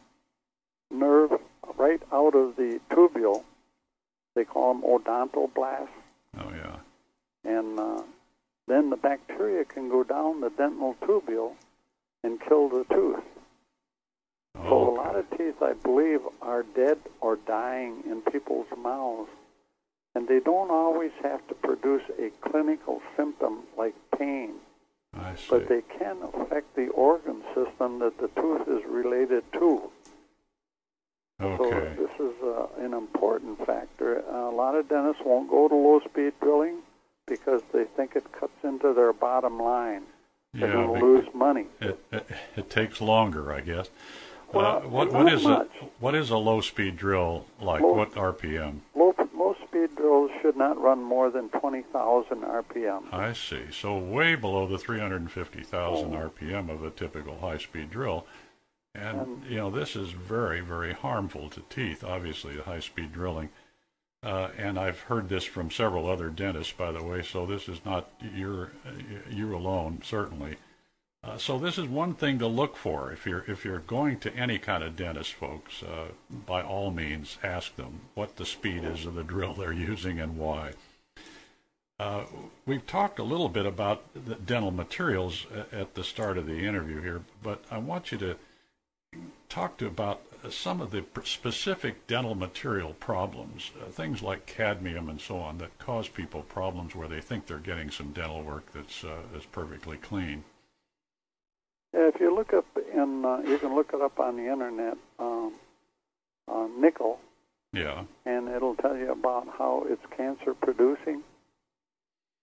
nerve 0.90 1.32
right 1.76 2.02
out 2.12 2.34
of 2.34 2.56
the 2.56 2.80
tubule. 2.90 3.44
They 4.34 4.44
call 4.44 4.74
them 4.74 4.82
odontoblasts. 4.82 5.88
Oh, 6.38 6.50
yeah. 6.50 6.76
And 7.44 7.78
uh, 7.78 8.02
then 8.66 8.90
the 8.90 8.96
bacteria 8.96 9.64
can 9.64 9.88
go 9.88 10.02
down 10.02 10.40
the 10.40 10.50
dental 10.50 10.96
tubule 11.02 11.52
and 12.22 12.40
kill 12.40 12.68
the 12.68 12.84
tooth. 12.92 13.22
So 14.64 14.90
a 14.90 14.94
lot 14.94 15.16
of 15.16 15.30
teeth, 15.36 15.62
I 15.62 15.74
believe, 15.74 16.20
are 16.42 16.62
dead 16.62 16.98
or 17.20 17.36
dying 17.36 18.02
in 18.06 18.22
people's 18.22 18.66
mouths. 18.76 19.30
And 20.14 20.26
they 20.26 20.40
don't 20.40 20.70
always 20.70 21.12
have 21.22 21.46
to 21.48 21.54
produce 21.54 22.02
a 22.18 22.30
clinical 22.40 23.02
symptom 23.16 23.58
like 23.76 23.94
pain 24.16 24.54
but 25.48 25.68
they 25.68 25.82
can 25.98 26.16
affect 26.34 26.74
the 26.76 26.88
organ 26.88 27.42
system 27.54 27.98
that 28.00 28.18
the 28.18 28.28
tooth 28.40 28.68
is 28.68 28.84
related 28.88 29.44
to. 29.52 29.90
Okay. 31.40 31.56
So 31.58 32.02
this 32.02 32.20
is 32.20 32.42
uh, 32.42 32.66
an 32.84 32.94
important 32.94 33.64
factor. 33.66 34.24
Uh, 34.28 34.50
a 34.50 34.54
lot 34.54 34.74
of 34.74 34.88
dentists 34.88 35.22
won't 35.24 35.50
go 35.50 35.68
to 35.68 35.74
low-speed 35.74 36.32
drilling 36.40 36.78
because 37.26 37.62
they 37.72 37.84
think 37.84 38.16
it 38.16 38.24
cuts 38.32 38.64
into 38.64 38.94
their 38.94 39.12
bottom 39.12 39.60
line. 39.60 40.02
They're 40.54 40.68
yeah, 40.68 40.74
going 40.74 41.00
to 41.00 41.06
lose 41.06 41.26
money. 41.34 41.66
It, 41.80 41.98
it, 42.10 42.26
it 42.56 42.70
takes 42.70 43.00
longer, 43.00 43.52
I 43.52 43.60
guess. 43.60 43.90
Well, 44.56 44.76
uh, 44.84 44.88
what 44.88 45.12
what 45.12 45.32
is 45.32 45.44
much. 45.44 45.68
a 45.80 45.84
what 46.00 46.14
is 46.14 46.30
a 46.30 46.36
low 46.36 46.60
speed 46.60 46.96
drill 46.96 47.44
like? 47.60 47.82
Low, 47.82 47.92
what 47.92 48.12
RPM? 48.12 48.80
Low 48.94 49.14
low 49.34 49.54
speed 49.66 49.94
drills 49.96 50.30
should 50.42 50.56
not 50.56 50.80
run 50.80 51.02
more 51.02 51.30
than 51.30 51.48
twenty 51.50 51.82
thousand 51.82 52.42
RPM. 52.42 53.12
I 53.12 53.32
see. 53.32 53.64
So 53.70 53.96
way 53.98 54.34
below 54.34 54.66
the 54.66 54.78
three 54.78 54.98
hundred 55.00 55.20
and 55.22 55.30
fifty 55.30 55.62
thousand 55.62 56.14
Oh. 56.14 56.30
RPM 56.30 56.70
of 56.70 56.82
a 56.82 56.90
typical 56.90 57.38
high 57.38 57.58
speed 57.58 57.90
drill. 57.90 58.26
And, 58.94 59.20
And- 59.20 59.44
you 59.44 59.56
know 59.56 59.70
this 59.70 59.94
is 59.96 60.10
very 60.10 60.60
very 60.60 60.92
harmful 60.94 61.48
to 61.50 61.60
teeth. 61.68 62.02
Obviously, 62.02 62.56
the 62.56 62.62
high 62.62 62.80
speed 62.80 63.12
drilling. 63.12 63.50
Uh, 64.22 64.48
and 64.58 64.76
I've 64.78 65.00
heard 65.00 65.28
this 65.28 65.44
from 65.44 65.70
several 65.70 66.08
other 66.10 66.30
dentists, 66.30 66.72
by 66.72 66.90
the 66.90 67.04
way. 67.04 67.22
So 67.22 67.46
this 67.46 67.68
is 67.68 67.84
not 67.84 68.08
your 68.34 68.72
you 69.30 69.54
alone, 69.54 70.00
certainly. 70.02 70.56
Uh, 71.26 71.36
so 71.36 71.58
this 71.58 71.76
is 71.76 71.86
one 71.86 72.14
thing 72.14 72.38
to 72.38 72.46
look 72.46 72.76
for 72.76 73.10
if 73.10 73.26
you're 73.26 73.44
if 73.48 73.64
you're 73.64 73.80
going 73.80 74.18
to 74.18 74.34
any 74.36 74.58
kind 74.58 74.84
of 74.84 74.94
dentist, 74.94 75.32
folks. 75.32 75.82
Uh, 75.82 76.08
by 76.46 76.62
all 76.62 76.90
means, 76.90 77.38
ask 77.42 77.74
them 77.76 78.00
what 78.14 78.36
the 78.36 78.46
speed 78.46 78.84
is 78.84 79.04
of 79.06 79.14
the 79.14 79.24
drill 79.24 79.54
they're 79.54 79.72
using 79.92 80.20
and 80.20 80.36
why. 80.36 80.72
Uh, 81.98 82.24
we've 82.66 82.86
talked 82.86 83.18
a 83.18 83.24
little 83.24 83.48
bit 83.48 83.66
about 83.66 84.02
the 84.14 84.34
dental 84.34 84.70
materials 84.70 85.46
at, 85.72 85.94
the 85.94 86.04
start 86.04 86.36
of 86.36 86.46
the 86.46 86.58
interview 86.58 87.00
here, 87.00 87.22
but 87.42 87.64
I 87.70 87.78
want 87.78 88.12
you 88.12 88.18
to 88.18 88.36
talk 89.48 89.78
to 89.78 89.86
about 89.86 90.20
some 90.50 90.82
of 90.82 90.90
the 90.90 91.06
specific 91.24 92.06
dental 92.06 92.34
material 92.34 92.92
problems, 93.00 93.70
uh, 93.80 93.90
things 93.90 94.20
like 94.20 94.44
cadmium 94.44 95.08
and 95.08 95.18
so 95.18 95.38
on, 95.38 95.56
that 95.56 95.78
cause 95.78 96.06
people 96.06 96.42
problems 96.42 96.94
where 96.94 97.08
they 97.08 97.22
think 97.22 97.46
they're 97.46 97.58
getting 97.58 97.90
some 97.90 98.12
dental 98.12 98.42
work 98.42 98.70
that's 98.74 99.02
uh, 99.02 99.22
that's 99.32 99.46
perfectly 99.46 99.96
clean. 99.96 100.44
Yeah, 101.96 102.08
if 102.08 102.20
you 102.20 102.34
look 102.34 102.52
up 102.52 102.66
in, 102.76 103.24
uh, 103.24 103.38
you 103.46 103.56
can 103.58 103.74
look 103.74 103.92
it 103.94 104.02
up 104.02 104.20
on 104.20 104.36
the 104.36 104.52
internet, 104.52 104.98
um, 105.18 105.54
uh, 106.46 106.68
nickel, 106.76 107.18
Yeah. 107.72 108.04
and 108.26 108.48
it'll 108.48 108.74
tell 108.74 108.94
you 108.94 109.10
about 109.10 109.48
how 109.48 109.86
it's 109.88 110.04
cancer 110.14 110.52
producing. 110.52 111.24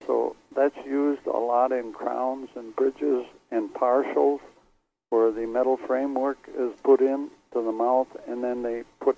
So 0.07 0.35
that's 0.55 0.75
used 0.87 1.27
a 1.27 1.37
lot 1.37 1.71
in 1.71 1.93
crowns 1.93 2.49
and 2.55 2.75
bridges 2.75 3.27
and 3.51 3.71
partials 3.71 4.41
where 5.11 5.31
the 5.31 5.45
metal 5.45 5.77
framework 5.77 6.49
is 6.57 6.73
put 6.81 6.99
in 6.99 7.29
to 7.51 7.61
the 7.61 7.71
mouth 7.71 8.07
and 8.27 8.43
then 8.43 8.63
they 8.63 8.83
put 8.99 9.17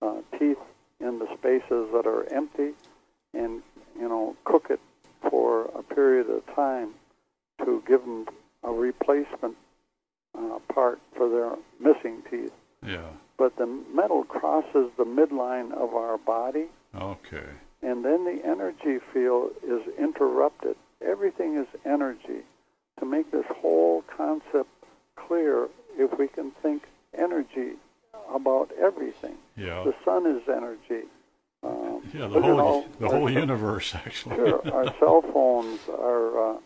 uh, 0.00 0.22
teeth 0.38 0.60
in 1.00 1.18
the 1.18 1.26
spaces 1.36 1.90
that 1.92 2.06
are 2.06 2.24
empty 2.32 2.74
and, 3.34 3.62
you 3.98 4.08
know, 4.08 4.36
cook 4.44 4.70
it 4.70 4.80
for 5.28 5.64
a 5.74 5.82
period 5.82 6.30
of 6.30 6.46
time 6.54 6.94
to 7.64 7.82
give 7.86 8.00
them 8.02 8.28
a 8.62 8.70
replacement 8.70 9.56
uh, 10.36 10.58
part 10.72 11.00
for 11.16 11.28
their 11.28 11.52
missing 11.80 12.22
teeth. 12.30 12.52
Yeah. 12.84 13.08
But 13.38 13.56
the 13.56 13.66
metal 13.66 14.24
crosses 14.24 14.90
the 14.96 15.04
midline 15.04 15.72
of 15.72 15.94
our 15.94 16.18
body. 16.18 16.66
Okay. 16.94 17.46
And 17.82 18.04
then 18.04 18.24
the 18.24 18.40
energy 18.44 18.98
field 19.12 19.50
is 19.62 19.82
interrupted. 19.98 20.76
Everything 21.04 21.56
is 21.56 21.66
energy. 21.84 22.42
To 23.00 23.06
make 23.06 23.30
this 23.32 23.46
whole 23.56 24.02
concept 24.16 24.70
clear, 25.16 25.68
if 25.98 26.16
we 26.18 26.28
can 26.28 26.52
think 26.62 26.84
energy 27.16 27.72
about 28.32 28.70
everything. 28.80 29.36
Yeah. 29.56 29.84
The 29.84 29.94
sun 30.04 30.26
is 30.26 30.42
energy. 30.48 31.06
Um, 31.64 32.02
yeah, 32.12 32.26
the 32.26 32.40
whole 32.40 32.60
all, 32.60 32.86
the 32.98 33.08
whole 33.08 33.30
universe 33.30 33.94
actually. 34.06 34.36
sure, 34.36 34.72
our 34.72 34.86
cell 34.98 35.22
phones, 35.32 35.80
our 35.88 36.54
uh, 36.54 36.58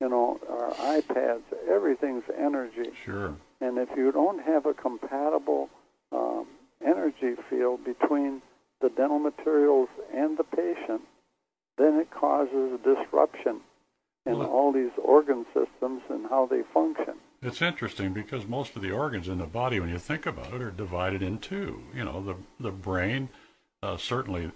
you 0.00 0.08
know, 0.08 0.40
our 0.48 0.72
iPads, 1.00 1.42
everything's 1.68 2.24
energy. 2.36 2.90
Sure. 3.04 3.34
And 3.60 3.78
if 3.78 3.88
you 3.96 4.10
don't 4.12 4.42
have 4.42 4.66
a 4.66 4.74
compatible 4.74 5.68
um, 6.12 6.46
energy 6.84 7.34
field 7.48 7.84
between 7.84 8.40
the 8.80 8.88
dental 8.88 9.18
materials 9.18 9.88
and 10.14 10.38
the 10.38 10.44
patient, 10.44 11.02
then 11.76 11.96
it 11.96 12.10
causes 12.10 12.78
disruption 12.82 13.60
in 14.26 14.38
well, 14.38 14.48
all 14.48 14.72
these 14.72 14.90
organ 15.02 15.44
systems 15.52 16.02
and 16.08 16.26
how 16.28 16.46
they 16.46 16.62
function. 16.72 17.14
It's 17.42 17.62
interesting 17.62 18.12
because 18.12 18.46
most 18.46 18.76
of 18.76 18.82
the 18.82 18.90
organs 18.90 19.28
in 19.28 19.38
the 19.38 19.46
body, 19.46 19.80
when 19.80 19.88
you 19.88 19.98
think 19.98 20.26
about 20.26 20.52
it, 20.52 20.60
are 20.60 20.70
divided 20.70 21.22
in 21.22 21.38
two. 21.38 21.82
You 21.94 22.04
know, 22.04 22.22
the 22.22 22.36
the 22.58 22.70
brain, 22.70 23.30
uh, 23.82 23.96
certainly 23.96 24.50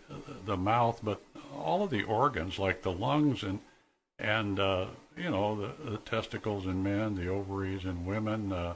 the 0.45 0.57
mouth, 0.57 1.01
but 1.03 1.23
all 1.57 1.85
of 1.85 1.91
the 1.91 2.03
organs, 2.03 2.59
like 2.59 2.83
the 2.83 2.93
lungs 2.93 3.43
and 3.43 3.61
and 4.19 4.59
uh, 4.61 4.87
you 5.17 5.31
know 5.31 5.57
the, 5.57 5.91
the, 5.91 5.99
testicles 5.99 6.67
in 6.67 6.83
men, 6.83 7.15
the 7.15 7.29
ovaries 7.29 7.85
in 7.85 8.05
women. 8.05 8.53
Uh, 8.53 8.75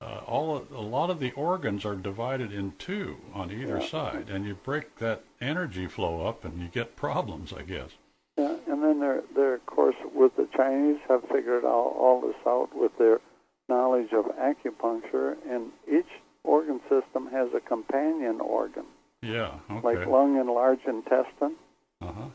uh, 0.00 0.20
all 0.26 0.56
of, 0.56 0.72
a 0.72 0.80
lot 0.80 1.10
of 1.10 1.20
the 1.20 1.30
organs 1.32 1.84
are 1.84 1.94
divided 1.94 2.52
in 2.52 2.72
two 2.78 3.16
on 3.32 3.52
either 3.52 3.78
yeah. 3.78 3.86
side, 3.86 4.28
and 4.28 4.44
you 4.44 4.54
break 4.54 4.98
that 4.98 5.22
energy 5.40 5.86
flow 5.86 6.26
up, 6.26 6.44
and 6.44 6.60
you 6.60 6.68
get 6.68 6.96
problems, 6.96 7.52
I 7.52 7.62
guess. 7.62 7.90
Yeah, 8.36 8.56
and 8.66 8.82
then 8.82 8.98
they're, 8.98 9.22
they're 9.34 9.54
of 9.54 9.66
course, 9.66 9.94
with 10.12 10.34
the 10.36 10.48
Chinese 10.56 10.98
have 11.08 11.22
figured 11.30 11.64
all, 11.64 11.96
all 11.98 12.20
this 12.20 12.34
out 12.44 12.70
with 12.74 12.96
their 12.98 13.20
knowledge 13.68 14.12
of 14.12 14.24
acupuncture, 14.36 15.36
and 15.48 15.70
each 15.86 16.08
organ 16.42 16.80
system 16.88 17.28
has 17.30 17.48
a 17.54 17.60
companion 17.60 18.40
organ. 18.40 18.84
Yeah, 19.22 19.52
okay. 19.70 19.98
Like 19.98 20.08
lung 20.08 20.36
and 20.38 20.48
large 20.48 20.80
intestine. 20.86 21.54
Uh 22.00 22.12
huh. 22.12 22.28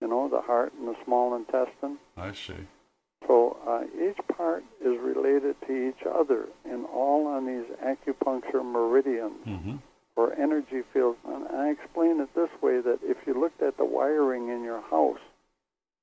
You 0.00 0.08
know, 0.08 0.28
the 0.28 0.42
heart 0.42 0.72
and 0.78 0.88
the 0.88 0.96
small 1.04 1.34
intestine. 1.34 1.98
I 2.16 2.32
see. 2.32 2.66
So 3.26 3.56
uh, 3.66 3.84
each 3.98 4.18
part 4.36 4.62
is 4.80 4.98
related 5.00 5.56
to 5.66 5.88
each 5.88 6.06
other, 6.06 6.46
and 6.64 6.84
all 6.86 7.26
on 7.26 7.46
these 7.46 7.66
acupuncture 7.84 8.64
meridians 8.64 9.44
mm-hmm. 9.46 9.76
or 10.16 10.34
energy 10.34 10.82
fields. 10.92 11.18
And 11.26 11.48
I 11.48 11.70
explain 11.70 12.20
it 12.20 12.28
this 12.34 12.50
way: 12.62 12.80
that 12.80 12.98
if 13.02 13.16
you 13.26 13.38
looked 13.38 13.62
at 13.62 13.76
the 13.78 13.84
wiring 13.84 14.48
in 14.48 14.62
your 14.62 14.82
house, 14.82 15.18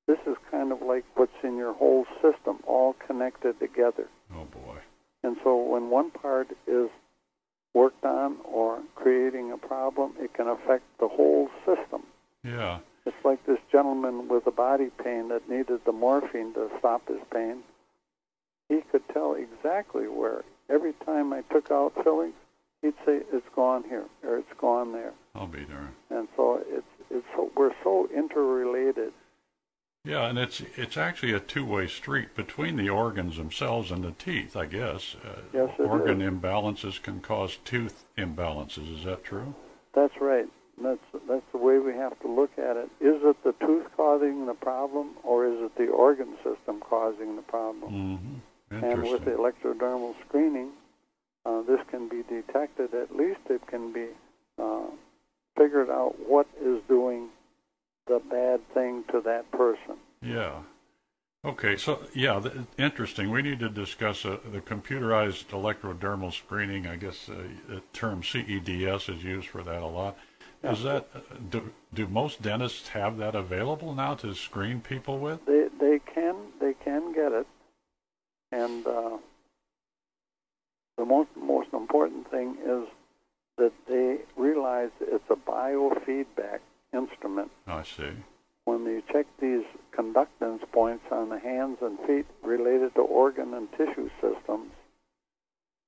this 0.06 0.18
is 0.26 0.36
kind 0.50 0.72
of 0.72 0.82
like 0.82 1.04
what's 1.14 1.32
in 1.42 1.56
your 1.56 1.72
whole 1.72 2.04
system, 2.20 2.58
all 2.66 2.94
connected 3.06 3.58
together. 3.60 4.08
Oh 4.34 4.44
boy! 4.44 4.78
And 5.22 5.36
so 5.42 5.56
when 5.56 5.88
one 5.88 6.10
part 6.10 6.48
is 6.66 6.90
worked 7.72 8.04
on 8.04 8.36
or 8.44 8.82
creating 8.94 9.52
a 9.52 9.56
problem, 9.56 10.14
it 10.18 10.34
can 10.34 10.48
affect 10.48 10.84
the 11.00 11.08
whole 11.08 11.48
system. 11.64 12.02
Yeah. 12.42 12.80
It's 13.06 13.24
like 13.24 13.44
this 13.46 13.58
gentleman 13.70 14.28
with 14.28 14.46
a 14.46 14.50
body 14.50 14.90
pain 15.02 15.28
that 15.28 15.48
needed 15.48 15.80
the 15.84 15.92
morphine 15.92 16.54
to 16.54 16.70
stop 16.78 17.06
his 17.08 17.20
pain. 17.32 17.58
He 18.68 18.80
could 18.90 19.06
tell 19.12 19.34
exactly 19.34 20.08
where. 20.08 20.42
Every 20.70 20.94
time 21.04 21.32
I 21.32 21.42
took 21.52 21.70
out 21.70 21.92
fillings, 22.02 22.34
he'd 22.80 22.94
say 23.04 23.20
it's 23.32 23.46
gone 23.54 23.84
here 23.84 24.06
or 24.22 24.38
it's 24.38 24.52
gone 24.58 24.92
there. 24.92 25.12
I'll 25.34 25.46
be 25.46 25.64
there. 25.64 25.90
And 26.10 26.28
so 26.36 26.62
it's 26.66 26.86
it's 27.10 27.26
so, 27.36 27.50
we're 27.56 27.74
so 27.82 28.08
interrelated. 28.14 29.12
Yeah, 30.04 30.26
and 30.26 30.38
it's 30.38 30.62
it's 30.76 30.96
actually 30.96 31.32
a 31.32 31.40
two-way 31.40 31.86
street 31.86 32.34
between 32.34 32.76
the 32.76 32.88
organs 32.88 33.36
themselves 33.36 33.90
and 33.90 34.02
the 34.02 34.12
teeth, 34.12 34.56
I 34.56 34.66
guess. 34.66 35.16
Uh, 35.24 35.40
yes, 35.52 35.70
it 35.78 35.82
organ 35.82 36.22
is. 36.22 36.30
imbalances 36.30 37.02
can 37.02 37.20
cause 37.20 37.58
tooth 37.64 38.04
imbalances. 38.16 38.98
Is 38.98 39.04
that 39.04 39.24
true? 39.24 39.54
That's 39.94 40.14
right. 40.20 40.46
That's 40.82 40.98
that's 41.28 41.44
the 41.52 41.58
way 41.58 41.78
we 41.78 41.92
have 41.92 42.18
to 42.20 42.28
look 42.28 42.50
at 42.58 42.76
it. 42.76 42.90
Is 43.00 43.22
it 43.22 43.36
the 43.44 43.54
tooth 43.64 43.86
causing 43.96 44.46
the 44.46 44.54
problem, 44.54 45.10
or 45.22 45.46
is 45.46 45.60
it 45.60 45.76
the 45.76 45.86
organ 45.86 46.36
system 46.42 46.80
causing 46.80 47.36
the 47.36 47.42
problem? 47.42 47.92
Mm-hmm. 47.92 48.84
And 48.84 49.02
with 49.02 49.24
the 49.24 49.32
electrodermal 49.32 50.14
screening, 50.26 50.70
uh, 51.46 51.62
this 51.62 51.80
can 51.90 52.08
be 52.08 52.22
detected. 52.28 52.92
At 52.94 53.14
least 53.14 53.40
it 53.48 53.64
can 53.68 53.92
be 53.92 54.08
uh, 54.60 54.86
figured 55.56 55.90
out 55.90 56.16
what 56.26 56.48
is 56.60 56.80
doing 56.88 57.28
the 58.06 58.20
bad 58.30 58.60
thing 58.74 59.04
to 59.12 59.20
that 59.20 59.50
person. 59.52 59.96
Yeah. 60.20 60.62
Okay, 61.44 61.76
so 61.76 62.00
yeah, 62.14 62.38
the, 62.38 62.64
interesting. 62.78 63.30
We 63.30 63.42
need 63.42 63.60
to 63.60 63.68
discuss 63.68 64.24
uh, 64.24 64.38
the 64.50 64.60
computerized 64.60 65.48
electrodermal 65.48 66.32
screening. 66.32 66.86
I 66.86 66.96
guess 66.96 67.28
uh, 67.28 67.34
the 67.68 67.82
term 67.92 68.22
CEDS 68.22 69.14
is 69.14 69.22
used 69.22 69.48
for 69.48 69.62
that 69.62 69.82
a 69.82 69.86
lot. 69.86 70.16
Is 70.64 70.82
that 70.84 71.50
do, 71.50 71.72
do 71.92 72.06
most 72.06 72.40
dentists 72.40 72.88
have 72.88 73.18
that 73.18 73.34
available 73.34 73.94
now 73.94 74.14
to 74.14 74.34
screen 74.34 74.80
people 74.80 75.18
with? 75.18 75.44
They 75.44 75.68
they 75.78 75.98
can 75.98 76.36
they 76.60 76.74
can 76.84 77.12
get 77.12 77.32
it, 77.32 77.46
and 78.50 78.86
uh, 78.86 79.18
the 80.96 81.04
most 81.04 81.28
most 81.36 81.68
important 81.72 82.30
thing 82.30 82.56
is 82.64 82.88
that 83.58 83.72
they 83.86 84.18
realize 84.36 84.90
it's 85.00 85.28
a 85.30 85.36
biofeedback 85.36 86.60
instrument. 86.92 87.50
I 87.66 87.82
see. 87.82 88.12
When 88.64 88.84
you 88.86 89.02
check 89.12 89.26
these 89.40 89.64
conductance 89.96 90.60
points 90.72 91.04
on 91.10 91.28
the 91.28 91.38
hands 91.38 91.78
and 91.82 91.98
feet 92.06 92.26
related 92.42 92.94
to 92.94 93.02
organ 93.02 93.52
and 93.52 93.70
tissue 93.72 94.08
systems, 94.22 94.72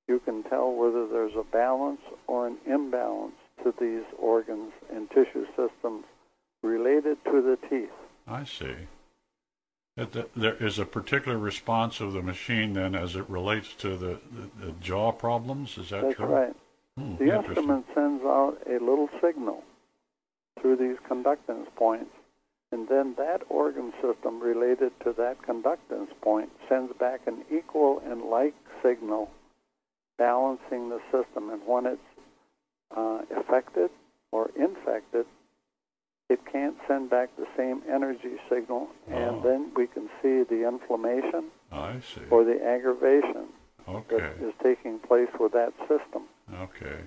you 0.06 0.20
can 0.20 0.42
tell 0.42 0.70
whether 0.72 1.08
there's 1.08 1.34
a 1.34 1.44
balance 1.44 2.02
or 2.26 2.46
an 2.46 2.58
imbalance 2.66 3.32
to 3.66 3.74
these 3.80 4.04
organs 4.18 4.72
and 4.94 5.10
tissue 5.10 5.46
systems 5.56 6.04
related 6.62 7.18
to 7.24 7.42
the 7.42 7.58
teeth. 7.68 7.90
I 8.26 8.44
see. 8.44 8.74
there 9.96 10.54
is 10.54 10.78
a 10.78 10.86
particular 10.86 11.38
response 11.38 12.00
of 12.00 12.12
the 12.12 12.22
machine 12.22 12.74
then 12.74 12.94
as 12.94 13.16
it 13.16 13.28
relates 13.28 13.72
to 13.74 13.96
the, 13.96 14.20
the, 14.30 14.66
the 14.66 14.72
jaw 14.80 15.10
problems. 15.10 15.78
Is 15.78 15.90
that 15.90 16.02
That's 16.02 16.16
true? 16.16 16.26
right. 16.26 16.56
Hmm, 16.96 17.16
the 17.16 17.34
instrument 17.34 17.86
sends 17.94 18.22
out 18.24 18.58
a 18.66 18.78
little 18.82 19.08
signal 19.20 19.62
through 20.60 20.76
these 20.76 20.96
conductance 21.10 21.66
points, 21.76 22.10
and 22.72 22.88
then 22.88 23.14
that 23.18 23.42
organ 23.48 23.92
system 24.00 24.40
related 24.40 24.92
to 25.04 25.12
that 25.12 25.42
conductance 25.42 26.08
point 26.22 26.50
sends 26.68 26.92
back 26.98 27.20
an 27.26 27.44
equal 27.54 28.02
and 28.06 28.22
like 28.22 28.54
signal, 28.82 29.30
balancing 30.18 30.88
the 30.88 31.00
system. 31.12 31.50
And 31.50 31.60
when 31.66 31.84
it's 31.86 32.00
uh, 32.94 33.20
affected 33.36 33.90
or 34.32 34.50
infected, 34.56 35.26
it 36.28 36.40
can't 36.50 36.76
send 36.88 37.08
back 37.08 37.30
the 37.36 37.46
same 37.56 37.82
energy 37.90 38.36
signal, 38.50 38.88
and 39.06 39.36
oh. 39.36 39.40
then 39.42 39.70
we 39.76 39.86
can 39.86 40.08
see 40.22 40.42
the 40.42 40.66
inflammation 40.66 41.50
I 41.70 42.00
see. 42.00 42.22
or 42.30 42.44
the 42.44 42.62
aggravation 42.64 43.46
okay. 43.88 44.16
that 44.18 44.46
is 44.46 44.52
taking 44.62 44.98
place 44.98 45.28
with 45.38 45.52
that 45.52 45.72
system. 45.80 46.24
Okay. 46.60 47.00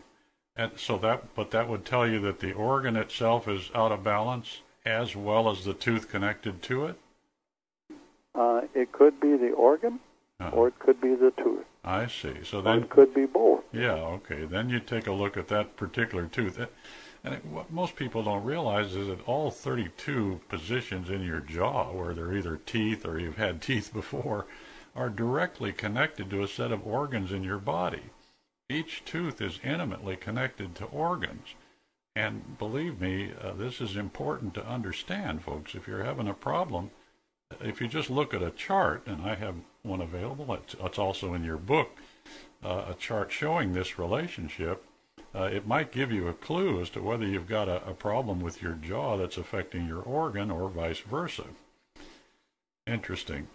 And 0.56 0.72
so 0.78 0.98
that, 0.98 1.36
but 1.36 1.52
that 1.52 1.70
would 1.70 1.86
tell 1.86 2.08
you 2.08 2.20
that 2.22 2.40
the 2.40 2.54
organ 2.54 2.96
itself 2.96 3.48
is 3.48 3.72
out 3.76 3.92
of 3.92 4.04
balance 4.04 4.62
as 4.86 5.16
well 5.16 5.50
as 5.50 5.66
the 5.66 5.74
tooth 5.74 6.10
connected 6.10 6.62
to 6.64 6.86
it? 6.86 6.96
Uh, 8.36 8.62
it 8.74 8.92
could 8.92 9.20
be 9.20 9.36
the 9.38 9.52
organ, 9.52 10.00
uh-huh. 10.40 10.56
or 10.56 10.68
it 10.70 10.80
could 10.80 11.02
be 11.02 11.16
the 11.16 11.32
tooth. 11.38 11.66
I 11.84 12.08
see. 12.08 12.44
So 12.44 12.62
then 12.62 12.84
it 12.84 12.90
could 12.90 13.14
be 13.14 13.26
both. 13.26 13.64
Yeah. 13.72 13.94
Okay. 13.94 14.46
Then 14.46 14.70
you 14.70 14.80
take 14.80 15.08
a 15.08 15.12
look 15.12 15.38
at 15.38 15.48
that 15.50 15.76
particular 15.76 16.26
tooth, 16.28 16.60
and 17.24 17.34
it, 17.34 17.46
what 17.46 17.72
most 17.72 17.96
people 17.96 18.24
don't 18.24 18.44
realize 18.44 18.96
is 18.96 19.08
that 19.08 19.28
all 19.28 19.52
32 19.52 20.42
positions 20.50 21.10
in 21.10 21.22
your 21.22 21.40
jaw, 21.40 21.92
where 21.92 22.14
they're 22.14 22.34
either 22.34 22.58
teeth 22.66 23.06
or 23.06 23.20
you've 23.20 23.38
had 23.38 23.62
teeth 23.62 23.92
before, 23.94 24.46
are 24.96 25.10
directly 25.10 25.72
connected 25.72 26.30
to 26.30 26.44
a 26.44 26.48
set 26.48 26.72
of 26.72 26.86
organs 26.86 27.32
in 27.32 27.44
your 27.44 27.60
body. 27.60 28.04
Each 28.70 29.04
tooth 29.06 29.42
is 29.42 29.60
intimately 29.64 30.16
connected 30.16 30.76
to 30.76 30.86
organs. 30.86 31.56
And 32.16 32.58
believe 32.58 33.00
me, 33.00 33.32
uh, 33.42 33.54
this 33.54 33.80
is 33.80 33.96
important 33.96 34.54
to 34.56 34.68
understand, 34.68 35.44
folks. 35.44 35.74
If 35.74 35.88
you're 35.88 36.04
having 36.04 36.28
a 36.28 36.34
problem, 36.34 36.92
if 37.62 37.82
you 37.82 37.88
just 37.88 38.10
look 38.10 38.34
at 38.34 38.42
a 38.42 38.52
chart, 38.52 39.04
and 39.06 39.22
I 39.22 39.36
have 39.36 39.56
one 39.84 40.02
available, 40.02 40.54
it's, 40.54 40.76
it's 40.80 41.00
also 41.00 41.34
in 41.34 41.44
your 41.44 41.58
book, 41.58 41.98
uh, 42.64 42.86
a 42.90 42.94
chart 42.94 43.32
showing 43.32 43.74
this 43.74 43.98
relationship, 43.98 44.84
uh, 45.34 45.44
it 45.44 45.68
might 45.68 45.92
give 45.92 46.12
you 46.12 46.28
a 46.28 46.34
clue 46.34 46.82
as 46.82 46.90
to 46.92 47.02
whether 47.02 47.26
you've 47.26 47.48
got 47.48 47.68
a, 47.68 47.86
a 47.88 47.94
problem 47.94 48.40
with 48.40 48.62
your 48.62 48.74
jaw 48.74 49.18
that's 49.18 49.38
affecting 49.38 49.88
your 49.88 50.02
organ 50.02 50.50
or 50.50 50.70
vice 50.70 51.00
versa. 51.00 51.46
Interesting. 52.88 53.48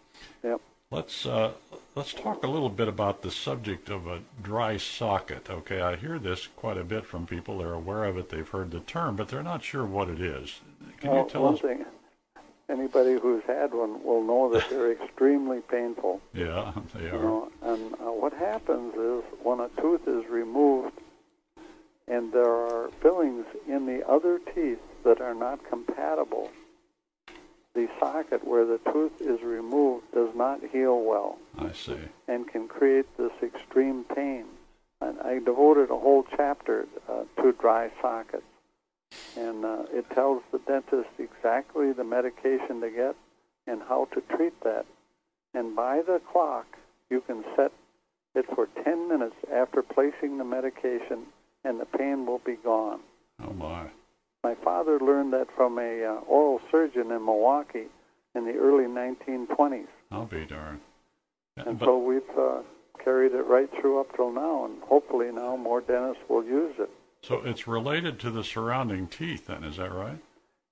Yep. 0.44 0.60
Let's 0.90 1.26
uh, 1.26 1.52
let's 1.96 2.12
talk 2.12 2.44
a 2.44 2.46
little 2.46 2.68
bit 2.68 2.86
about 2.86 3.22
the 3.22 3.30
subject 3.30 3.88
of 3.88 4.06
a 4.06 4.20
dry 4.40 4.76
socket. 4.76 5.50
Okay, 5.50 5.80
I 5.80 5.96
hear 5.96 6.20
this 6.20 6.46
quite 6.54 6.78
a 6.78 6.84
bit 6.84 7.04
from 7.04 7.26
people. 7.26 7.58
They're 7.58 7.72
aware 7.72 8.04
of 8.04 8.16
it. 8.16 8.28
They've 8.28 8.48
heard 8.48 8.70
the 8.70 8.80
term, 8.80 9.16
but 9.16 9.28
they're 9.28 9.42
not 9.42 9.64
sure 9.64 9.84
what 9.84 10.08
it 10.08 10.20
is. 10.20 10.60
Can 11.00 11.10
well, 11.10 11.24
you 11.24 11.30
tell 11.30 11.42
one 11.42 11.54
us? 11.54 11.60
Thing, 11.60 11.84
anybody 12.68 13.18
who's 13.20 13.42
had 13.46 13.74
one 13.74 14.02
will 14.04 14.22
know 14.22 14.52
that 14.52 14.68
they're 14.70 14.92
extremely 15.02 15.60
painful. 15.60 16.20
Yeah, 16.32 16.72
they 16.94 17.08
are. 17.08 17.16
You 17.16 17.22
know, 17.22 17.52
and 17.62 17.94
uh, 17.94 18.12
what 18.12 18.32
happens 18.32 18.94
is 18.94 19.22
when 19.42 19.60
a 19.60 19.68
tooth 19.80 20.06
is 20.06 20.28
removed, 20.28 20.98
and 22.08 22.32
there 22.32 22.50
are 22.50 22.90
fillings 23.00 23.46
in 23.68 23.86
the 23.86 24.06
other 24.08 24.40
teeth 24.54 24.80
that 25.04 25.20
are 25.20 25.34
not 25.34 25.60
compatible 25.68 26.50
the 27.74 27.88
socket 27.98 28.46
where 28.46 28.64
the 28.64 28.78
tooth 28.92 29.20
is 29.20 29.42
removed 29.42 30.04
does 30.14 30.34
not 30.34 30.60
heal 30.72 31.00
well. 31.00 31.38
I 31.58 31.72
see. 31.72 31.98
And 32.28 32.46
can 32.46 32.68
create 32.68 33.06
this 33.16 33.32
extreme 33.42 34.04
pain. 34.04 34.44
And 35.00 35.20
I 35.20 35.40
devoted 35.40 35.90
a 35.90 35.98
whole 35.98 36.24
chapter 36.36 36.86
uh, 37.08 37.24
to 37.42 37.52
dry 37.52 37.90
sockets. 38.00 38.44
And 39.36 39.64
uh, 39.64 39.84
it 39.92 40.08
tells 40.10 40.42
the 40.52 40.58
dentist 40.60 41.10
exactly 41.18 41.92
the 41.92 42.04
medication 42.04 42.80
to 42.80 42.90
get 42.90 43.16
and 43.66 43.82
how 43.82 44.08
to 44.14 44.20
treat 44.36 44.58
that. 44.62 44.86
And 45.54 45.74
by 45.74 46.02
the 46.02 46.20
clock, 46.32 46.66
you 47.10 47.20
can 47.20 47.44
set 47.56 47.72
it 48.34 48.46
for 48.54 48.68
10 48.84 49.08
minutes 49.08 49.36
after 49.52 49.82
placing 49.82 50.38
the 50.38 50.44
medication, 50.44 51.26
and 51.64 51.80
the 51.80 51.84
pain 51.84 52.26
will 52.26 52.40
be 52.44 52.56
gone. 52.56 53.00
Oh, 53.42 53.52
my. 53.52 53.88
My 54.42 54.54
father 54.56 54.98
learned 55.00 55.32
that 55.32 55.48
from 55.56 55.78
a 55.78 56.04
uh, 56.04 56.14
oral 56.26 56.60
surgeon 56.70 57.10
in 57.12 57.24
Milwaukee 57.24 57.86
in 58.34 58.44
the 58.44 58.54
early 58.54 58.84
1920s. 58.84 59.86
I'll 60.10 60.26
be 60.26 60.44
darned. 60.44 60.80
And 61.56 61.78
but, 61.78 61.86
so 61.86 61.98
we've 61.98 62.22
uh, 62.38 62.62
carried 63.02 63.32
it 63.32 63.46
right 63.46 63.70
through 63.80 64.00
up 64.00 64.14
till 64.16 64.32
now, 64.32 64.64
and 64.66 64.82
hopefully 64.82 65.30
now 65.32 65.56
more 65.56 65.80
dentists 65.80 66.22
will 66.28 66.44
use 66.44 66.74
it. 66.78 66.90
So 67.26 67.40
it's 67.44 67.66
related 67.66 68.20
to 68.20 68.30
the 68.30 68.44
surrounding 68.44 69.06
teeth, 69.06 69.46
then, 69.46 69.64
is 69.64 69.76
that 69.76 69.92
right? 69.92 70.18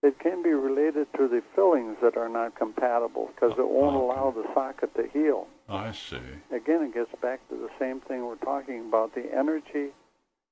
It 0.02 0.18
can 0.18 0.42
be 0.42 0.50
related 0.50 1.06
to 1.16 1.28
the 1.28 1.42
fillings 1.54 1.96
that 2.02 2.16
are 2.16 2.28
not 2.28 2.58
compatible 2.58 3.30
because 3.34 3.56
it 3.56 3.68
won't 3.68 3.96
okay. 3.96 4.04
allow 4.04 4.30
the 4.32 4.44
socket 4.52 4.94
to 4.96 5.08
heal. 5.12 5.46
I 5.68 5.92
see. 5.92 6.18
Again, 6.50 6.82
it 6.82 6.94
gets 6.94 7.10
back 7.22 7.48
to 7.48 7.56
the 7.56 7.70
same 7.78 8.00
thing 8.00 8.26
we're 8.26 8.36
talking 8.36 8.80
about 8.80 9.14
the 9.14 9.32
energy 9.32 9.92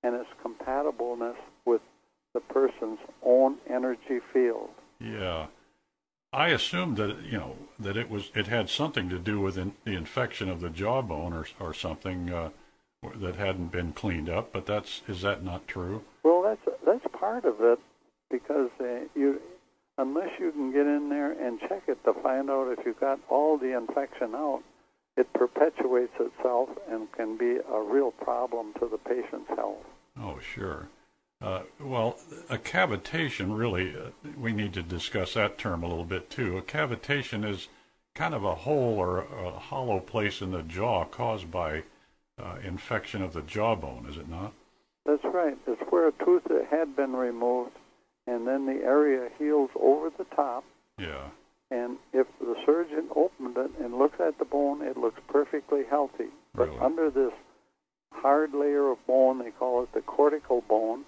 and 0.03 0.15
its 0.15 0.29
compatibleness 0.43 1.37
with 1.67 1.83
the 2.33 2.41
person's 2.41 3.01
own 3.23 3.59
energy 3.69 4.21
field. 4.33 4.71
Yeah. 5.01 5.47
I 6.33 6.49
assumed 6.49 6.97
that 6.99 7.25
you 7.25 7.39
know 7.39 7.57
that 7.81 7.97
it 7.97 8.09
was 8.09 8.31
it 8.37 8.47
had 8.47 8.71
something 8.71 9.09
to 9.09 9.19
do 9.19 9.41
with 9.41 9.59
in, 9.59 9.75
the 9.85 9.97
infection 9.97 10.49
of 10.49 10.61
the 10.61 10.71
jawbone 10.71 11.33
or 11.33 11.47
or 11.59 11.75
something 11.75 12.31
uh, 12.33 12.51
that 13.21 13.37
hadn't 13.37 13.73
been 13.73 13.93
cleaned 13.93 14.29
up, 14.29 14.53
but 14.53 14.67
that's 14.67 15.03
is 15.09 15.23
that 15.23 15.43
not 15.43 15.67
true? 15.67 16.03
Well, 16.23 16.43
that's 16.43 16.79
that's 16.85 17.05
part 17.19 17.45
of 17.45 17.61
it 17.61 17.79
because 18.31 18.71
uh, 18.81 19.07
you 19.15 19.41
unless 19.99 20.31
you 20.39 20.51
can 20.53 20.73
get 20.73 20.87
in 20.87 21.09
there 21.09 21.33
and 21.33 21.61
check 21.61 21.83
it 21.89 22.03
to 22.05 22.13
find 22.23 22.51
out 22.51 22.77
if 22.79 22.85
you've 22.85 23.01
got 23.01 23.21
all 23.29 23.59
the 23.59 23.77
infection 23.77 24.35
out, 24.35 24.63
it 25.17 25.33
perpetuates 25.33 26.15
itself 26.19 26.69
and 26.91 27.11
can 27.13 27.37
be 27.37 27.59
a 27.73 27.81
real 27.81 28.11
problem 28.11 28.73
to 28.81 28.89
the 28.89 28.99
patient's 28.99 29.49
health. 29.49 29.85
Oh, 30.19 30.39
sure. 30.39 30.89
Uh, 31.43 31.63
well, 31.81 32.19
a 32.51 32.59
cavitation, 32.59 33.57
really, 33.57 33.95
uh, 33.97 34.11
we 34.39 34.53
need 34.53 34.75
to 34.75 34.83
discuss 34.83 35.35
that 35.35 35.57
term 35.57 35.83
a 35.83 35.89
little 35.89 36.05
bit 36.05 36.29
too. 36.29 36.59
A 36.59 36.63
cavitation 36.63 37.49
is 37.49 37.69
kind 38.15 38.35
of 38.35 38.45
a 38.45 38.55
hole 38.55 38.99
or 38.99 39.21
a 39.21 39.53
hollow 39.53 40.01
place 40.01 40.43
in 40.43 40.51
the 40.51 40.63
jaw 40.63 41.05
caused 41.05 41.51
by 41.51 41.83
uh, 42.45 42.57
infection 42.65 43.23
of 43.23 43.33
the 43.33 43.43
jawbone, 43.43 44.07
is 44.09 44.17
it 44.17 44.29
not? 44.29 44.53
That's 45.07 45.25
right. 45.25 45.57
It's 45.67 45.83
where 45.91 46.09
a 46.09 46.13
tooth 46.25 46.45
that 46.45 46.67
had 46.71 46.97
been 46.97 47.13
removed, 47.13 47.73
and 48.27 48.47
then 48.47 48.67
the 48.67 48.85
area 48.85 49.31
heals 49.39 49.71
over 49.81 50.11
the 50.17 50.25
top. 50.37 50.65
Yeah. 50.99 51.29
And 51.71 51.99
if 52.13 52.27
the 52.41 52.57
surgeon 52.67 53.09
opened 53.15 53.57
it 53.57 53.71
and 53.83 53.97
looks 53.97 54.19
at 54.21 54.39
the 54.39 54.45
bone, 54.45 54.83
it 54.83 54.97
looks 54.97 55.21
perfectly 55.29 55.85
healthy. 55.89 56.31
But 56.55 56.69
Really? 56.69 56.81
under 56.81 57.11
this 57.11 57.33
hard 58.13 58.53
layer 58.55 58.91
of 58.91 59.07
bone, 59.07 59.39
they 59.39 59.53
call 59.53 59.83
it 59.83 59.93
the 59.93 60.03
cortical 60.03 60.63
bone, 60.63 61.05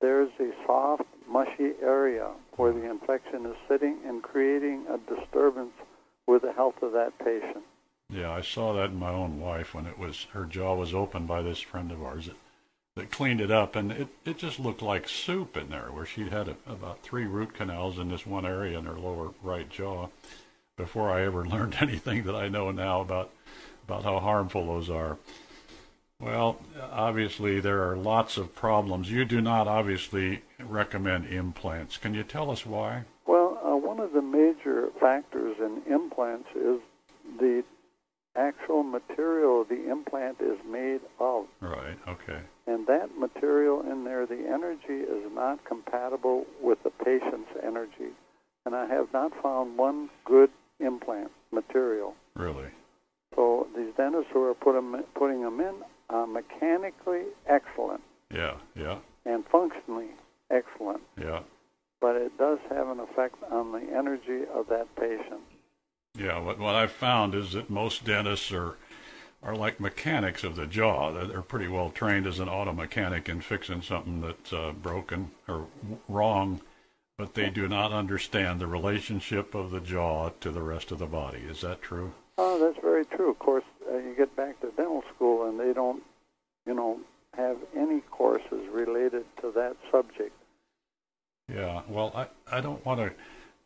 there's 0.00 0.30
a 0.38 0.50
soft, 0.64 1.02
mushy 1.28 1.72
area 1.82 2.30
where 2.56 2.72
the 2.72 2.88
infection 2.88 3.46
is 3.46 3.56
sitting 3.68 3.98
and 4.06 4.22
creating 4.22 4.86
a 4.88 4.98
disturbance 5.12 5.74
with 6.26 6.42
the 6.42 6.52
health 6.52 6.80
of 6.82 6.92
that 6.92 7.18
patient. 7.18 7.64
Yeah, 8.10 8.32
I 8.32 8.40
saw 8.40 8.72
that 8.72 8.90
in 8.90 8.98
my 8.98 9.10
own 9.10 9.38
wife 9.38 9.74
when 9.74 9.84
it 9.84 9.98
was 9.98 10.26
her 10.32 10.44
jaw 10.44 10.74
was 10.74 10.94
opened 10.94 11.28
by 11.28 11.42
this 11.42 11.60
friend 11.60 11.92
of 11.92 12.02
ours 12.02 12.26
that, 12.26 12.36
that 12.96 13.10
cleaned 13.10 13.40
it 13.40 13.50
up, 13.50 13.76
and 13.76 13.92
it, 13.92 14.08
it 14.24 14.38
just 14.38 14.58
looked 14.58 14.80
like 14.80 15.08
soup 15.08 15.58
in 15.58 15.68
there, 15.68 15.88
where 15.92 16.06
she'd 16.06 16.32
had 16.32 16.48
a, 16.48 16.56
about 16.66 17.02
three 17.02 17.26
root 17.26 17.52
canals 17.52 17.98
in 17.98 18.08
this 18.08 18.24
one 18.24 18.46
area 18.46 18.78
in 18.78 18.86
her 18.86 18.98
lower 18.98 19.32
right 19.42 19.68
jaw. 19.68 20.08
Before 20.76 21.10
I 21.10 21.22
ever 21.22 21.44
learned 21.46 21.76
anything 21.80 22.24
that 22.24 22.34
I 22.34 22.48
know 22.48 22.70
now 22.70 23.02
about 23.02 23.30
about 23.86 24.04
how 24.04 24.20
harmful 24.20 24.66
those 24.66 24.88
are. 24.88 25.18
Well, 26.20 26.60
obviously 26.90 27.60
there 27.60 27.88
are 27.88 27.96
lots 27.96 28.36
of 28.36 28.54
problems. 28.54 29.10
You 29.10 29.24
do 29.24 29.40
not 29.40 29.68
obviously 29.68 30.42
recommend 30.58 31.26
implants. 31.26 31.96
Can 31.96 32.12
you 32.12 32.22
tell 32.22 32.50
us 32.50 32.66
why? 32.66 33.04
Well, 33.26 33.58
uh, 33.64 33.76
one 33.76 34.00
of 34.00 34.12
the 34.12 34.20
major 34.20 34.90
factors 35.00 35.56
in 35.58 35.82
implants 35.90 36.48
is 36.54 36.80
the 37.38 37.62
actual 38.38 38.82
material 38.82 39.64
the 39.64 39.90
implant 39.90 40.40
is 40.40 40.58
made 40.68 41.00
of. 41.18 41.46
Right. 41.60 41.98
Okay. 42.06 42.40
And 42.66 42.86
that 42.86 43.18
material 43.18 43.80
in 43.82 44.04
there, 44.04 44.26
the 44.26 44.46
energy 44.48 45.02
is 45.02 45.30
not 45.32 45.64
compatible 45.64 46.46
with 46.62 46.82
the 46.84 46.90
patient's 46.90 47.50
energy. 47.62 48.12
And 48.64 48.74
I 48.76 48.86
have 48.86 49.08
not 49.12 49.32
found 49.42 49.78
one 49.78 50.10
good 50.24 50.50
implant 50.78 51.30
material. 51.50 52.14
Really. 52.36 52.68
So 53.34 53.66
these 53.76 53.92
dentists 53.96 54.30
who 54.32 54.44
are 54.44 54.54
put 54.54 54.76
'em- 54.76 55.04
putting 55.14 55.42
them 55.42 55.60
in 55.60 55.74
are 56.10 56.26
mechanically 56.26 57.24
excellent 57.46 58.02
Yeah. 58.30 58.56
Yeah. 58.74 58.98
and 59.24 59.46
functionally 59.46 60.10
excellent, 60.50 61.02
Yeah. 61.16 61.42
but 62.00 62.16
it 62.16 62.36
does 62.38 62.58
have 62.68 62.88
an 62.88 63.00
effect 63.00 63.42
on 63.50 63.72
the 63.72 63.80
energy 63.80 64.46
of 64.46 64.68
that 64.68 64.94
patient. 64.96 65.42
Yeah, 66.18 66.40
what 66.40 66.58
what 66.58 66.74
I've 66.74 66.92
found 66.92 67.34
is 67.34 67.52
that 67.52 67.70
most 67.70 68.04
dentists 68.04 68.52
are 68.52 68.76
are 69.42 69.54
like 69.54 69.78
mechanics 69.78 70.42
of 70.42 70.56
the 70.56 70.66
jaw. 70.66 71.12
They're, 71.12 71.42
pretty 71.42 71.68
well 71.68 71.90
trained 71.90 72.26
as 72.26 72.40
an 72.40 72.48
auto 72.48 72.72
mechanic 72.72 73.28
in 73.28 73.40
fixing 73.40 73.82
something 73.82 74.20
that's 74.20 74.52
uh, 74.52 74.72
broken 74.72 75.30
or 75.46 75.68
w- 75.80 76.00
wrong, 76.08 76.60
but 77.16 77.34
they 77.34 77.48
do 77.48 77.68
not 77.68 77.92
understand 77.92 78.60
the 78.60 78.66
relationship 78.66 79.54
of 79.54 79.70
the 79.70 79.80
jaw 79.80 80.30
to 80.40 80.50
the 80.50 80.62
rest 80.62 80.90
of 80.90 80.98
the 80.98 81.06
body. 81.06 81.38
Is 81.38 81.60
that 81.60 81.80
true? 81.82 82.14
Oh, 82.36 82.58
that's 82.58 82.82
very 82.82 83.04
true. 83.06 83.30
Of 83.30 83.38
course, 83.38 83.64
uh, 83.88 83.98
you 83.98 84.14
get 84.16 84.34
back 84.34 84.60
to 84.60 84.72
dental 84.76 85.04
school 85.14 85.48
and 85.48 85.58
they 85.58 85.72
don't, 85.72 86.02
you 86.66 86.74
know, 86.74 86.98
have 87.36 87.58
any 87.76 88.00
courses 88.10 88.68
related 88.72 89.24
to 89.40 89.52
that 89.52 89.76
subject. 89.92 90.34
Yeah. 91.48 91.82
Well, 91.88 92.12
I 92.14 92.56
I 92.56 92.60
don't 92.60 92.84
want 92.84 93.00
to 93.00 93.12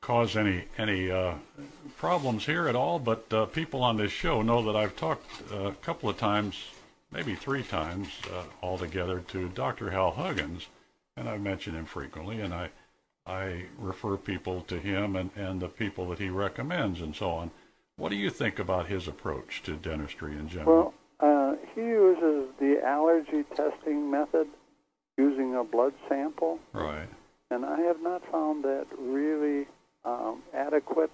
cause 0.03 0.37
any 0.37 0.65
any 0.77 1.11
uh, 1.11 1.35
problems 1.97 2.45
here 2.45 2.69
at 2.69 2.77
all, 2.77 2.99
but 2.99 3.33
uh, 3.33 3.47
people 3.47 3.83
on 3.83 3.97
this 3.97 4.13
show 4.13 4.43
know 4.43 4.63
that 4.63 4.77
I've 4.77 4.97
talked 4.97 5.27
uh, 5.51 5.69
a 5.69 5.73
couple 5.73 6.11
of 6.11 6.19
times, 6.19 6.63
maybe 7.11 7.35
three 7.35 7.63
times 7.63 8.09
uh, 8.31 8.43
altogether, 8.63 9.21
to 9.29 9.49
Dr. 9.49 9.91
Hal 9.91 10.11
Huggins, 10.11 10.67
and 11.17 11.29
I've 11.29 11.41
mentioned 11.41 11.77
him 11.77 11.87
frequently, 11.87 12.41
and 12.41 12.53
I 12.53 12.69
I 13.25 13.67
refer 13.79 14.17
people 14.17 14.63
to 14.63 14.79
him 14.79 15.15
and, 15.15 15.31
and 15.37 15.61
the 15.61 15.69
people 15.69 16.09
that 16.09 16.19
he 16.19 16.29
recommends 16.29 17.01
and 17.01 17.15
so 17.15 17.31
on. 17.31 17.53
What 17.97 18.09
do 18.09 18.17
you 18.17 18.31
think 18.31 18.59
about 18.59 18.89
his 18.89 19.07
approach 19.07 19.63
to 19.63 19.77
dentistry 19.77 20.33
in 20.33 20.49
general? 20.49 20.93
Well, 21.21 21.53
uh, 21.53 21.57
he 21.75 21.83
uses 21.83 22.49
the 22.59 22.81
allergy 22.85 23.45
testing 23.55 24.11
method 24.11 24.49
using 25.17 25.55
a 25.55 25.63
blood 25.63 25.95
sample, 26.09 26.59
right. 26.73 27.09
and 27.53 27.65
I 27.65 27.81
have 27.83 28.03
not 28.03 28.29
found 28.33 28.65
that 28.65 28.87
really 28.99 29.69
um, 30.05 30.43
adequate 30.55 31.11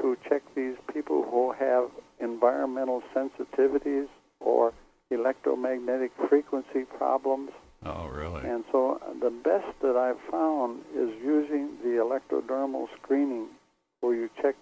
to 0.00 0.16
check 0.28 0.42
these 0.54 0.76
people 0.92 1.24
who 1.30 1.52
have 1.52 1.90
environmental 2.20 3.02
sensitivities 3.14 4.08
or 4.40 4.72
electromagnetic 5.10 6.12
frequency 6.28 6.84
problems. 6.96 7.50
Oh, 7.84 8.06
really? 8.08 8.48
And 8.48 8.64
so 8.70 9.00
uh, 9.02 9.12
the 9.20 9.30
best 9.30 9.66
that 9.82 9.96
I've 9.96 10.20
found 10.30 10.82
is 10.94 11.10
using 11.22 11.70
the 11.82 11.98
electrodermal 11.98 12.88
screening, 13.02 13.48
where 14.00 14.14
you 14.14 14.30
check 14.40 14.54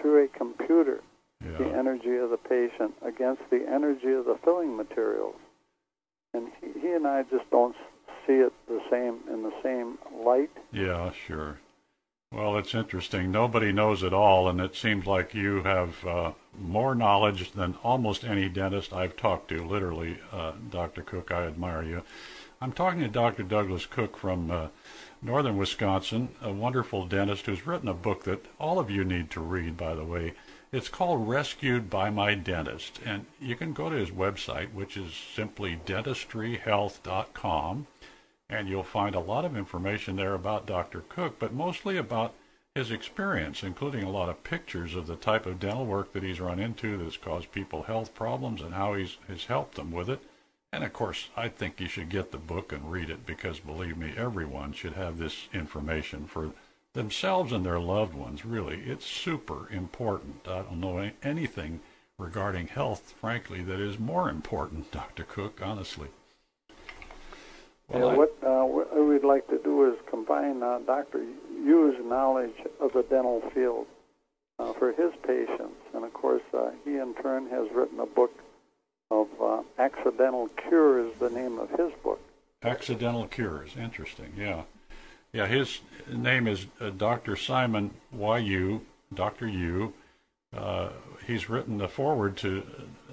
through 0.00 0.24
a 0.24 0.28
computer 0.28 1.00
Yeah. 1.44 1.58
the 1.58 1.74
energy 1.76 2.16
of 2.16 2.30
the 2.30 2.36
patient 2.38 2.94
against 3.02 3.42
the 3.50 3.66
energy 3.68 4.12
of 4.12 4.24
the 4.24 4.38
filling 4.44 4.76
materials. 4.76 5.36
And 6.34 6.48
he, 6.60 6.80
he 6.80 6.88
and 6.92 7.06
I 7.06 7.24
just 7.24 7.48
don't 7.50 7.76
see 8.26 8.34
it 8.34 8.52
the 8.68 8.80
same 8.90 9.20
in 9.32 9.42
the 9.42 9.52
same 9.62 9.98
light. 10.24 10.50
Yeah, 10.72 11.10
sure. 11.26 11.58
Well, 12.32 12.56
it's 12.56 12.74
interesting. 12.74 13.30
Nobody 13.30 13.72
knows 13.72 14.02
it 14.02 14.14
all, 14.14 14.48
and 14.48 14.58
it 14.58 14.74
seems 14.74 15.06
like 15.06 15.34
you 15.34 15.62
have 15.64 16.06
uh, 16.06 16.32
more 16.58 16.94
knowledge 16.94 17.52
than 17.52 17.74
almost 17.84 18.24
any 18.24 18.48
dentist 18.48 18.94
I've 18.94 19.16
talked 19.16 19.50
to. 19.50 19.62
Literally, 19.62 20.18
uh, 20.32 20.52
Dr. 20.70 21.02
Cook, 21.02 21.30
I 21.30 21.44
admire 21.44 21.82
you. 21.82 22.02
I'm 22.62 22.72
talking 22.72 23.00
to 23.00 23.08
Dr. 23.08 23.42
Douglas 23.42 23.84
Cook 23.84 24.16
from 24.16 24.50
uh, 24.50 24.68
northern 25.20 25.58
Wisconsin, 25.58 26.30
a 26.40 26.50
wonderful 26.50 27.04
dentist 27.04 27.44
who's 27.44 27.66
written 27.66 27.88
a 27.88 27.94
book 27.94 28.24
that 28.24 28.46
all 28.58 28.78
of 28.78 28.90
you 28.90 29.04
need 29.04 29.30
to 29.32 29.40
read, 29.40 29.76
by 29.76 29.94
the 29.94 30.04
way. 30.04 30.32
It's 30.72 30.88
called 30.88 31.28
Rescued 31.28 31.90
by 31.90 32.08
My 32.08 32.34
Dentist, 32.34 32.98
and 33.04 33.26
you 33.38 33.56
can 33.56 33.74
go 33.74 33.90
to 33.90 33.96
his 33.96 34.10
website, 34.10 34.72
which 34.72 34.96
is 34.96 35.12
simply 35.12 35.78
dentistryhealth.com, 35.84 37.86
and 38.52 38.68
you'll 38.68 38.82
find 38.82 39.14
a 39.14 39.20
lot 39.20 39.46
of 39.46 39.56
information 39.56 40.16
there 40.16 40.34
about 40.34 40.66
Dr. 40.66 41.02
Cook, 41.08 41.38
but 41.38 41.54
mostly 41.54 41.96
about 41.96 42.34
his 42.74 42.90
experience, 42.90 43.62
including 43.62 44.02
a 44.02 44.10
lot 44.10 44.28
of 44.28 44.44
pictures 44.44 44.94
of 44.94 45.06
the 45.06 45.16
type 45.16 45.46
of 45.46 45.58
dental 45.58 45.86
work 45.86 46.12
that 46.12 46.22
he's 46.22 46.40
run 46.40 46.58
into 46.58 46.98
that's 46.98 47.16
caused 47.16 47.50
people 47.50 47.84
health 47.84 48.14
problems 48.14 48.60
and 48.60 48.74
how 48.74 48.94
he's, 48.94 49.16
he's 49.26 49.46
helped 49.46 49.74
them 49.76 49.90
with 49.90 50.08
it. 50.08 50.22
And 50.70 50.84
of 50.84 50.92
course, 50.92 51.28
I 51.36 51.48
think 51.48 51.80
you 51.80 51.88
should 51.88 52.08
get 52.08 52.30
the 52.30 52.38
book 52.38 52.72
and 52.72 52.90
read 52.90 53.10
it 53.10 53.26
because 53.26 53.60
believe 53.60 53.96
me, 53.96 54.14
everyone 54.16 54.72
should 54.72 54.94
have 54.94 55.18
this 55.18 55.48
information 55.52 56.26
for 56.26 56.52
themselves 56.92 57.52
and 57.52 57.64
their 57.64 57.80
loved 57.80 58.14
ones. 58.14 58.44
Really, 58.44 58.80
it's 58.80 59.06
super 59.06 59.68
important. 59.70 60.46
I 60.46 60.62
don't 60.62 60.80
know 60.80 61.10
anything 61.22 61.80
regarding 62.18 62.68
health, 62.68 63.14
frankly, 63.18 63.62
that 63.62 63.80
is 63.80 63.98
more 63.98 64.28
important, 64.28 64.90
Dr. 64.92 65.24
Cook, 65.24 65.60
honestly. 65.62 66.08
Well, 67.88 68.10
uh, 68.10 68.14
what 68.14 68.40
we'd 69.22 69.28
like 69.28 69.46
to 69.48 69.58
do 69.58 69.90
is 69.90 69.98
combine 70.08 70.62
uh, 70.62 70.80
Dr. 70.86 71.22
Yu's 71.64 71.96
knowledge 72.04 72.54
of 72.80 72.92
the 72.92 73.02
dental 73.02 73.42
field 73.54 73.86
uh, 74.58 74.72
for 74.74 74.92
his 74.92 75.12
patients. 75.26 75.80
And 75.94 76.04
of 76.04 76.12
course, 76.12 76.42
uh, 76.52 76.70
he 76.84 76.96
in 76.96 77.14
turn 77.14 77.48
has 77.50 77.68
written 77.72 78.00
a 78.00 78.06
book 78.06 78.32
of 79.10 79.28
uh, 79.40 79.62
Accidental 79.78 80.48
Cure 80.48 81.06
is 81.06 81.14
the 81.18 81.30
name 81.30 81.58
of 81.58 81.70
his 81.70 81.92
book. 82.02 82.20
Accidental 82.62 83.26
cures. 83.26 83.76
Interesting. 83.76 84.32
Yeah. 84.36 84.62
Yeah, 85.32 85.46
his 85.46 85.80
name 86.10 86.46
is 86.46 86.66
uh, 86.80 86.90
Dr. 86.90 87.36
Simon 87.36 87.92
Y.U., 88.12 88.82
Dr. 89.14 89.48
Yu. 89.48 89.92
Uh, 90.56 90.90
he's 91.26 91.48
written 91.48 91.78
the 91.78 91.88
foreword 91.88 92.36
to 92.38 92.62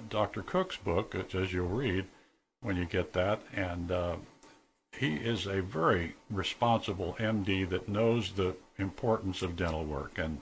Dr. 0.08 0.42
Cook's 0.42 0.76
book, 0.76 1.14
which, 1.14 1.34
as 1.34 1.52
you'll 1.52 1.68
read 1.68 2.06
when 2.60 2.76
you 2.76 2.84
get 2.84 3.12
that. 3.14 3.40
And 3.54 3.90
he 4.98 5.14
is 5.14 5.46
a 5.46 5.62
very 5.62 6.14
responsible 6.30 7.16
MD 7.18 7.68
that 7.68 7.88
knows 7.88 8.32
the 8.32 8.56
importance 8.78 9.42
of 9.42 9.56
dental 9.56 9.84
work. 9.84 10.18
And 10.18 10.40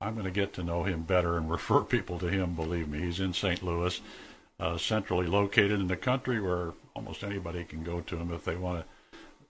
I'm 0.00 0.14
going 0.14 0.24
to 0.24 0.30
get 0.30 0.52
to 0.54 0.62
know 0.62 0.84
him 0.84 1.02
better 1.02 1.36
and 1.36 1.50
refer 1.50 1.82
people 1.82 2.18
to 2.18 2.28
him, 2.28 2.54
believe 2.54 2.88
me. 2.88 3.00
He's 3.00 3.20
in 3.20 3.32
St. 3.32 3.62
Louis, 3.62 4.00
uh, 4.58 4.78
centrally 4.78 5.26
located 5.26 5.80
in 5.80 5.88
the 5.88 5.96
country 5.96 6.40
where 6.40 6.72
almost 6.94 7.22
anybody 7.22 7.64
can 7.64 7.82
go 7.82 8.00
to 8.00 8.16
him 8.16 8.32
if 8.32 8.44
they 8.44 8.56
want 8.56 8.80
to 8.80 8.86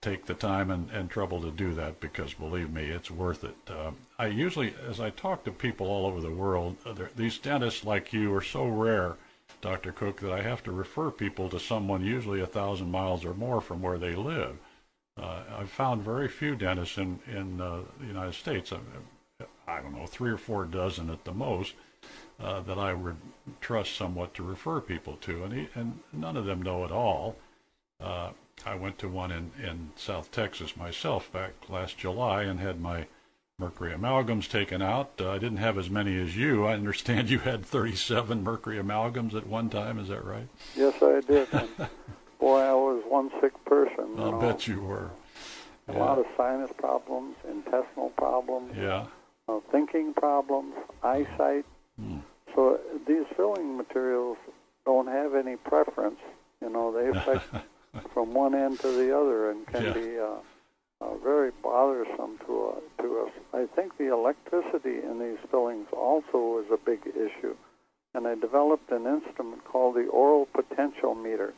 take 0.00 0.26
the 0.26 0.34
time 0.34 0.70
and, 0.70 0.90
and 0.90 1.10
trouble 1.10 1.42
to 1.42 1.50
do 1.50 1.74
that 1.74 2.00
because 2.00 2.32
believe 2.34 2.72
me, 2.72 2.84
it's 2.84 3.10
worth 3.10 3.44
it. 3.44 3.56
Uh, 3.68 3.90
I 4.18 4.26
usually, 4.26 4.74
as 4.88 4.98
I 4.98 5.10
talk 5.10 5.44
to 5.44 5.52
people 5.52 5.88
all 5.88 6.06
over 6.06 6.20
the 6.20 6.30
world, 6.30 6.76
uh, 6.86 6.94
these 7.16 7.38
dentists 7.38 7.84
like 7.84 8.12
you 8.12 8.34
are 8.34 8.42
so 8.42 8.66
rare, 8.66 9.16
Dr. 9.60 9.92
Cook, 9.92 10.20
that 10.20 10.32
I 10.32 10.42
have 10.42 10.62
to 10.64 10.72
refer 10.72 11.10
people 11.10 11.48
to 11.50 11.60
someone 11.60 12.04
usually 12.04 12.40
a 12.40 12.46
thousand 12.46 12.90
miles 12.90 13.24
or 13.24 13.34
more 13.34 13.60
from 13.60 13.82
where 13.82 13.98
they 13.98 14.14
live. 14.14 14.56
Uh, 15.20 15.42
I've 15.58 15.70
found 15.70 16.02
very 16.02 16.28
few 16.28 16.56
dentists 16.56 16.98
in, 16.98 17.20
in 17.26 17.60
uh, 17.60 17.80
the 17.98 18.06
United 18.06 18.34
States. 18.34 18.72
I, 18.72 19.44
I 19.66 19.80
don't 19.80 19.94
know, 19.94 20.06
three 20.06 20.30
or 20.30 20.38
four 20.38 20.64
dozen 20.64 21.10
at 21.10 21.24
the 21.24 21.32
most. 21.32 21.74
Uh, 22.42 22.60
that 22.60 22.78
I 22.78 22.94
would 22.94 23.18
trust 23.60 23.94
somewhat 23.94 24.32
to 24.32 24.42
refer 24.42 24.80
people 24.80 25.18
to, 25.20 25.44
and 25.44 25.52
he, 25.52 25.68
and 25.74 26.00
none 26.10 26.38
of 26.38 26.46
them 26.46 26.62
know 26.62 26.86
it 26.86 26.90
all. 26.90 27.36
Uh, 28.00 28.30
I 28.64 28.76
went 28.76 28.98
to 29.00 29.08
one 29.08 29.30
in, 29.30 29.50
in 29.62 29.90
South 29.94 30.32
Texas 30.32 30.74
myself 30.74 31.30
back 31.30 31.52
last 31.68 31.98
July 31.98 32.44
and 32.44 32.58
had 32.58 32.80
my 32.80 33.08
mercury 33.60 33.92
amalgams 33.92 34.48
taken 34.48 34.80
out. 34.82 35.10
Uh, 35.20 35.30
I 35.30 35.38
didn't 35.38 35.58
have 35.58 35.78
as 35.78 35.90
many 35.90 36.20
as 36.20 36.36
you. 36.36 36.64
I 36.66 36.72
understand 36.72 37.28
you 37.30 37.38
had 37.40 37.64
37 37.64 38.42
mercury 38.42 38.78
amalgams 38.78 39.34
at 39.34 39.46
one 39.46 39.68
time. 39.68 39.98
Is 39.98 40.08
that 40.08 40.24
right? 40.24 40.48
Yes, 40.74 40.94
I 41.02 41.20
did. 41.20 41.48
Boy, 42.40 42.58
I 42.60 42.72
was 42.72 43.02
one 43.06 43.30
sick 43.40 43.52
person. 43.66 44.14
I'll 44.18 44.32
know. 44.32 44.40
bet 44.40 44.66
you 44.66 44.80
were. 44.80 45.10
A 45.88 45.92
lot 45.92 46.18
of 46.18 46.24
sinus 46.36 46.70
problems, 46.78 47.34
intestinal 47.48 48.10
problems, 48.10 48.76
Yeah. 48.76 49.06
uh, 49.48 49.58
thinking 49.72 50.14
problems, 50.14 50.74
eyesight. 51.02 51.64
Hmm. 52.00 52.18
So 52.54 52.78
these 53.06 53.24
filling 53.36 53.76
materials 53.76 54.38
don't 54.86 55.08
have 55.08 55.34
any 55.34 55.56
preference. 55.56 56.18
You 56.62 56.70
know, 56.70 56.92
they 56.92 57.08
affect 57.18 57.44
from 58.14 58.32
one 58.34 58.54
end 58.54 58.78
to 58.80 58.88
the 58.88 59.16
other 59.16 59.50
and 59.50 59.66
can 59.66 59.82
Yeah. 59.84 59.92
be 59.92 60.18
uh, 60.18 60.26
uh, 61.00 61.14
very 61.22 61.50
bothersome 61.62 62.38
to 62.46 62.74
uh, 62.76 63.02
to 63.02 63.26
us. 63.26 63.32
I 63.52 63.66
think 63.74 63.96
the 63.98 64.12
electricity 64.12 64.98
in 65.02 65.18
these 65.18 65.38
fillings 65.50 65.86
also 65.92 66.58
is 66.64 66.70
a 66.72 66.76
big 66.76 67.00
issue, 67.06 67.56
and 68.14 68.26
I 68.26 68.34
developed 68.34 68.90
an 68.90 69.06
instrument 69.06 69.64
called 69.64 69.96
the 69.96 70.06
oral 70.06 70.46
potentiometer. 70.54 71.52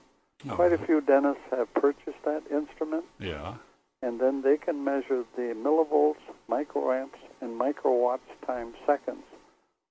Oh, 0.49 0.55
Quite 0.55 0.73
a 0.73 0.79
few 0.79 1.01
dentists 1.01 1.43
have 1.51 1.73
purchased 1.75 2.23
that 2.25 2.43
instrument, 2.51 3.05
Yeah. 3.21 3.55
and 4.03 4.21
then 4.21 4.43
they 4.43 4.57
can 4.57 4.83
measure 4.85 5.25
the 5.37 5.55
millivolts, 5.55 6.23
microamps, 6.49 7.21
and 7.41 7.59
microwatts 7.61 8.27
times 8.47 8.75
seconds, 8.87 9.25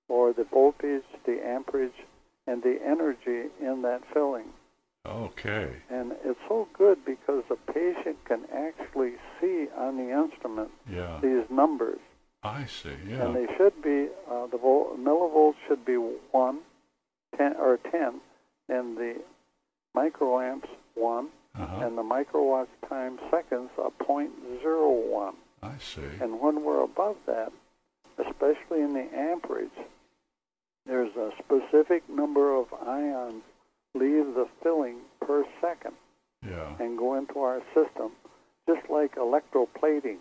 or 0.09 0.33
the 0.33 0.43
voltage, 0.43 1.05
the 1.25 1.45
amperage, 1.45 1.95
and 2.47 2.63
the 2.63 2.79
energy 2.85 3.49
in 3.61 3.81
that 3.83 4.01
filling. 4.13 4.51
Okay. 5.05 5.69
And 5.89 6.13
it's 6.23 6.39
so 6.47 6.67
good 6.77 7.03
because 7.05 7.43
the 7.49 7.55
patient 7.73 8.17
can 8.25 8.41
actually 8.53 9.13
see 9.39 9.65
on 9.77 9.97
the 9.97 10.11
instrument 10.11 10.69
Yeah. 10.89 11.19
these 11.21 11.49
numbers, 11.49 11.99
I 12.43 12.65
see. 12.65 12.89
and 13.11 13.35
they 13.35 13.47
should 13.57 13.81
be 13.81 14.09
uh, 14.29 14.47
the 14.47 14.57
vol- 14.57 14.95
millivolts 14.97 15.55
should 15.67 15.83
be 15.85 15.95
one, 15.95 16.59
ten 17.37 17.55
or 17.57 17.77
ten, 17.77 18.21
and 18.69 18.95
the 18.97 19.15
microamps 19.95 20.69
one, 20.95 21.29
Uh-huh. 21.55 21.85
and 21.85 21.97
the 21.97 22.03
microwatts 22.03 22.69
times 22.87 23.19
seconds 23.31 23.69
are 23.77 23.89
point 23.91 24.31
zero 24.61 24.89
one. 24.89 25.35
I 25.63 25.77
see. 25.79 26.01
And 26.21 26.39
when 26.39 26.63
we're 26.63 26.83
above 26.83 27.17
that, 27.25 27.51
especially 28.17 28.81
in 28.81 28.93
the 28.93 29.07
amperage, 29.17 29.77
there's 30.85 31.15
a 31.15 31.31
specific 31.43 32.07
number 32.09 32.55
of 32.55 32.71
ions 32.73 33.43
leave 33.93 34.33
the 34.35 34.47
filling 34.63 34.97
per 35.21 35.45
second 35.59 35.93
Yeah. 36.45 36.75
and 36.79 36.97
go 36.97 37.15
into 37.15 37.39
our 37.39 37.61
system, 37.73 38.11
just 38.67 38.89
like 38.89 39.15
electroplating. 39.15 40.17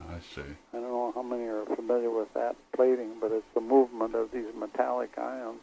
I 0.00 0.18
see. 0.20 0.40
I 0.72 0.76
don't 0.76 0.82
know 0.90 1.12
how 1.14 1.22
many 1.22 1.44
are 1.46 1.66
familiar 1.76 2.10
with 2.10 2.32
that 2.34 2.56
plating, 2.74 3.18
but 3.20 3.32
it's 3.32 3.46
the 3.54 3.60
movement 3.60 4.14
of 4.14 4.30
these 4.32 4.52
metallic 4.54 5.16
ions. 5.18 5.60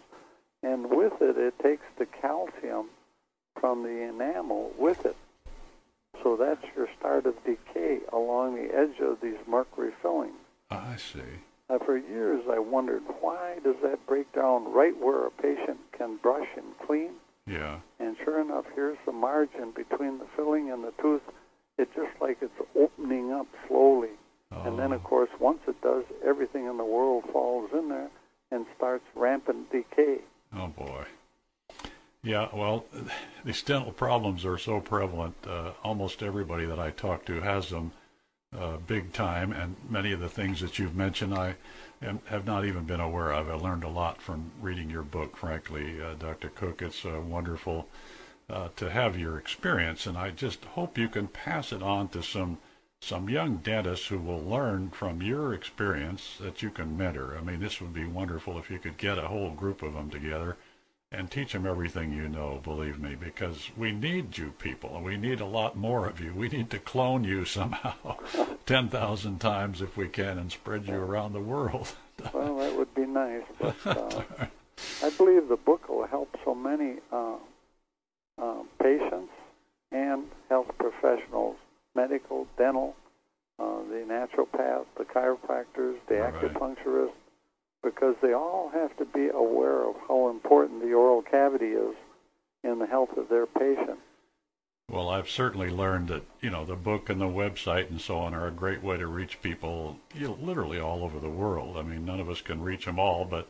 And 0.63 0.89
with 0.89 1.21
it, 1.21 1.37
it 1.37 1.57
takes 1.59 1.85
the 1.97 2.05
calcium 2.05 2.89
from 3.59 3.83
the 3.83 4.01
enamel 4.07 4.71
with 4.77 5.05
it. 5.05 5.15
So 6.23 6.35
that's 6.35 6.63
your 6.75 6.87
start 6.99 7.25
of 7.25 7.43
decay 7.43 7.99
along 8.13 8.55
the 8.55 8.73
edge 8.75 8.99
of 9.01 9.21
these 9.21 9.37
mercury 9.47 9.91
fillings. 10.01 10.33
I 10.69 10.95
see. 10.97 11.21
Now, 11.69 11.79
for 11.79 11.97
years, 11.97 12.43
I 12.49 12.59
wondered 12.59 13.03
why 13.19 13.59
does 13.63 13.75
that 13.83 14.05
break 14.07 14.31
down 14.33 14.71
right 14.71 14.95
where 14.97 15.25
a 15.27 15.31
patient 15.31 15.79
can 15.97 16.17
brush 16.17 16.47
and 16.55 16.77
clean? 16.85 17.11
Yeah. 17.47 17.79
And 17.99 18.15
sure 18.23 18.41
enough, 18.41 18.65
here's 18.75 18.97
the 19.05 19.11
margin 19.11 19.71
between 19.75 20.17
the 20.19 20.25
filling 20.35 20.69
and 20.71 20.83
the 20.83 20.91
tooth. 21.01 21.21
It's 21.77 21.93
just 21.95 22.19
like 22.21 22.37
it's 22.41 22.53
opening 22.75 23.31
up 23.31 23.47
slowly. 23.67 24.09
And 24.51 24.79
then, 24.79 24.91
of 24.93 25.01
Oh, 25.03 25.07
course, 25.07 25.29
once 25.39 25.59
it 25.67 25.79
does, 25.81 26.03
everything 26.25 26.65
in 26.67 26.77
the 26.77 26.85
world 26.85 27.25
falls 27.31 27.69
in 27.73 27.89
there 27.89 28.09
and 28.51 28.65
starts 28.75 29.03
rampant 29.15 29.71
decay. 29.71 30.19
Oh 30.55 30.67
boy. 30.67 31.05
Yeah, 32.23 32.47
well, 32.53 32.85
these 33.45 33.61
dental 33.61 33.91
problems 33.91 34.45
are 34.45 34.57
so 34.57 34.79
prevalent. 34.79 35.35
Uh, 35.45 35.71
almost 35.83 36.23
everybody 36.23 36.65
that 36.65 36.79
I 36.79 36.91
talk 36.91 37.25
to 37.25 37.41
has 37.41 37.69
them 37.69 37.91
uh, 38.57 38.77
big 38.77 39.13
time, 39.13 39.51
and 39.51 39.75
many 39.89 40.11
of 40.13 40.19
the 40.19 40.29
things 40.29 40.61
that 40.61 40.79
you've 40.79 40.95
mentioned 40.95 41.33
I 41.33 41.55
have 42.01 42.45
not 42.45 42.65
even 42.65 42.83
been 42.83 42.99
aware 42.99 43.31
of. 43.31 43.49
I 43.49 43.53
learned 43.53 43.83
a 43.83 43.89
lot 43.89 44.21
from 44.21 44.51
reading 44.61 44.89
your 44.89 45.03
book, 45.03 45.35
frankly, 45.35 46.01
uh, 46.01 46.13
Dr. 46.13 46.49
Cook. 46.49 46.81
It's 46.81 47.05
uh, 47.05 47.21
wonderful 47.21 47.87
uh, 48.49 48.69
to 48.75 48.89
have 48.89 49.17
your 49.17 49.37
experience, 49.37 50.05
and 50.05 50.17
I 50.17 50.31
just 50.31 50.63
hope 50.65 50.97
you 50.97 51.09
can 51.09 51.27
pass 51.27 51.71
it 51.71 51.81
on 51.81 52.09
to 52.09 52.21
some 52.21 52.59
some 52.99 53.29
young 53.29 53.57
dentists 53.57 54.07
who 54.07 54.17
will 54.17 54.41
learn 54.41 54.89
from 54.89 55.21
your 55.21 55.53
experience 55.53 56.37
that 56.41 56.63
you 56.63 56.71
can 56.71 56.97
mentor. 56.97 57.37
I 57.37 57.41
mean, 57.41 57.59
this 57.59 57.79
would 57.79 57.93
be 57.93 58.05
wonderful 58.05 58.57
if 58.57 58.71
you 58.71 58.79
could 58.79 58.97
get 58.97 59.19
a 59.19 59.27
whole 59.27 59.51
group 59.51 59.83
of 59.83 59.93
them 59.93 60.09
together 60.09 60.57
and 61.11 61.31
teach 61.31 61.53
them 61.53 61.65
everything 61.65 62.11
you 62.11 62.27
know, 62.27 62.59
believe 62.63 62.99
me, 62.99 63.15
because 63.15 63.71
we 63.77 63.91
need 63.91 64.37
you 64.37 64.51
people, 64.59 64.95
and 64.95 65.05
we 65.05 65.15
need 65.15 65.39
a 65.39 65.45
lot 65.45 65.77
more 65.77 66.07
of 66.07 66.19
you. 66.19 66.33
We 66.33 66.49
need 66.49 66.69
to 66.71 66.79
clone 66.79 67.23
you 67.23 67.45
somehow 67.45 68.17
10,000 68.65 69.39
times 69.39 69.81
if 69.81 69.95
we 69.95 70.09
can 70.09 70.37
and 70.37 70.51
spread 70.51 70.87
you 70.87 70.95
around 70.95 71.33
the 71.33 71.39
world. 71.39 71.93
well, 72.33 72.57
that 72.57 72.75
would 72.75 72.93
be 72.93 73.05
nice. 73.05 73.43
But, 73.59 73.75
uh, 73.85 74.23
I 75.03 75.09
believe 75.11 75.47
the 75.47 75.55
book 75.57 75.87
will 75.87 76.07
help 76.07 76.35
so 76.43 76.53
many 76.53 76.95
uh, 77.11 77.37
uh, 78.41 78.63
patients 78.81 79.31
and 79.91 80.25
health 80.49 80.67
professionals, 80.77 81.55
medical, 81.95 82.47
dental, 82.57 82.95
uh, 83.59 83.79
the 83.89 84.05
naturopath, 84.05 84.85
the 84.97 85.05
chiropractors, 85.05 85.95
the 86.09 86.25
All 86.25 86.31
right. 86.31 86.41
Because 87.87 88.15
they 88.21 88.33
all 88.33 88.69
have 88.73 88.95
to 88.97 89.05
be 89.05 89.29
aware 89.29 89.87
of 89.87 89.95
how 90.07 90.29
important 90.29 90.81
the 90.81 90.93
oral 90.93 91.21
cavity 91.21 91.67
is 91.67 91.95
in 92.63 92.79
the 92.79 92.85
health 92.85 93.15
of 93.15 93.29
their 93.29 93.45
patient. 93.45 93.99
Well, 94.89 95.09
I've 95.09 95.29
certainly 95.29 95.69
learned 95.69 96.07
that 96.09 96.23
you 96.41 96.49
know 96.49 96.65
the 96.65 96.75
book 96.75 97.09
and 97.09 97.19
the 97.19 97.25
website 97.25 97.89
and 97.89 97.99
so 97.99 98.19
on 98.19 98.33
are 98.33 98.47
a 98.47 98.51
great 98.51 98.83
way 98.83 98.97
to 98.97 99.07
reach 99.07 99.41
people, 99.41 99.99
you 100.13 100.27
know, 100.27 100.37
literally 100.41 100.79
all 100.79 101.03
over 101.03 101.19
the 101.19 101.29
world. 101.29 101.77
I 101.77 101.81
mean, 101.81 102.05
none 102.05 102.19
of 102.19 102.29
us 102.29 102.41
can 102.41 102.61
reach 102.61 102.85
them 102.85 102.99
all, 102.99 103.25
but 103.25 103.47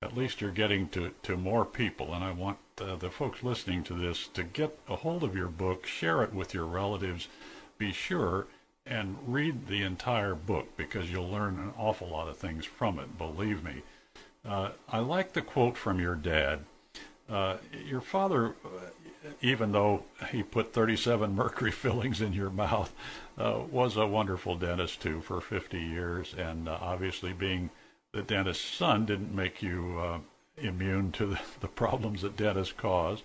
at 0.00 0.16
least 0.16 0.40
you're 0.40 0.50
getting 0.50 0.88
to 0.90 1.12
to 1.22 1.36
more 1.36 1.64
people. 1.64 2.14
And 2.14 2.24
I 2.24 2.32
want 2.32 2.58
uh, 2.80 2.96
the 2.96 3.10
folks 3.10 3.42
listening 3.42 3.82
to 3.84 3.94
this 3.94 4.28
to 4.34 4.42
get 4.42 4.78
a 4.88 4.96
hold 4.96 5.24
of 5.24 5.36
your 5.36 5.48
book, 5.48 5.86
share 5.86 6.22
it 6.22 6.32
with 6.32 6.54
your 6.54 6.66
relatives. 6.66 7.28
Be 7.78 7.92
sure 7.92 8.46
and 8.86 9.16
read 9.26 9.66
the 9.68 9.82
entire 9.82 10.34
book 10.34 10.76
because 10.76 11.10
you'll 11.10 11.28
learn 11.28 11.58
an 11.58 11.72
awful 11.78 12.08
lot 12.08 12.28
of 12.28 12.36
things 12.36 12.64
from 12.64 12.98
it. 12.98 13.16
Believe 13.16 13.62
me. 13.62 13.82
Uh, 14.44 14.70
I 14.88 14.98
like 14.98 15.32
the 15.32 15.42
quote 15.42 15.76
from 15.76 16.00
your 16.00 16.16
dad. 16.16 16.60
Uh, 17.30 17.58
your 17.86 18.00
father, 18.00 18.54
uh, 18.64 19.30
even 19.40 19.72
though 19.72 20.04
he 20.30 20.42
put 20.42 20.72
37 20.72 21.34
mercury 21.34 21.70
fillings 21.70 22.20
in 22.20 22.32
your 22.32 22.50
mouth, 22.50 22.92
uh, 23.38 23.60
was 23.70 23.96
a 23.96 24.06
wonderful 24.06 24.56
dentist 24.56 25.00
too 25.00 25.20
for 25.20 25.40
50 25.40 25.80
years. 25.80 26.34
And 26.36 26.68
uh, 26.68 26.78
obviously, 26.80 27.32
being 27.32 27.70
the 28.12 28.22
dentist's 28.22 28.64
son 28.64 29.06
didn't 29.06 29.34
make 29.34 29.62
you 29.62 29.98
uh, 30.00 30.18
immune 30.56 31.12
to 31.12 31.26
the, 31.26 31.40
the 31.60 31.68
problems 31.68 32.22
that 32.22 32.36
dentists 32.36 32.74
cause. 32.76 33.22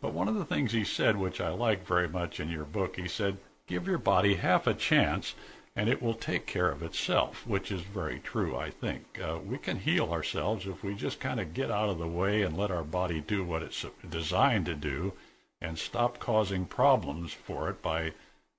But 0.00 0.12
one 0.12 0.28
of 0.28 0.34
the 0.34 0.44
things 0.44 0.72
he 0.72 0.84
said, 0.84 1.16
which 1.16 1.40
I 1.40 1.50
like 1.50 1.86
very 1.86 2.08
much 2.08 2.38
in 2.38 2.50
your 2.50 2.64
book, 2.64 2.96
he 2.96 3.08
said, 3.08 3.38
give 3.66 3.86
your 3.86 3.98
body 3.98 4.36
half 4.36 4.66
a 4.66 4.74
chance 4.74 5.34
and 5.74 5.90
it 5.90 6.00
will 6.00 6.14
take 6.14 6.46
care 6.46 6.70
of 6.70 6.82
itself, 6.82 7.46
which 7.46 7.70
is 7.70 7.82
very 7.82 8.18
true, 8.18 8.56
I 8.56 8.70
think. 8.70 9.20
Uh, 9.22 9.38
we 9.44 9.58
can 9.58 9.80
heal 9.80 10.10
ourselves 10.10 10.66
if 10.66 10.82
we 10.82 10.94
just 10.94 11.20
kind 11.20 11.38
of 11.38 11.52
get 11.52 11.70
out 11.70 11.90
of 11.90 11.98
the 11.98 12.08
way 12.08 12.42
and 12.42 12.56
let 12.56 12.70
our 12.70 12.82
body 12.82 13.20
do 13.20 13.44
what 13.44 13.62
it's 13.62 13.84
designed 14.08 14.64
to 14.66 14.74
do 14.74 15.12
and 15.60 15.78
stop 15.78 16.18
causing 16.18 16.64
problems 16.64 17.32
for 17.32 17.68
it 17.68 17.82
by 17.82 18.12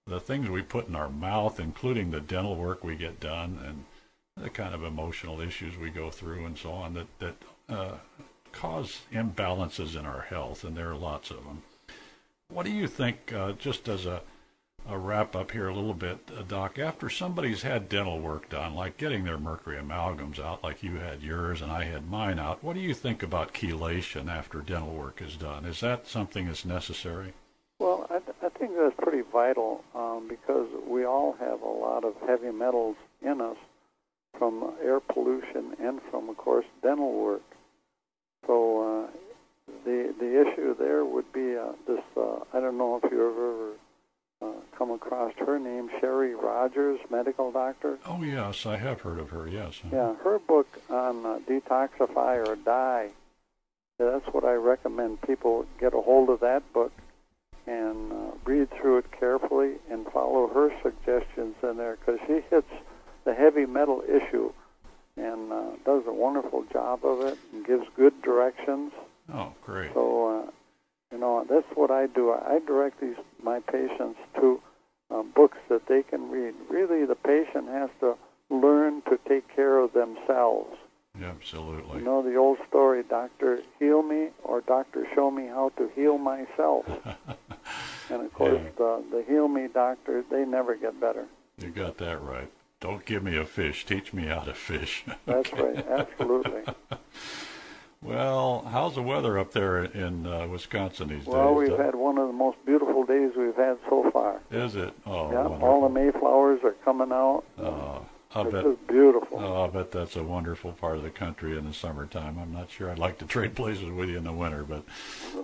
the 0.06 0.20
things 0.20 0.48
we 0.48 0.62
put 0.62 0.88
in 0.88 0.96
our 0.96 1.10
mouth, 1.10 1.60
including 1.60 2.12
the 2.12 2.22
dental 2.22 2.56
work 2.56 2.84
we 2.84 2.96
get 2.96 3.20
done 3.20 3.60
and 3.66 3.86
the 4.42 4.50
kind 4.52 4.76
of 4.76 4.84
emotional 4.84 5.42
issues 5.42 5.76
we 5.76 5.90
go 5.90 6.12
through 6.12 6.46
and 6.46 6.58
so 6.58 6.72
on 6.72 6.94
that, 6.94 7.08
that 7.20 7.36
uh, 7.68 7.96
cause 8.52 9.02
imbalances 9.12 9.98
in 9.98 10.06
our 10.06 10.22
health, 10.22 10.64
and 10.64 10.78
there 10.78 10.92
are 10.92 10.96
lots 10.96 11.32
of 11.32 11.44
them. 11.44 11.64
What 12.50 12.66
do 12.66 12.72
you 12.72 12.88
think, 12.88 13.34
uh, 13.34 13.54
just 13.54 13.90
as 13.90 14.06
a 14.06 14.22
a 14.90 14.98
wrap 14.98 15.36
up 15.36 15.52
here 15.52 15.68
a 15.68 15.74
little 15.74 15.94
bit, 15.94 16.20
uh, 16.36 16.42
Doc. 16.44 16.80
After 16.80 17.10
somebody's 17.10 17.62
had 17.62 17.90
dental 17.90 18.20
work 18.20 18.50
done, 18.50 18.74
like 18.76 18.98
getting 18.98 19.24
their 19.24 19.38
mercury 19.38 19.78
amalgams 19.78 20.40
out, 20.40 20.64
like 20.64 20.84
you 20.84 20.96
had 20.96 21.22
yours 21.22 21.62
and 21.62 21.72
I 21.72 21.86
had 21.86 22.10
mine 22.10 22.40
out, 22.40 22.64
what 22.64 22.74
do 22.74 22.80
you 22.80 22.94
think 22.94 23.24
about 23.24 23.54
chelation 23.54 24.30
after 24.30 24.62
dental 24.62 24.94
work 24.94 25.22
is 25.22 25.36
done? 25.36 25.66
Is 25.66 25.80
that 25.82 26.08
something 26.08 26.48
that's 26.48 26.66
necessary? 26.66 27.34
Well, 27.80 28.08
I, 28.10 28.20
th- 28.20 28.38
I 28.42 28.50
think 28.50 28.72
that's 28.76 28.96
pretty 28.98 29.22
vital 29.22 29.84
um, 29.94 30.28
because 30.28 30.68
we 30.88 31.06
all 31.06 31.36
have 31.40 31.62
a 31.62 31.68
lot 31.68 32.04
of 32.04 32.16
heavy 32.26 32.52
metals 32.52 32.96
in 33.22 33.42
us 33.42 33.58
from 34.38 34.74
air 34.84 35.00
pollution 35.00 35.76
and 35.80 36.00
from, 36.10 36.30
of 36.30 36.38
course, 36.38 36.66
dental 36.82 37.14
work. 37.14 37.44
So 38.46 39.08
uh, 39.08 39.12
the 39.84 40.14
the 40.20 40.42
issue 40.42 40.76
there 40.78 41.04
would 41.04 41.32
be 41.34 41.56
uh, 41.56 41.74
this. 41.86 42.04
Uh, 42.16 42.40
I 42.54 42.60
don't 42.60 42.78
know 42.78 43.00
if 43.04 43.12
you've 43.12 43.20
ever 43.20 43.74
come 44.78 44.92
across 44.92 45.34
her 45.40 45.58
name, 45.58 45.90
Sherry 46.00 46.36
Rogers, 46.36 47.00
medical 47.10 47.52
doctor. 47.52 47.98
Oh 48.06 48.22
yes, 48.24 48.66
I 48.66 48.78
have 48.78 49.02
heard 49.02 49.20
of 49.20 49.30
her. 49.32 49.48
Yes. 49.48 49.82
Yeah, 49.92 50.16
her 50.24 50.40
book 50.40 50.68
on 50.90 51.26
uh, 51.26 51.40
detoxify 51.48 52.48
or 52.48 52.56
die. 52.56 53.10
That's 53.98 54.28
what 54.28 54.44
I 54.44 54.54
recommend 54.54 55.22
people 55.24 55.66
get 55.80 55.94
a 55.94 56.02
hold 56.02 56.30
of 56.30 56.42
that 56.42 56.72
book 56.72 56.92
and 57.66 58.12
uh, 58.12 58.16
read 58.46 58.70
through 58.72 59.00
it 59.00 59.12
carefully 59.12 59.74
and 59.90 60.06
follow 60.08 60.48
her 60.48 60.72
suggestions 60.84 61.56
in 61.64 61.78
there 61.78 61.98
because 61.98 62.20
she 62.28 62.42
hits 62.50 62.72
the 63.26 63.34
heavy 63.34 63.66
metal 63.66 64.04
issue 64.08 64.52
and 65.18 65.52
uh, 65.52 65.72
does 65.84 66.04
a 66.06 66.14
wonderful 66.14 66.64
job 66.72 67.04
of 67.04 67.22
it 67.22 67.38
and 67.52 67.66
gives 67.66 67.86
good 67.96 68.22
directions. 68.22 68.94
Oh, 69.34 69.52
great. 69.64 69.92
So, 69.94 70.27
uh, 70.27 70.27
you 71.18 71.22
know, 71.22 71.44
that's 71.50 71.66
what 71.74 71.90
I 71.90 72.06
do. 72.06 72.32
I 72.32 72.60
direct 72.60 73.02
these 73.02 73.16
my 73.44 73.60
patients 73.60 74.20
to 74.36 74.62
uh, 75.10 75.24
books 75.24 75.58
that 75.68 75.88
they 75.88 76.04
can 76.04 76.30
read. 76.30 76.54
Really, 76.70 77.06
the 77.08 77.16
patient 77.16 77.70
has 77.70 77.90
to 78.02 78.16
learn 78.52 79.02
to 79.10 79.18
take 79.28 79.44
care 79.56 79.80
of 79.80 79.94
themselves. 79.94 80.78
Absolutely. 81.20 81.98
You 82.00 82.06
know 82.06 82.22
the 82.22 82.36
old 82.36 82.60
story, 82.70 83.02
Doctor, 83.02 83.62
heal 83.80 84.04
me, 84.04 84.28
or 84.44 84.62
Doctor, 84.62 85.08
show 85.16 85.32
me 85.32 85.48
how 85.48 85.70
to 85.78 85.90
heal 85.96 86.20
myself. 86.20 86.86
and 88.12 88.22
of 88.22 88.32
course, 88.36 88.62
Yeah. 88.64 88.70
the, 88.78 89.04
the 89.12 89.26
heal 89.28 89.48
me 89.48 89.68
doctors, 89.74 90.24
they 90.30 90.46
never 90.46 90.76
get 90.76 91.00
better. 91.02 91.26
You 91.58 91.70
got 91.70 91.98
that 91.98 92.22
right. 92.22 92.52
Don't 92.80 93.04
give 93.06 93.24
me 93.24 93.36
a 93.38 93.46
fish. 93.46 93.88
Teach 93.88 94.14
me 94.14 94.28
how 94.28 94.42
to 94.42 94.54
fish. 94.54 95.04
That's 95.26 95.52
right, 95.54 95.84
absolutely. 95.88 96.62
well, 98.08 98.66
how's 98.72 98.96
the 98.96 99.02
weather 99.02 99.38
up 99.38 99.52
there 99.52 99.84
in 99.84 100.26
uh, 100.26 100.48
Wisconsin 100.48 101.10
these 101.10 101.26
Well, 101.26 101.36
days? 101.36 101.44
Well, 101.46 101.54
we've 101.56 101.70
Doc? 101.70 101.80
had 101.80 101.96
one 101.96 102.18
of 102.18 102.28
the 102.28 102.34
most 102.34 102.58
beautiful 102.66 103.04
days 103.06 103.32
we've 103.38 103.56
had 103.56 103.78
so 103.90 104.10
far. 104.12 104.42
Is 104.52 104.76
it? 104.76 104.94
Oh, 105.06 105.32
yeah, 105.32 105.44
wonderful. 105.44 105.68
all 105.68 105.82
the 105.82 105.90
mayflowers 105.90 106.60
are 106.64 106.74
coming 106.86 107.12
out. 107.12 107.44
Oh, 107.60 108.06
I 108.36 108.42
It's 108.42 108.52
bet. 108.52 108.64
just 108.64 108.88
beautiful. 108.88 109.40
Oh, 109.40 109.64
I 109.66 109.68
bet 109.68 109.92
that's 109.92 110.16
a 110.16 110.24
wonderful 110.24 110.74
part 110.74 110.98
of 110.98 111.04
the 111.04 111.10
country 111.10 111.58
in 111.58 111.66
the 111.66 111.74
summertime. 111.74 112.38
I'm 112.40 112.52
not 112.54 112.70
sure 112.70 112.90
I'd 112.92 113.00
like 113.00 113.18
to 113.20 113.26
trade 113.36 113.56
places 113.56 113.90
with 113.90 114.10
you 114.10 114.18
in 114.18 114.24
the 114.24 114.34
winter, 114.34 114.64
but 114.64 114.84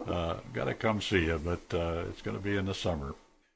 uh, 0.08 0.38
got 0.54 0.66
to 0.66 0.74
come 0.74 1.02
see 1.02 1.26
you. 1.26 1.40
But 1.44 1.76
uh, 1.78 2.04
it's 2.10 2.22
going 2.22 2.38
to 2.38 2.44
be 2.44 2.56
in 2.58 2.66
the 2.66 2.74
summer. 2.76 3.14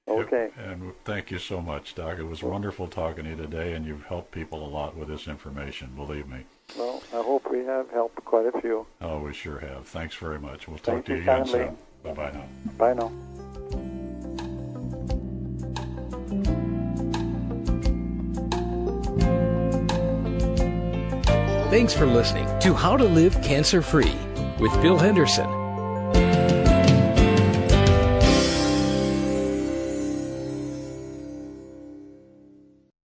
Okay. 0.08 0.50
And 0.58 0.94
thank 1.04 1.32
you 1.32 1.38
so 1.40 1.60
much, 1.62 1.94
Doc. 1.94 2.18
It 2.18 2.24
was 2.24 2.42
wonderful 2.42 2.88
talking 2.88 3.26
to 3.26 3.32
you 3.32 3.36
today, 3.36 3.74
and 3.74 3.86
you've 3.86 4.06
helped 4.06 4.32
people 4.32 4.66
a 4.66 4.70
lot 4.70 4.96
with 4.96 5.10
this 5.10 5.28
information. 5.28 5.90
Believe 5.96 6.28
me. 6.30 6.46
Well, 6.76 7.02
I 7.14 7.18
hope 7.24 7.50
we 7.50 7.60
have 7.66 7.90
helped 7.92 8.24
quite 8.26 8.46
a 8.46 8.62
few. 8.62 8.86
Oh, 9.02 9.20
we 9.20 9.34
sure 9.34 9.60
have. 9.60 9.88
Thanks 9.88 10.16
very 10.16 10.40
much. 10.40 10.68
We'll 10.68 10.78
talk 10.78 10.86
Thank 10.96 11.06
to 11.06 11.12
you 11.14 11.18
you 11.18 11.24
again 11.24 11.46
soon. 11.46 11.78
Bye 12.04 12.14
bye 12.14 12.32
now. 12.32 12.46
Bye 12.78 12.94
now. 12.94 13.12
Thanks 21.70 21.94
for 21.94 22.06
listening 22.06 22.48
to 22.60 22.74
How 22.74 22.98
to 22.98 23.04
Live 23.04 23.42
Cancer 23.44 23.82
Free 23.82 24.16
with 24.60 24.72
Bill 24.82 24.98
Henderson. 24.98 25.57